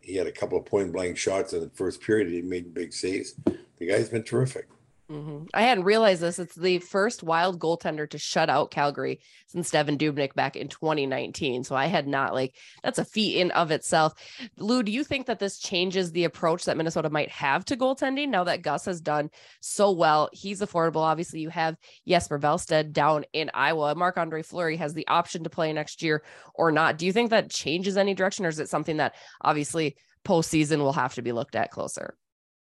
he 0.00 0.16
had 0.16 0.26
a 0.26 0.32
couple 0.32 0.58
of 0.58 0.64
point 0.64 0.92
blank 0.92 1.18
shots 1.18 1.52
in 1.52 1.60
the 1.60 1.70
first 1.70 2.00
period. 2.00 2.32
He 2.32 2.40
made 2.40 2.72
big 2.72 2.92
saves. 2.92 3.34
The 3.76 3.86
guy's 3.86 4.08
been 4.08 4.24
terrific. 4.24 4.68
Mm-hmm. 5.10 5.44
I 5.54 5.62
hadn't 5.62 5.84
realized 5.84 6.20
this. 6.20 6.38
It's 6.38 6.54
the 6.54 6.80
first 6.80 7.22
wild 7.22 7.58
goaltender 7.58 8.08
to 8.10 8.18
shut 8.18 8.50
out 8.50 8.70
Calgary 8.70 9.20
since 9.46 9.70
Devan 9.70 9.96
Dubnyk 9.96 10.34
back 10.34 10.54
in 10.54 10.68
2019. 10.68 11.64
So 11.64 11.74
I 11.74 11.86
had 11.86 12.06
not 12.06 12.34
like 12.34 12.54
that's 12.82 12.98
a 12.98 13.06
feat 13.06 13.38
in 13.38 13.50
of 13.52 13.70
itself. 13.70 14.12
Lou, 14.58 14.82
do 14.82 14.92
you 14.92 15.04
think 15.04 15.26
that 15.26 15.38
this 15.38 15.58
changes 15.58 16.12
the 16.12 16.24
approach 16.24 16.66
that 16.66 16.76
Minnesota 16.76 17.08
might 17.08 17.30
have 17.30 17.64
to 17.66 17.76
goaltending 17.76 18.28
now 18.28 18.44
that 18.44 18.60
Gus 18.60 18.84
has 18.84 19.00
done 19.00 19.30
so 19.60 19.92
well? 19.92 20.28
He's 20.34 20.60
affordable. 20.60 21.00
Obviously, 21.00 21.40
you 21.40 21.48
have 21.48 21.78
Jesper 22.06 22.38
Wallstedt 22.38 22.92
down 22.92 23.24
in 23.32 23.50
Iowa. 23.54 23.94
Marc 23.94 24.18
Andre 24.18 24.42
Fleury 24.42 24.76
has 24.76 24.92
the 24.92 25.08
option 25.08 25.44
to 25.44 25.50
play 25.50 25.72
next 25.72 26.02
year 26.02 26.22
or 26.52 26.70
not. 26.70 26.98
Do 26.98 27.06
you 27.06 27.14
think 27.14 27.30
that 27.30 27.50
changes 27.50 27.96
any 27.96 28.12
direction, 28.12 28.44
or 28.44 28.50
is 28.50 28.60
it 28.60 28.68
something 28.68 28.98
that 28.98 29.14
obviously 29.40 29.96
postseason 30.22 30.80
will 30.80 30.92
have 30.92 31.14
to 31.14 31.22
be 31.22 31.32
looked 31.32 31.56
at 31.56 31.70
closer? 31.70 32.14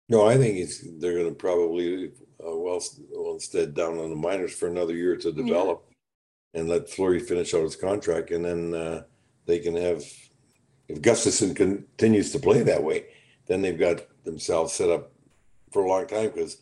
No, 0.10 0.26
I 0.28 0.38
think 0.38 0.58
it's 0.58 0.84
they're 1.00 1.18
going 1.18 1.30
to 1.30 1.36
probably 1.36 2.12
uh, 2.40 2.56
well, 2.56 2.82
well 3.12 3.34
instead 3.34 3.74
down 3.74 3.98
on 3.98 4.10
the 4.10 4.16
minors 4.16 4.54
for 4.54 4.68
another 4.68 4.94
year 4.94 5.16
to 5.18 5.32
develop 5.32 5.86
and 6.54 6.70
let 6.70 6.90
Fleury 6.90 7.20
finish 7.20 7.54
out 7.54 7.64
his 7.64 7.76
contract, 7.76 8.32
and 8.32 8.46
then 8.46 8.74
uh, 8.74 9.04
they 9.46 9.60
can 9.60 9.76
have 9.76 10.04
if 10.90 11.02
Gustavsson 11.02 11.56
continues 11.56 12.32
to 12.32 12.40
play 12.40 12.62
that 12.64 12.84
way, 12.84 13.06
then 13.48 13.62
they've 13.62 13.80
got 13.80 14.02
themselves 14.24 14.74
set 14.74 14.90
up 14.90 15.12
for 15.72 15.84
a 15.84 15.90
long 15.90 16.08
time 16.08 16.30
because 16.30 16.58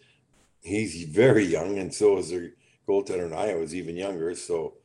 he's 0.62 1.04
very 1.06 1.44
young, 1.44 1.80
and 1.80 1.94
so 1.94 2.18
is 2.18 2.30
their 2.30 2.52
goaltender 2.88 3.26
in 3.26 3.34
Iowa 3.34 3.62
is 3.62 3.76
even 3.76 3.96
younger. 3.96 4.36
So 4.36 4.76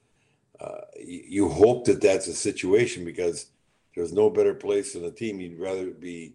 uh, 0.60 0.80
you, 0.98 1.22
you 1.26 1.48
hope 1.48 1.84
that 1.86 2.00
that's 2.00 2.26
a 2.26 2.34
situation 2.34 3.04
because 3.04 3.46
there's 3.94 4.12
no 4.12 4.30
better 4.30 4.54
place 4.54 4.94
in 4.94 5.04
a 5.04 5.10
team. 5.10 5.40
You'd 5.40 5.60
rather 5.60 5.90
be 5.90 6.34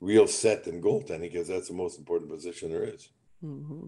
real 0.00 0.26
set 0.26 0.64
than 0.64 0.82
goaltending 0.82 1.32
because 1.32 1.48
that's 1.48 1.68
the 1.68 1.74
most 1.74 1.98
important 1.98 2.30
position 2.30 2.70
there 2.70 2.84
is. 2.84 3.08
Mm-hmm. 3.44 3.86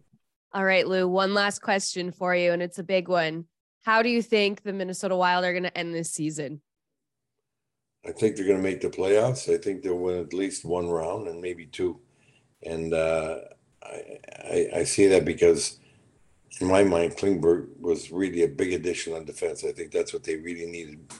All 0.53 0.65
right, 0.65 0.87
Lou, 0.87 1.07
one 1.09 1.33
last 1.33 1.61
question 1.61 2.11
for 2.11 2.35
you, 2.35 2.53
and 2.53 2.63
it's 2.63 2.79
a 2.79 2.85
big 2.85 3.09
one. 3.09 3.45
How 3.83 4.03
do 4.03 4.09
you 4.09 4.21
think 4.21 4.63
the 4.63 4.73
Minnesota 4.73 5.17
Wild 5.17 5.45
are 5.45 5.53
going 5.53 5.63
to 5.63 5.79
end 5.79 5.95
this 5.95 6.11
season? 6.11 6.61
I 8.05 8.13
think 8.13 8.35
they're 8.35 8.47
going 8.47 8.57
to 8.57 8.63
make 8.63 8.81
the 8.81 8.89
playoffs. 8.89 9.53
I 9.53 9.59
think 9.59 9.83
they'll 9.83 9.99
win 9.99 10.19
at 10.19 10.33
least 10.33 10.65
one 10.65 10.89
round 10.89 11.29
and 11.29 11.41
maybe 11.41 11.67
two. 11.67 12.01
And 12.63 12.93
uh, 12.93 13.37
I, 13.83 14.19
I, 14.45 14.69
I 14.77 14.85
see 14.85 15.07
that 15.09 15.25
because, 15.25 15.79
in 16.61 16.67
my 16.67 16.83
mind, 16.83 17.17
Klingberg 17.17 17.69
was 17.79 18.11
really 18.11 18.43
a 18.43 18.49
big 18.49 18.73
addition 18.73 19.15
on 19.15 19.25
defense. 19.25 19.65
I 19.65 19.73
think 19.73 19.93
that's 19.93 20.13
what 20.13 20.25
they 20.25 20.37
really 20.37 20.67
needed 20.67 21.13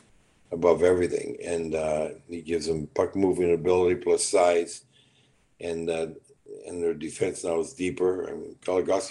above 0.53 0.83
everything. 0.83 1.37
And 1.45 1.75
uh, 1.75 2.09
he 2.29 2.43
gives 2.43 2.67
them 2.67 2.89
puck 2.95 3.17
moving 3.17 3.53
ability 3.53 3.97
plus 3.97 4.25
size. 4.25 4.85
And 5.61 5.91
uh, 5.91 6.09
and 6.67 6.83
their 6.83 6.95
defense 6.95 7.45
now 7.45 7.61
is 7.61 7.75
deeper. 7.75 8.29
I 8.29 8.33
mean, 8.33 8.57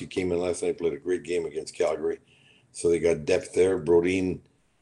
came 0.10 0.32
in 0.32 0.40
last 0.40 0.64
night, 0.64 0.78
played 0.78 0.94
a 0.94 0.98
great 0.98 1.24
game 1.24 1.46
against 1.46 1.76
Calgary. 1.76 2.20
So 2.72 2.90
they 2.90 3.00
got 3.00 3.26
depth 3.26 3.54
there. 3.54 3.80
Brodin 3.80 4.40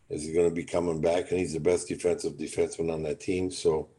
is 0.09 0.27
going 0.31 0.49
to 0.49 0.55
be 0.55 0.63
coming 0.63 1.01
back? 1.01 1.31
And 1.31 1.39
he's 1.39 1.53
the 1.53 1.59
best 1.59 1.87
defensive 1.87 2.33
defenseman 2.33 2.93
on 2.93 3.03
that 3.03 3.19
team. 3.19 3.51
So 3.51 3.89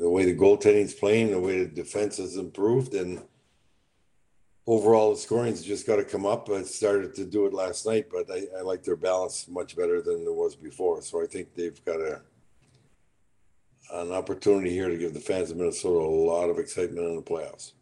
the 0.00 0.10
way 0.10 0.24
the 0.24 0.36
goaltending's 0.36 0.94
playing, 0.94 1.30
the 1.30 1.40
way 1.40 1.60
the 1.60 1.66
defense 1.66 2.18
has 2.18 2.36
improved, 2.36 2.94
and 2.94 3.22
overall 4.68 5.10
the 5.10 5.16
scoring's 5.16 5.64
just 5.64 5.86
got 5.86 5.96
to 5.96 6.04
come 6.04 6.26
up. 6.26 6.50
I 6.50 6.62
started 6.62 7.14
to 7.14 7.24
do 7.24 7.46
it 7.46 7.54
last 7.54 7.86
night, 7.86 8.08
but 8.12 8.30
I, 8.30 8.42
I 8.58 8.60
like 8.60 8.84
their 8.84 8.96
balance 8.96 9.48
much 9.48 9.74
better 9.74 10.02
than 10.02 10.26
it 10.26 10.34
was 10.34 10.54
before. 10.54 11.00
So 11.00 11.22
I 11.22 11.26
think 11.26 11.54
they've 11.54 11.84
got 11.84 12.00
a 12.00 12.20
an 13.90 14.12
opportunity 14.12 14.68
here 14.68 14.88
to 14.88 14.98
give 14.98 15.14
the 15.14 15.20
fans 15.20 15.50
of 15.50 15.56
Minnesota 15.56 15.98
a 15.98 16.06
lot 16.06 16.50
of 16.50 16.58
excitement 16.58 17.06
in 17.06 17.16
the 17.16 17.22
playoffs. 17.22 17.72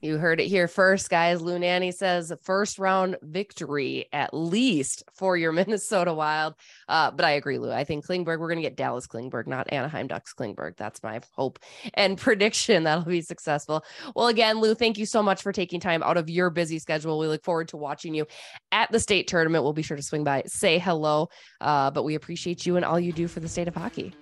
You 0.00 0.16
heard 0.16 0.40
it 0.40 0.46
here 0.46 0.66
first, 0.66 1.10
guys. 1.10 1.42
Lou 1.42 1.58
Nanne 1.58 1.92
says 1.92 2.32
first 2.42 2.78
round 2.78 3.16
victory 3.20 4.06
at 4.14 4.32
least 4.32 5.02
for 5.12 5.36
your 5.36 5.52
Minnesota 5.60 6.14
Wild. 6.14 6.54
Uh, 6.88 7.10
but 7.10 7.26
I 7.26 7.32
agree, 7.32 7.58
Lou. 7.58 7.70
I 7.70 7.84
think 7.84 8.06
Klingberg, 8.06 8.38
we're 8.38 8.48
going 8.48 8.56
to 8.56 8.62
get 8.62 8.76
Dallas 8.76 9.06
Klingberg, 9.06 9.46
not 9.46 9.70
Anaheim 9.70 10.06
Ducks 10.06 10.32
Klingberg. 10.32 10.76
That's 10.78 11.02
my 11.02 11.20
hope 11.32 11.58
and 11.94 12.16
prediction 12.18 12.84
that'll 12.84 13.04
be 13.04 13.20
successful. 13.20 13.84
Well, 14.16 14.28
again, 14.28 14.60
Lou, 14.60 14.74
thank 14.74 14.96
you 14.96 15.04
so 15.04 15.22
much 15.22 15.42
for 15.42 15.52
taking 15.52 15.80
time 15.80 16.02
out 16.02 16.16
of 16.16 16.30
your 16.30 16.48
busy 16.48 16.78
schedule. 16.78 17.18
We 17.18 17.26
look 17.26 17.44
forward 17.44 17.68
to 17.68 17.76
watching 17.76 18.14
you 18.14 18.26
at 18.72 18.90
the 18.90 19.00
state 19.00 19.28
tournament. 19.28 19.64
We'll 19.64 19.74
be 19.74 19.82
sure 19.82 19.98
to 19.98 20.02
swing 20.02 20.24
by, 20.24 20.44
say 20.46 20.78
hello. 20.78 21.28
Uh, 21.60 21.90
but 21.90 22.04
we 22.04 22.14
appreciate 22.14 22.64
you 22.64 22.76
and 22.76 22.86
all 22.86 22.98
you 22.98 23.12
do 23.12 23.28
for 23.28 23.40
the 23.40 23.48
state 23.48 23.68
of 23.68 23.74
hockey. 23.74 24.14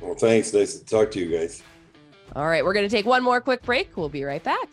Well, 0.00 0.14
thanks. 0.14 0.54
Nice 0.54 0.78
to 0.78 0.84
talk 0.84 1.10
to 1.12 1.20
you 1.20 1.36
guys. 1.36 1.62
All 2.34 2.46
right, 2.46 2.64
we're 2.64 2.72
going 2.72 2.88
to 2.88 2.94
take 2.94 3.04
one 3.04 3.22
more 3.22 3.42
quick 3.42 3.62
break. 3.62 3.94
We'll 3.94 4.08
be 4.08 4.24
right 4.24 4.42
back. 4.42 4.70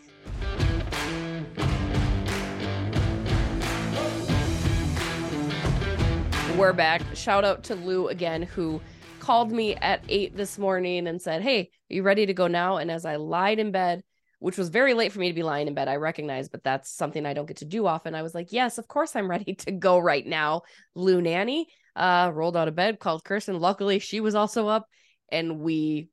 We're 6.60 6.74
back. 6.74 7.00
Shout 7.14 7.42
out 7.42 7.64
to 7.64 7.74
Lou 7.74 8.08
again, 8.08 8.42
who 8.42 8.82
called 9.18 9.50
me 9.50 9.76
at 9.76 10.04
eight 10.10 10.36
this 10.36 10.58
morning 10.58 11.06
and 11.06 11.20
said, 11.20 11.40
Hey, 11.40 11.70
are 11.90 11.94
you 11.94 12.02
ready 12.02 12.26
to 12.26 12.34
go 12.34 12.48
now? 12.48 12.76
And 12.76 12.90
as 12.90 13.06
I 13.06 13.16
lied 13.16 13.58
in 13.58 13.72
bed, 13.72 14.02
which 14.40 14.58
was 14.58 14.68
very 14.68 14.92
late 14.92 15.10
for 15.10 15.20
me 15.20 15.28
to 15.28 15.34
be 15.34 15.42
lying 15.42 15.68
in 15.68 15.74
bed, 15.74 15.88
I 15.88 15.96
recognize, 15.96 16.50
but 16.50 16.62
that's 16.62 16.90
something 16.92 17.24
I 17.24 17.32
don't 17.32 17.46
get 17.46 17.56
to 17.56 17.64
do 17.64 17.86
often. 17.86 18.14
I 18.14 18.20
was 18.20 18.34
like, 18.34 18.52
Yes, 18.52 18.76
of 18.76 18.86
course 18.86 19.16
I'm 19.16 19.30
ready 19.30 19.54
to 19.54 19.72
go 19.72 19.98
right 19.98 20.24
now. 20.24 20.60
Lou 20.94 21.22
Nanne 21.22 21.64
uh, 21.96 22.30
rolled 22.34 22.58
out 22.58 22.68
of 22.68 22.74
bed, 22.74 23.00
called 23.00 23.24
Kirsten. 23.24 23.58
Luckily, 23.58 23.98
she 23.98 24.20
was 24.20 24.34
also 24.34 24.68
up, 24.68 24.86
and 25.32 25.60
we 25.60 26.10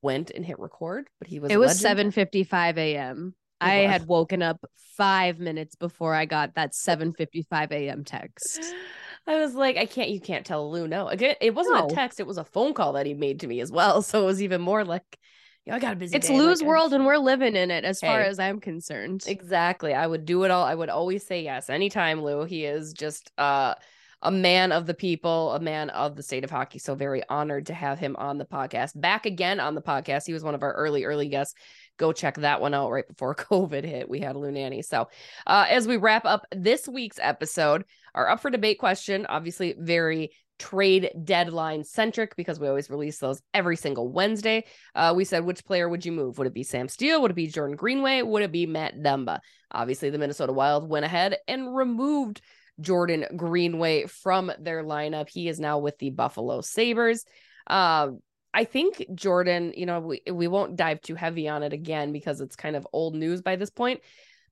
went 0.00 0.30
and 0.30 0.46
hit 0.46 0.60
record. 0.60 1.08
But 1.18 1.26
he 1.26 1.40
was 1.40 1.50
It 1.50 1.58
was 1.58 1.76
seven 1.76 2.12
fifty 2.12 2.44
five 2.44 2.78
a.m. 2.78 3.34
I 3.60 3.74
had 3.74 4.06
woken 4.06 4.42
up 4.42 4.64
five 4.96 5.40
minutes 5.40 5.74
before 5.74 6.14
I 6.14 6.24
got 6.24 6.54
that 6.54 6.72
7:55 6.72 7.72
a.m. 7.72 8.04
text. 8.04 8.60
I 9.26 9.36
was 9.40 9.54
like, 9.54 9.76
I 9.76 9.86
can't, 9.86 10.10
you 10.10 10.20
can't 10.20 10.46
tell 10.46 10.70
Lou 10.70 10.88
no. 10.88 11.08
Again, 11.08 11.36
it 11.40 11.54
wasn't 11.54 11.76
No. 11.78 11.86
a 11.86 11.90
text, 11.90 12.20
it 12.20 12.26
was 12.26 12.38
a 12.38 12.44
phone 12.44 12.74
call 12.74 12.94
that 12.94 13.06
he 13.06 13.14
made 13.14 13.40
to 13.40 13.46
me 13.46 13.60
as 13.60 13.70
well. 13.70 14.02
So 14.08 14.22
it 14.22 14.26
was 14.26 14.42
even 14.42 14.60
more 14.60 14.84
like, 14.84 15.18
yeah, 15.66 15.74
I 15.74 15.78
got 15.80 15.92
a 15.92 15.96
busy 15.96 16.16
It's 16.16 16.28
day. 16.28 16.38
Lou's 16.38 16.60
like, 16.62 16.68
world, 16.68 16.92
and 16.94 17.04
we're 17.04 17.18
living 17.18 17.54
in 17.54 17.70
it, 17.70 17.84
as 17.84 18.00
far 18.00 18.20
as 18.20 18.38
I'm 18.38 18.58
concerned. 18.58 19.24
Exactly. 19.26 19.92
I 19.92 20.06
would 20.06 20.24
do 20.24 20.44
it 20.44 20.50
all. 20.50 20.64
I 20.64 20.74
would 20.74 20.88
always 20.88 21.26
say 21.26 21.42
yes 21.42 21.68
anytime, 21.68 22.22
Lou. 22.22 22.44
He 22.44 22.64
is 22.64 22.92
just 22.94 23.30
uh 23.36 23.74
a 24.22 24.30
man 24.32 24.72
of 24.72 24.86
the 24.86 24.94
people, 24.94 25.52
a 25.52 25.60
man 25.60 25.90
of 25.90 26.16
the 26.16 26.22
state 26.24 26.42
of 26.42 26.50
hockey. 26.50 26.78
So 26.80 26.94
very 26.94 27.22
honored 27.28 27.66
to 27.66 27.74
have 27.74 27.98
him 28.00 28.16
on 28.16 28.38
the 28.38 28.44
podcast. 28.44 29.00
Back 29.00 29.26
again 29.26 29.60
on 29.60 29.74
the 29.76 29.82
podcast. 29.82 30.26
He 30.26 30.32
was 30.32 30.42
one 30.42 30.56
of 30.56 30.62
our 30.64 30.72
early, 30.72 31.04
early 31.04 31.28
guests. 31.28 31.54
Go 31.98 32.12
check 32.12 32.36
that 32.36 32.60
one 32.60 32.74
out 32.74 32.90
right 32.90 33.06
before 33.06 33.34
COVID 33.34 33.84
hit. 33.84 34.08
We 34.08 34.20
had 34.20 34.36
Lou 34.36 34.50
Nanne. 34.50 34.82
So 34.82 35.08
uh 35.46 35.66
as 35.68 35.86
we 35.86 35.96
wrap 35.96 36.24
up 36.24 36.46
this 36.54 36.88
week's 36.88 37.18
episode, 37.20 37.84
our 38.14 38.28
up 38.30 38.40
for 38.40 38.50
debate 38.50 38.78
question, 38.78 39.26
obviously 39.26 39.74
very 39.78 40.30
trade 40.58 41.10
deadline 41.24 41.84
centric 41.84 42.36
because 42.36 42.58
we 42.58 42.68
always 42.68 42.90
release 42.90 43.18
those 43.18 43.40
every 43.54 43.76
single 43.76 44.08
Wednesday. 44.08 44.64
Uh, 44.94 45.12
we 45.16 45.24
said, 45.24 45.44
which 45.44 45.64
player 45.64 45.88
would 45.88 46.04
you 46.04 46.12
move? 46.12 46.38
Would 46.38 46.46
it 46.46 46.54
be 46.54 46.64
Sam 46.64 46.88
Steel? 46.88 47.22
Would 47.22 47.30
it 47.30 47.34
be 47.34 47.46
Jordan 47.46 47.76
Greenway? 47.76 48.22
Would 48.22 48.42
it 48.42 48.52
be 48.52 48.66
Matt 48.66 48.96
Dumba? 48.98 49.40
Obviously, 49.70 50.10
the 50.10 50.18
Minnesota 50.18 50.52
Wild 50.52 50.88
went 50.88 51.04
ahead 51.04 51.36
and 51.46 51.74
removed 51.74 52.40
Jordan 52.80 53.24
Greenway 53.36 54.06
from 54.06 54.52
their 54.58 54.82
lineup. 54.84 55.28
He 55.28 55.48
is 55.48 55.60
now 55.60 55.78
with 55.78 55.98
the 55.98 56.10
Buffalo 56.10 56.60
Sabres. 56.60 57.24
Um, 57.66 58.20
I 58.58 58.64
think 58.64 59.04
Jordan, 59.14 59.72
you 59.76 59.86
know, 59.86 60.00
we, 60.00 60.20
we 60.28 60.48
won't 60.48 60.74
dive 60.74 61.00
too 61.00 61.14
heavy 61.14 61.48
on 61.48 61.62
it 61.62 61.72
again 61.72 62.10
because 62.10 62.40
it's 62.40 62.56
kind 62.56 62.74
of 62.74 62.88
old 62.92 63.14
news 63.14 63.40
by 63.40 63.54
this 63.54 63.70
point. 63.70 64.00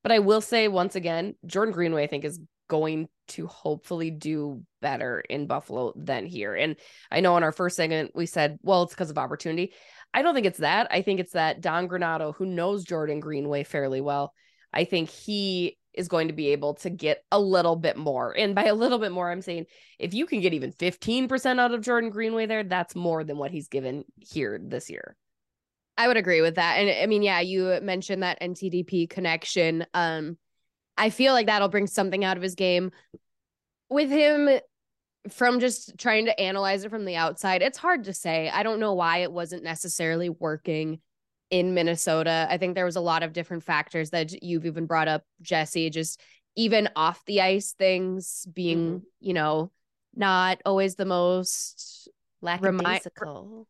But 0.05 0.13
I 0.13 0.21
will 0.21 0.41
say 0.41 0.69
once 0.69 0.95
again, 0.95 1.35
Jordan 1.45 1.75
Greenway, 1.75 2.05
I 2.05 2.07
think, 2.07 2.25
is 2.25 2.39
going 2.69 3.09
to 3.31 3.49
hopefully 3.49 4.13
do 4.13 4.63
better 4.81 5.19
in 5.29 5.49
Buffalo 5.49 5.93
than 5.97 6.25
here. 6.25 6.55
And 6.55 6.77
I 7.11 7.19
know 7.19 7.37
in 7.37 7.43
our 7.43 7.51
first 7.51 7.75
segment, 7.75 8.13
we 8.15 8.27
said, 8.27 8.61
well, 8.63 8.85
it's 8.85 8.95
because 8.95 9.11
of 9.11 9.19
opportunity. 9.19 9.73
I 10.15 10.23
don't 10.23 10.35
think 10.35 10.47
it's 10.47 10.61
that. 10.61 10.87
I 10.93 11.03
think 11.03 11.19
it's 11.19 11.33
that 11.33 11.61
Don 11.61 11.89
Granato, 11.89 12.33
who 12.33 12.47
knows 12.47 12.85
Jordan 12.85 13.19
Greenway 13.19 13.65
fairly 13.65 14.01
well, 14.01 14.33
I 14.73 14.85
think 14.85 15.11
he 15.11 15.79
is 15.97 16.09
going 16.09 16.29
to 16.29 16.35
be 16.35 16.49
able 16.49 16.75
to 16.75 16.91
get 16.91 17.25
a 17.33 17.41
little 17.41 17.77
bit 17.77 17.97
more. 17.97 18.37
And 18.37 18.55
by 18.55 18.65
a 18.65 18.75
little 18.75 18.99
bit 18.99 19.13
more, 19.13 19.31
I'm 19.31 19.43
saying 19.43 19.67
if 19.99 20.15
you 20.15 20.27
can 20.27 20.41
get 20.41 20.55
even 20.55 20.73
15% 20.73 21.59
out 21.59 21.73
of 21.73 21.81
Jordan 21.81 22.11
Greenway 22.11 22.47
there, 22.47 22.65
that's 22.65 22.95
more 22.95 23.25
than 23.25 23.39
what 23.39 23.51
he's 23.51 23.69
given 23.69 24.05
here 24.19 24.61
this 24.63 24.91
year. 24.91 25.17
I 25.99 26.09
would 26.09 26.17
agree 26.17 26.43
with 26.43 26.57
that. 26.57 26.77
And 26.77 26.91
I 26.91 27.07
mean, 27.07 27.23
yeah, 27.23 27.41
you 27.41 27.79
mentioned 27.83 28.23
that 28.23 28.41
NTDP 28.41 29.09
connection. 29.09 29.87
Um, 29.95 30.37
I 30.99 31.11
feel 31.11 31.33
like 31.33 31.47
that'll 31.47 31.69
bring 31.69 31.87
something 31.87 32.25
out 32.25 32.37
of 32.37 32.43
his 32.43 32.55
game. 32.55 32.91
With 33.89 34.11
him, 34.11 34.49
from 35.31 35.61
just 35.61 35.99
trying 35.99 36.27
to 36.27 36.39
analyze 36.39 36.85
it 36.85 36.91
from 36.91 37.05
the 37.05 37.17
outside, 37.17 37.63
it's 37.63 37.79
hard 37.79 38.05
to 38.05 38.13
say. 38.13 38.49
I 38.49 38.63
don't 38.63 38.81
know 38.81 38.95
why 38.95 39.19
it 39.19 39.33
wasn't 39.33 39.65
necessarily 39.65 40.29
working 40.29 41.01
in 41.51 41.75
Minnesota. 41.75 42.47
I 42.51 42.59
think 42.59 42.75
there 42.75 42.85
was 42.85 42.97
a 42.97 43.01
lot 43.01 43.23
of 43.23 43.33
different 43.33 43.63
factors 43.63 44.11
that 44.11 44.43
you've 44.43 44.67
even 44.67 44.87
brought 44.87 45.09
up, 45.09 45.23
Jesse, 45.43 45.91
just 45.91 46.21
even 46.57 46.89
off 46.97 47.25
the 47.27 47.41
ice 47.43 47.73
things 47.73 48.47
being, 48.53 49.03
you 49.21 49.35
know, 49.35 49.71
not 50.15 50.61
always 50.65 50.97
the 50.97 51.05
most 51.05 52.09
Lackadaisical. 52.41 53.67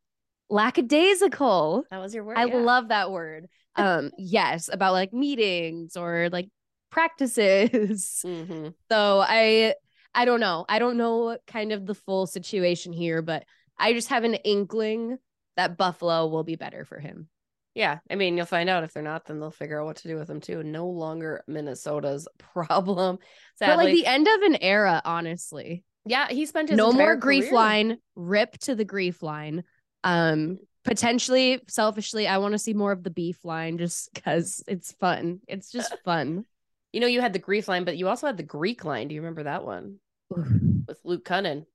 lackadaisical. 0.49 1.85
that 1.91 1.99
was 1.99 2.15
your 2.15 2.25
word. 2.25 2.39
I 2.39 2.45
yeah. 2.47 2.57
love 2.57 2.89
that 2.89 3.11
word. 3.11 3.49
Um, 3.75 4.11
yes, 4.19 4.71
about 4.73 4.93
like 4.93 5.13
meetings 5.13 5.97
or 5.97 6.29
like 6.31 6.49
practices. 6.91 8.23
Mhm. 8.25 8.75
So 8.91 9.21
I 9.27 9.75
I 10.15 10.25
don't 10.25 10.41
know. 10.41 10.65
I 10.69 10.79
don't 10.79 10.97
know 10.97 11.37
kind 11.47 11.73
of 11.73 11.85
the 11.85 11.95
full 11.95 12.27
situation 12.27 12.93
here, 12.93 13.21
but 13.21 13.45
I 13.79 13.93
just 13.93 14.09
have 14.09 14.25
an 14.25 14.35
inkling 14.35 15.19
that 15.57 15.77
Buffalo 15.77 16.27
will 16.29 16.45
be 16.45 16.57
better 16.57 16.85
for 16.85 16.99
him. 16.99 17.29
Yeah, 17.77 17.99
I 18.11 18.15
mean, 18.15 18.39
you'll 18.39 18.47
find 18.47 18.71
out 18.71 18.85
if 18.85 18.95
they're 18.95 19.03
not, 19.03 19.27
then 19.27 19.39
they'll 19.39 19.51
figure 19.51 19.79
out 19.79 19.85
what 19.85 19.97
to 19.97 20.09
do 20.09 20.17
with 20.17 20.29
them 20.29 20.41
too. 20.41 20.63
No 20.63 20.89
longer 20.89 21.45
Minnesota's 21.47 22.27
problem. 22.39 23.19
But 23.61 23.77
like 23.77 23.95
the 23.95 24.07
end 24.07 24.27
of 24.27 24.41
an 24.41 24.57
era, 24.63 25.03
honestly. 25.05 25.85
yeah, 26.07 26.27
he 26.29 26.47
spent 26.47 26.71
his 26.71 26.79
no 26.79 26.91
more 26.91 27.17
grief 27.17 27.45
career- 27.45 27.55
line. 27.55 27.99
Rip 28.15 28.57
to 28.61 28.75
the 28.75 28.87
grief 28.87 29.23
line. 29.23 29.63
Um, 30.05 30.59
potentially, 30.85 31.61
selfishly, 31.69 32.27
I 32.27 32.39
want 32.39 32.53
to 32.53 32.59
see 32.59 32.73
more 32.73 32.93
of 32.93 33.03
the 33.03 33.11
beef 33.11 33.45
line 33.45 33.77
just 33.77 34.09
because 34.15 34.65
it's 34.67 34.93
fun. 34.93 35.41
It's 35.47 35.71
just 35.71 35.95
fun. 36.05 36.47
You 36.95 37.01
know, 37.01 37.07
you 37.07 37.21
had 37.21 37.35
the 37.35 37.39
grief 37.39 37.69
line, 37.69 37.85
but 37.85 37.99
you 37.99 38.09
also 38.09 38.27
had 38.27 38.39
the 38.39 38.43
Greek 38.43 38.87
line. 38.87 39.09
Do 39.09 39.15
you 39.15 39.21
remember 39.21 39.43
that 39.43 39.67
one 39.67 39.97
with 40.31 40.99
Luke 41.05 41.27
Kunin? 41.27 41.67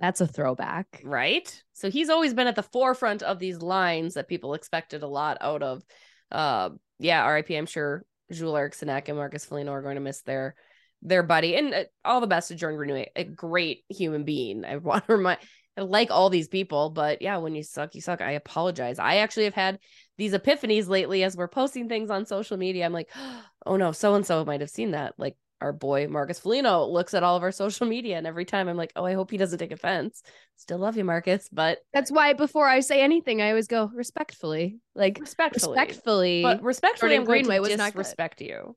That's 0.00 0.20
a 0.20 0.26
throwback. 0.26 1.00
right? 1.04 1.62
So 1.72 1.90
he's 1.90 2.08
always 2.08 2.34
been 2.34 2.46
at 2.46 2.56
the 2.56 2.62
forefront 2.62 3.22
of 3.22 3.38
these 3.38 3.60
lines 3.60 4.14
that 4.14 4.28
people 4.28 4.54
expected 4.54 5.02
a 5.02 5.08
lot 5.08 5.38
out 5.40 5.62
of. 5.62 5.82
Uh, 6.30 6.70
yeah, 6.98 7.26
RIP. 7.26 7.50
I'm 7.50 7.66
sure 7.66 8.04
Jules 8.30 8.56
Eriksson 8.56 8.88
and 8.88 9.16
Marcus 9.16 9.44
Foligno 9.44 9.72
are 9.72 9.82
going 9.82 9.96
to 9.96 10.00
miss 10.00 10.22
their 10.22 10.54
their 11.00 11.22
buddy, 11.22 11.54
and 11.54 11.72
uh, 11.72 11.84
all 12.04 12.20
the 12.20 12.26
best 12.26 12.48
to 12.48 12.56
Jordan 12.56 12.76
Greenway, 12.76 13.10
a 13.14 13.24
great 13.24 13.84
human 13.88 14.24
being. 14.24 14.64
I 14.64 14.76
want 14.78 15.06
to 15.06 15.16
remind. 15.16 15.38
I 15.76 15.82
like 15.82 16.10
all 16.10 16.28
these 16.28 16.48
people, 16.48 16.90
but 16.90 17.22
yeah, 17.22 17.36
when 17.36 17.54
you 17.54 17.62
suck, 17.62 17.94
you 17.94 18.00
suck. 18.00 18.20
I 18.20 18.32
apologize. 18.32 18.98
I 18.98 19.16
actually 19.18 19.44
have 19.44 19.54
had 19.54 19.78
these 20.16 20.32
epiphanies 20.32 20.88
lately 20.88 21.22
as 21.22 21.36
we're 21.36 21.46
posting 21.46 21.88
things 21.88 22.10
on 22.10 22.26
social 22.26 22.56
media. 22.56 22.84
I'm 22.84 22.92
like, 22.92 23.10
oh 23.66 23.76
no, 23.76 23.92
so 23.92 24.14
and 24.14 24.26
so 24.26 24.44
might 24.44 24.60
have 24.60 24.70
seen 24.70 24.90
that. 24.90 25.14
Like 25.18 25.36
our 25.60 25.72
boy 25.72 26.06
Marcus 26.08 26.38
Foligno 26.38 26.86
looks 26.86 27.14
at 27.14 27.22
all 27.22 27.36
of 27.36 27.42
our 27.42 27.50
social 27.52 27.86
media, 27.86 28.16
and 28.16 28.26
every 28.26 28.44
time 28.44 28.68
I'm 28.68 28.76
like, 28.76 28.92
oh, 28.96 29.04
I 29.04 29.14
hope 29.14 29.30
he 29.30 29.36
doesn't 29.36 29.58
take 29.58 29.72
offense. 29.72 30.22
Still 30.56 30.78
love 30.78 30.96
you, 30.96 31.04
Marcus, 31.04 31.48
but 31.52 31.78
That's 31.92 32.10
why 32.10 32.32
before 32.32 32.68
I 32.68 32.80
say 32.80 33.00
anything, 33.02 33.42
I 33.42 33.48
always 33.50 33.66
go 33.66 33.90
respectfully. 33.92 34.78
Like 34.94 35.18
respectfully. 35.20 35.76
respectfully. 35.78 36.42
But 36.42 36.62
respectfully, 36.62 37.10
Jordan 37.10 37.20
I'm 37.22 37.26
going 37.26 37.42
Greenway 37.42 37.56
to 37.56 37.76
was 37.76 37.92
disrespect 37.92 38.40
you. 38.40 38.76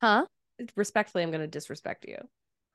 huh? 0.00 0.26
Respectfully, 0.74 1.22
I'm 1.22 1.30
going 1.30 1.42
to 1.42 1.46
disrespect 1.46 2.06
you. 2.08 2.16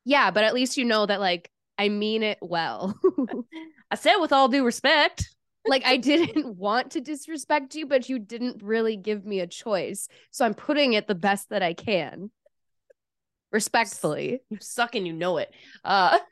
Yeah, 0.05 0.31
but 0.31 0.43
at 0.43 0.53
least 0.53 0.77
you 0.77 0.85
know 0.85 1.05
that 1.05 1.19
like 1.19 1.51
I 1.77 1.89
mean 1.89 2.23
it 2.23 2.37
well. 2.41 2.99
I 3.91 3.95
said 3.95 4.17
with 4.17 4.31
all 4.31 4.47
due 4.47 4.63
respect. 4.63 5.29
like 5.65 5.83
I 5.85 5.97
didn't 5.97 6.55
want 6.57 6.91
to 6.91 7.01
disrespect 7.01 7.75
you, 7.75 7.85
but 7.85 8.07
you 8.07 8.19
didn't 8.19 8.63
really 8.63 8.97
give 8.97 9.25
me 9.25 9.39
a 9.39 9.47
choice. 9.47 10.07
So 10.31 10.45
I'm 10.45 10.53
putting 10.53 10.93
it 10.93 11.07
the 11.07 11.15
best 11.15 11.49
that 11.49 11.63
I 11.63 11.73
can. 11.73 12.31
Respectfully. 13.51 14.41
You 14.49 14.57
suck 14.59 14.95
and 14.95 15.05
you 15.05 15.13
know 15.13 15.37
it. 15.37 15.53
Uh, 15.83 16.19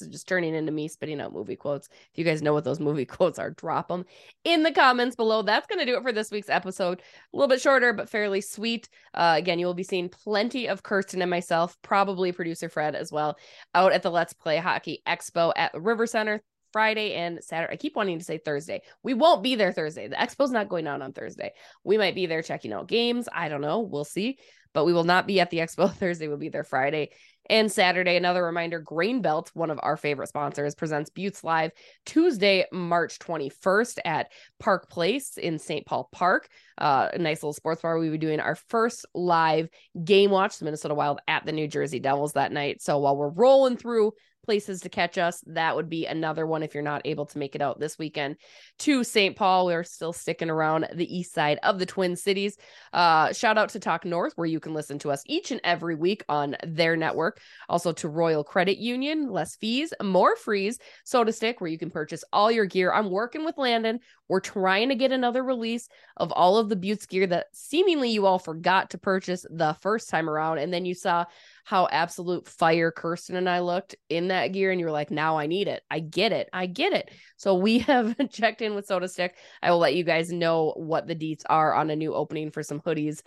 It's 0.00 0.06
just 0.12 0.28
turning 0.28 0.54
into 0.54 0.72
me 0.72 0.88
spitting 0.88 1.20
out 1.20 1.32
movie 1.32 1.56
quotes. 1.56 1.88
If 1.88 2.18
you 2.18 2.24
guys 2.24 2.42
know 2.42 2.52
what 2.52 2.64
those 2.64 2.80
movie 2.80 3.04
quotes 3.06 3.38
are, 3.38 3.50
drop 3.50 3.88
them 3.88 4.04
in 4.44 4.62
the 4.62 4.72
comments 4.72 5.16
below. 5.16 5.42
That's 5.42 5.66
going 5.66 5.78
to 5.78 5.86
do 5.86 5.96
it 5.96 6.02
for 6.02 6.12
this 6.12 6.30
week's 6.30 6.50
episode. 6.50 7.00
A 7.00 7.36
little 7.36 7.48
bit 7.48 7.62
shorter, 7.62 7.92
but 7.92 8.10
fairly 8.10 8.40
sweet. 8.40 8.88
Uh, 9.14 9.34
again, 9.38 9.58
you 9.58 9.66
will 9.66 9.74
be 9.74 9.82
seeing 9.82 10.08
plenty 10.08 10.68
of 10.68 10.82
Kirsten 10.82 11.22
and 11.22 11.30
myself, 11.30 11.76
probably 11.82 12.30
producer 12.32 12.68
Fred 12.68 12.94
as 12.94 13.10
well, 13.10 13.38
out 13.74 13.92
at 13.92 14.02
the 14.02 14.10
Let's 14.10 14.34
Play 14.34 14.58
Hockey 14.58 15.02
Expo 15.06 15.52
at 15.56 15.72
the 15.72 15.80
River 15.80 16.06
Center 16.06 16.42
Friday 16.76 17.14
and 17.14 17.42
Saturday. 17.42 17.72
I 17.72 17.76
keep 17.76 17.96
wanting 17.96 18.18
to 18.18 18.24
say 18.26 18.36
Thursday. 18.36 18.82
We 19.02 19.14
won't 19.14 19.42
be 19.42 19.54
there 19.54 19.72
Thursday. 19.72 20.08
The 20.08 20.16
expo's 20.16 20.50
not 20.50 20.68
going 20.68 20.86
on 20.86 21.00
on 21.00 21.14
Thursday. 21.14 21.52
We 21.84 21.96
might 21.96 22.14
be 22.14 22.26
there 22.26 22.42
checking 22.42 22.70
out 22.70 22.86
games. 22.86 23.30
I 23.32 23.48
don't 23.48 23.62
know. 23.62 23.80
We'll 23.80 24.04
see. 24.04 24.36
But 24.74 24.84
we 24.84 24.92
will 24.92 25.04
not 25.04 25.26
be 25.26 25.40
at 25.40 25.48
the 25.48 25.56
expo 25.56 25.90
Thursday. 25.94 26.28
We'll 26.28 26.36
be 26.36 26.50
there 26.50 26.64
Friday 26.64 27.12
and 27.48 27.72
Saturday. 27.72 28.16
Another 28.16 28.44
reminder 28.44 28.78
Grain 28.78 29.22
Belt, 29.22 29.50
one 29.54 29.70
of 29.70 29.80
our 29.82 29.96
favorite 29.96 30.26
sponsors, 30.26 30.74
presents 30.74 31.08
Beauts 31.08 31.42
Live 31.42 31.70
Tuesday, 32.04 32.66
March 32.70 33.20
21st 33.20 34.00
at 34.04 34.30
Park 34.60 34.90
Place 34.90 35.38
in 35.38 35.58
St. 35.58 35.86
Paul 35.86 36.10
Park. 36.12 36.46
Uh, 36.76 37.08
a 37.14 37.16
nice 37.16 37.42
little 37.42 37.54
sports 37.54 37.80
bar. 37.80 37.98
We 37.98 38.10
will 38.10 38.18
be 38.18 38.26
doing 38.26 38.40
our 38.40 38.54
first 38.54 39.06
live 39.14 39.70
game 40.04 40.30
watch, 40.30 40.58
the 40.58 40.66
Minnesota 40.66 40.92
Wild 40.92 41.20
at 41.26 41.46
the 41.46 41.52
New 41.52 41.68
Jersey 41.68 42.00
Devils 42.00 42.34
that 42.34 42.52
night. 42.52 42.82
So 42.82 42.98
while 42.98 43.16
we're 43.16 43.30
rolling 43.30 43.78
through 43.78 44.12
places 44.46 44.80
to 44.80 44.88
catch 44.88 45.18
us. 45.18 45.42
That 45.46 45.76
would 45.76 45.90
be 45.90 46.06
another 46.06 46.46
one 46.46 46.62
if 46.62 46.72
you're 46.72 46.82
not 46.82 47.02
able 47.04 47.26
to 47.26 47.38
make 47.38 47.54
it 47.54 47.60
out 47.60 47.78
this 47.78 47.98
weekend 47.98 48.36
to 48.78 49.04
St. 49.04 49.36
Paul. 49.36 49.66
We're 49.66 49.84
still 49.84 50.12
sticking 50.14 50.48
around 50.48 50.88
the 50.94 51.14
east 51.14 51.34
side 51.34 51.58
of 51.62 51.78
the 51.78 51.84
Twin 51.84 52.16
Cities. 52.16 52.56
Uh, 52.92 53.32
shout 53.32 53.58
out 53.58 53.68
to 53.70 53.80
Talk 53.80 54.04
North, 54.04 54.32
where 54.36 54.46
you 54.46 54.60
can 54.60 54.72
listen 54.72 54.98
to 55.00 55.10
us 55.10 55.22
each 55.26 55.50
and 55.50 55.60
every 55.64 55.96
week 55.96 56.24
on 56.28 56.56
their 56.64 56.96
network. 56.96 57.40
Also 57.68 57.92
to 57.92 58.08
Royal 58.08 58.44
Credit 58.44 58.78
Union, 58.78 59.30
less 59.30 59.56
fees, 59.56 59.92
more 60.02 60.36
frees. 60.36 60.78
SotaStick, 61.04 61.56
where 61.60 61.70
you 61.70 61.78
can 61.78 61.90
purchase 61.90 62.24
all 62.32 62.50
your 62.50 62.64
gear. 62.64 62.92
I'm 62.92 63.10
working 63.10 63.44
with 63.44 63.58
Landon. 63.58 64.00
We're 64.28 64.40
trying 64.40 64.88
to 64.88 64.94
get 64.94 65.12
another 65.12 65.42
release 65.42 65.88
of 66.16 66.32
all 66.32 66.56
of 66.56 66.68
the 66.68 66.76
Beauts 66.76 67.06
gear 67.06 67.26
that 67.26 67.46
seemingly 67.52 68.10
you 68.10 68.26
all 68.26 68.38
forgot 68.38 68.90
to 68.90 68.98
purchase 68.98 69.44
the 69.50 69.76
first 69.80 70.08
time 70.08 70.30
around. 70.30 70.58
And 70.58 70.72
then 70.72 70.84
you 70.84 70.94
saw 70.94 71.24
how 71.66 71.88
absolute 71.90 72.46
fire 72.46 72.92
Kirsten 72.92 73.34
and 73.34 73.50
I 73.50 73.58
looked 73.58 73.96
in 74.08 74.28
that 74.28 74.52
gear. 74.52 74.70
And 74.70 74.78
you 74.78 74.86
were 74.86 74.92
like, 74.92 75.10
now 75.10 75.36
I 75.36 75.46
need 75.46 75.66
it. 75.66 75.82
I 75.90 75.98
get 75.98 76.30
it. 76.30 76.48
I 76.52 76.66
get 76.66 76.92
it. 76.92 77.10
So 77.36 77.56
we 77.56 77.78
have 77.90 78.14
checked 78.30 78.62
in 78.62 78.76
with 78.76 78.86
SotaStick. 78.86 79.30
I 79.60 79.72
will 79.72 79.80
let 79.80 79.96
you 79.96 80.04
guys 80.04 80.30
know 80.30 80.74
what 80.76 81.08
the 81.08 81.16
deets 81.16 81.42
are 81.46 81.74
on 81.74 81.90
a 81.90 81.96
new 81.96 82.14
opening 82.14 82.52
for 82.52 82.62
some 82.62 82.80
hoodies 82.80 83.20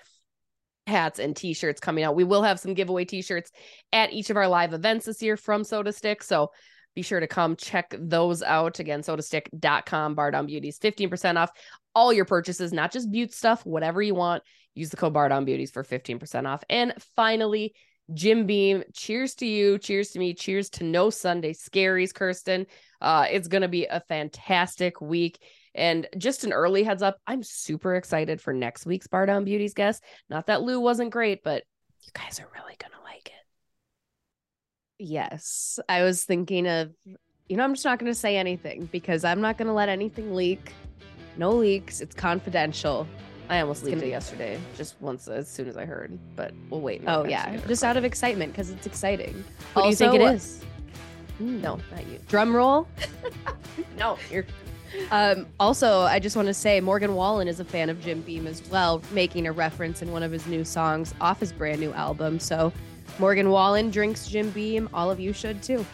hats 0.87 1.19
and 1.19 1.35
t-shirts 1.35 1.81
coming 1.81 2.05
out. 2.05 2.15
We 2.15 2.23
will 2.23 2.41
have 2.41 2.61
some 2.61 2.73
giveaway 2.73 3.03
t-shirts 3.03 3.51
at 3.91 4.13
each 4.13 4.29
of 4.29 4.37
our 4.37 4.47
live 4.47 4.73
events 4.73 5.05
this 5.05 5.21
year 5.21 5.35
from 5.35 5.63
SotaStick. 5.63 6.23
So 6.23 6.51
be 6.95 7.01
sure 7.01 7.19
to 7.19 7.27
come 7.27 7.57
check 7.57 7.93
those 7.99 8.41
out. 8.41 8.79
Again, 8.79 9.01
sotastick.com, 9.01 10.15
bar 10.15 10.31
down 10.31 10.45
beauties, 10.45 10.79
15% 10.79 11.35
off 11.35 11.51
all 11.93 12.13
your 12.13 12.25
purchases, 12.25 12.71
not 12.71 12.93
just 12.93 13.11
butte 13.11 13.33
stuff, 13.33 13.65
whatever 13.65 14.01
you 14.01 14.15
want. 14.15 14.43
Use 14.75 14.89
the 14.91 14.97
code 14.97 15.13
bar 15.13 15.27
down 15.27 15.43
beauties 15.43 15.71
for 15.71 15.83
15% 15.83 16.47
off. 16.47 16.63
And 16.69 16.93
finally, 17.17 17.73
Jim 18.13 18.45
Beam, 18.45 18.83
cheers 18.93 19.35
to 19.35 19.45
you. 19.45 19.77
Cheers 19.77 20.11
to 20.11 20.19
me. 20.19 20.33
Cheers 20.33 20.69
to 20.71 20.83
no 20.83 21.09
Sunday 21.09 21.53
scaries, 21.53 22.13
Kirsten. 22.13 22.65
Uh, 23.01 23.27
it's 23.29 23.47
going 23.47 23.61
to 23.61 23.67
be 23.67 23.85
a 23.85 23.99
fantastic 24.01 24.99
week. 25.01 25.39
And 25.75 26.07
just 26.17 26.43
an 26.43 26.51
early 26.51 26.83
heads 26.83 27.03
up, 27.03 27.17
I'm 27.27 27.43
super 27.43 27.95
excited 27.95 28.41
for 28.41 28.53
next 28.53 28.85
week's 28.85 29.07
Bar 29.07 29.27
Down 29.27 29.45
Beauties 29.45 29.73
guest. 29.73 30.03
Not 30.29 30.47
that 30.47 30.61
Lou 30.61 30.79
wasn't 30.79 31.11
great, 31.11 31.43
but 31.43 31.63
you 32.01 32.11
guys 32.13 32.39
are 32.39 32.49
really 32.53 32.75
going 32.79 32.91
to 32.91 33.03
like 33.03 33.27
it. 33.27 33.33
Yes. 34.97 35.79
I 35.87 36.03
was 36.03 36.23
thinking 36.23 36.67
of, 36.67 36.91
you 37.47 37.57
know, 37.57 37.63
I'm 37.63 37.73
just 37.73 37.85
not 37.85 37.99
going 37.99 38.11
to 38.11 38.17
say 38.17 38.37
anything 38.37 38.89
because 38.91 39.23
I'm 39.23 39.41
not 39.41 39.57
going 39.57 39.67
to 39.67 39.73
let 39.73 39.89
anything 39.89 40.33
leak. 40.33 40.73
No 41.37 41.51
leaks. 41.51 42.01
It's 42.01 42.15
confidential. 42.15 43.07
I 43.49 43.61
almost 43.61 43.83
leaked 43.83 44.01
it 44.03 44.09
yesterday, 44.09 44.59
just 44.77 44.95
once 45.01 45.27
as 45.27 45.47
soon 45.47 45.67
as 45.67 45.75
I 45.75 45.85
heard, 45.85 46.17
but 46.35 46.53
we'll 46.69 46.81
wait. 46.81 47.01
Oh 47.07 47.25
yeah, 47.25 47.57
just 47.67 47.83
out 47.83 47.97
of 47.97 48.05
excitement 48.05 48.53
because 48.53 48.69
it's 48.69 48.85
exciting. 48.85 49.43
Who 49.73 49.81
also, 49.81 50.11
do 50.11 50.17
you 50.17 50.19
think 50.19 50.31
it 50.31 50.35
is? 50.35 50.65
Mm, 51.41 51.61
no, 51.61 51.79
not 51.91 52.07
you. 52.07 52.19
Drum 52.27 52.55
roll. 52.55 52.87
no, 53.97 54.17
you're. 54.29 54.45
Um, 55.11 55.47
also, 55.59 56.01
I 56.01 56.19
just 56.19 56.35
want 56.35 56.47
to 56.47 56.53
say 56.53 56.79
Morgan 56.79 57.15
Wallen 57.15 57.47
is 57.47 57.59
a 57.59 57.65
fan 57.65 57.89
of 57.89 57.99
Jim 58.01 58.21
Beam 58.21 58.45
as 58.45 58.67
well, 58.69 59.01
making 59.11 59.47
a 59.47 59.51
reference 59.51 60.01
in 60.01 60.11
one 60.11 60.23
of 60.23 60.31
his 60.31 60.45
new 60.45 60.63
songs 60.63 61.13
off 61.19 61.39
his 61.39 61.51
brand 61.51 61.79
new 61.79 61.91
album. 61.93 62.39
So, 62.39 62.71
Morgan 63.17 63.49
Wallen 63.49 63.89
drinks 63.89 64.27
Jim 64.27 64.51
Beam. 64.51 64.89
All 64.93 65.09
of 65.09 65.19
you 65.19 65.33
should 65.33 65.63
too. 65.63 65.85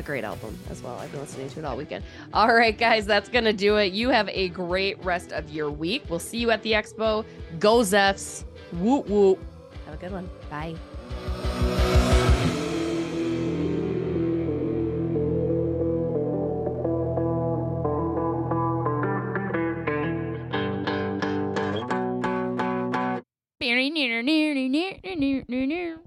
A 0.00 0.02
great 0.02 0.24
album 0.24 0.58
as 0.70 0.82
well. 0.82 0.98
I've 0.98 1.10
been 1.12 1.20
listening 1.20 1.50
to 1.50 1.58
it 1.58 1.64
all 1.66 1.76
weekend. 1.76 2.04
All 2.32 2.54
right, 2.54 2.76
guys, 2.76 3.04
that's 3.04 3.28
going 3.28 3.44
to 3.44 3.52
do 3.52 3.76
it. 3.76 3.92
You 3.92 4.08
have 4.08 4.30
a 4.30 4.48
great 4.48 5.04
rest 5.04 5.30
of 5.30 5.50
your 5.50 5.70
week. 5.70 6.04
We'll 6.08 6.18
see 6.18 6.38
you 6.38 6.50
at 6.50 6.62
the 6.62 6.72
expo. 6.72 7.22
Go 7.58 7.80
Zeffs. 7.80 8.44
Whoop, 8.72 9.06
whoop. 9.08 9.38
Have 9.84 9.96
a 9.96 9.98
good 9.98 10.12
one. 10.12 10.30
Bye. 10.48 10.74
near 23.60 24.22
near 24.22 24.22
near 24.22 24.54
near 24.54 24.98
near 25.16 25.44
near 25.46 25.66
near 25.66 26.00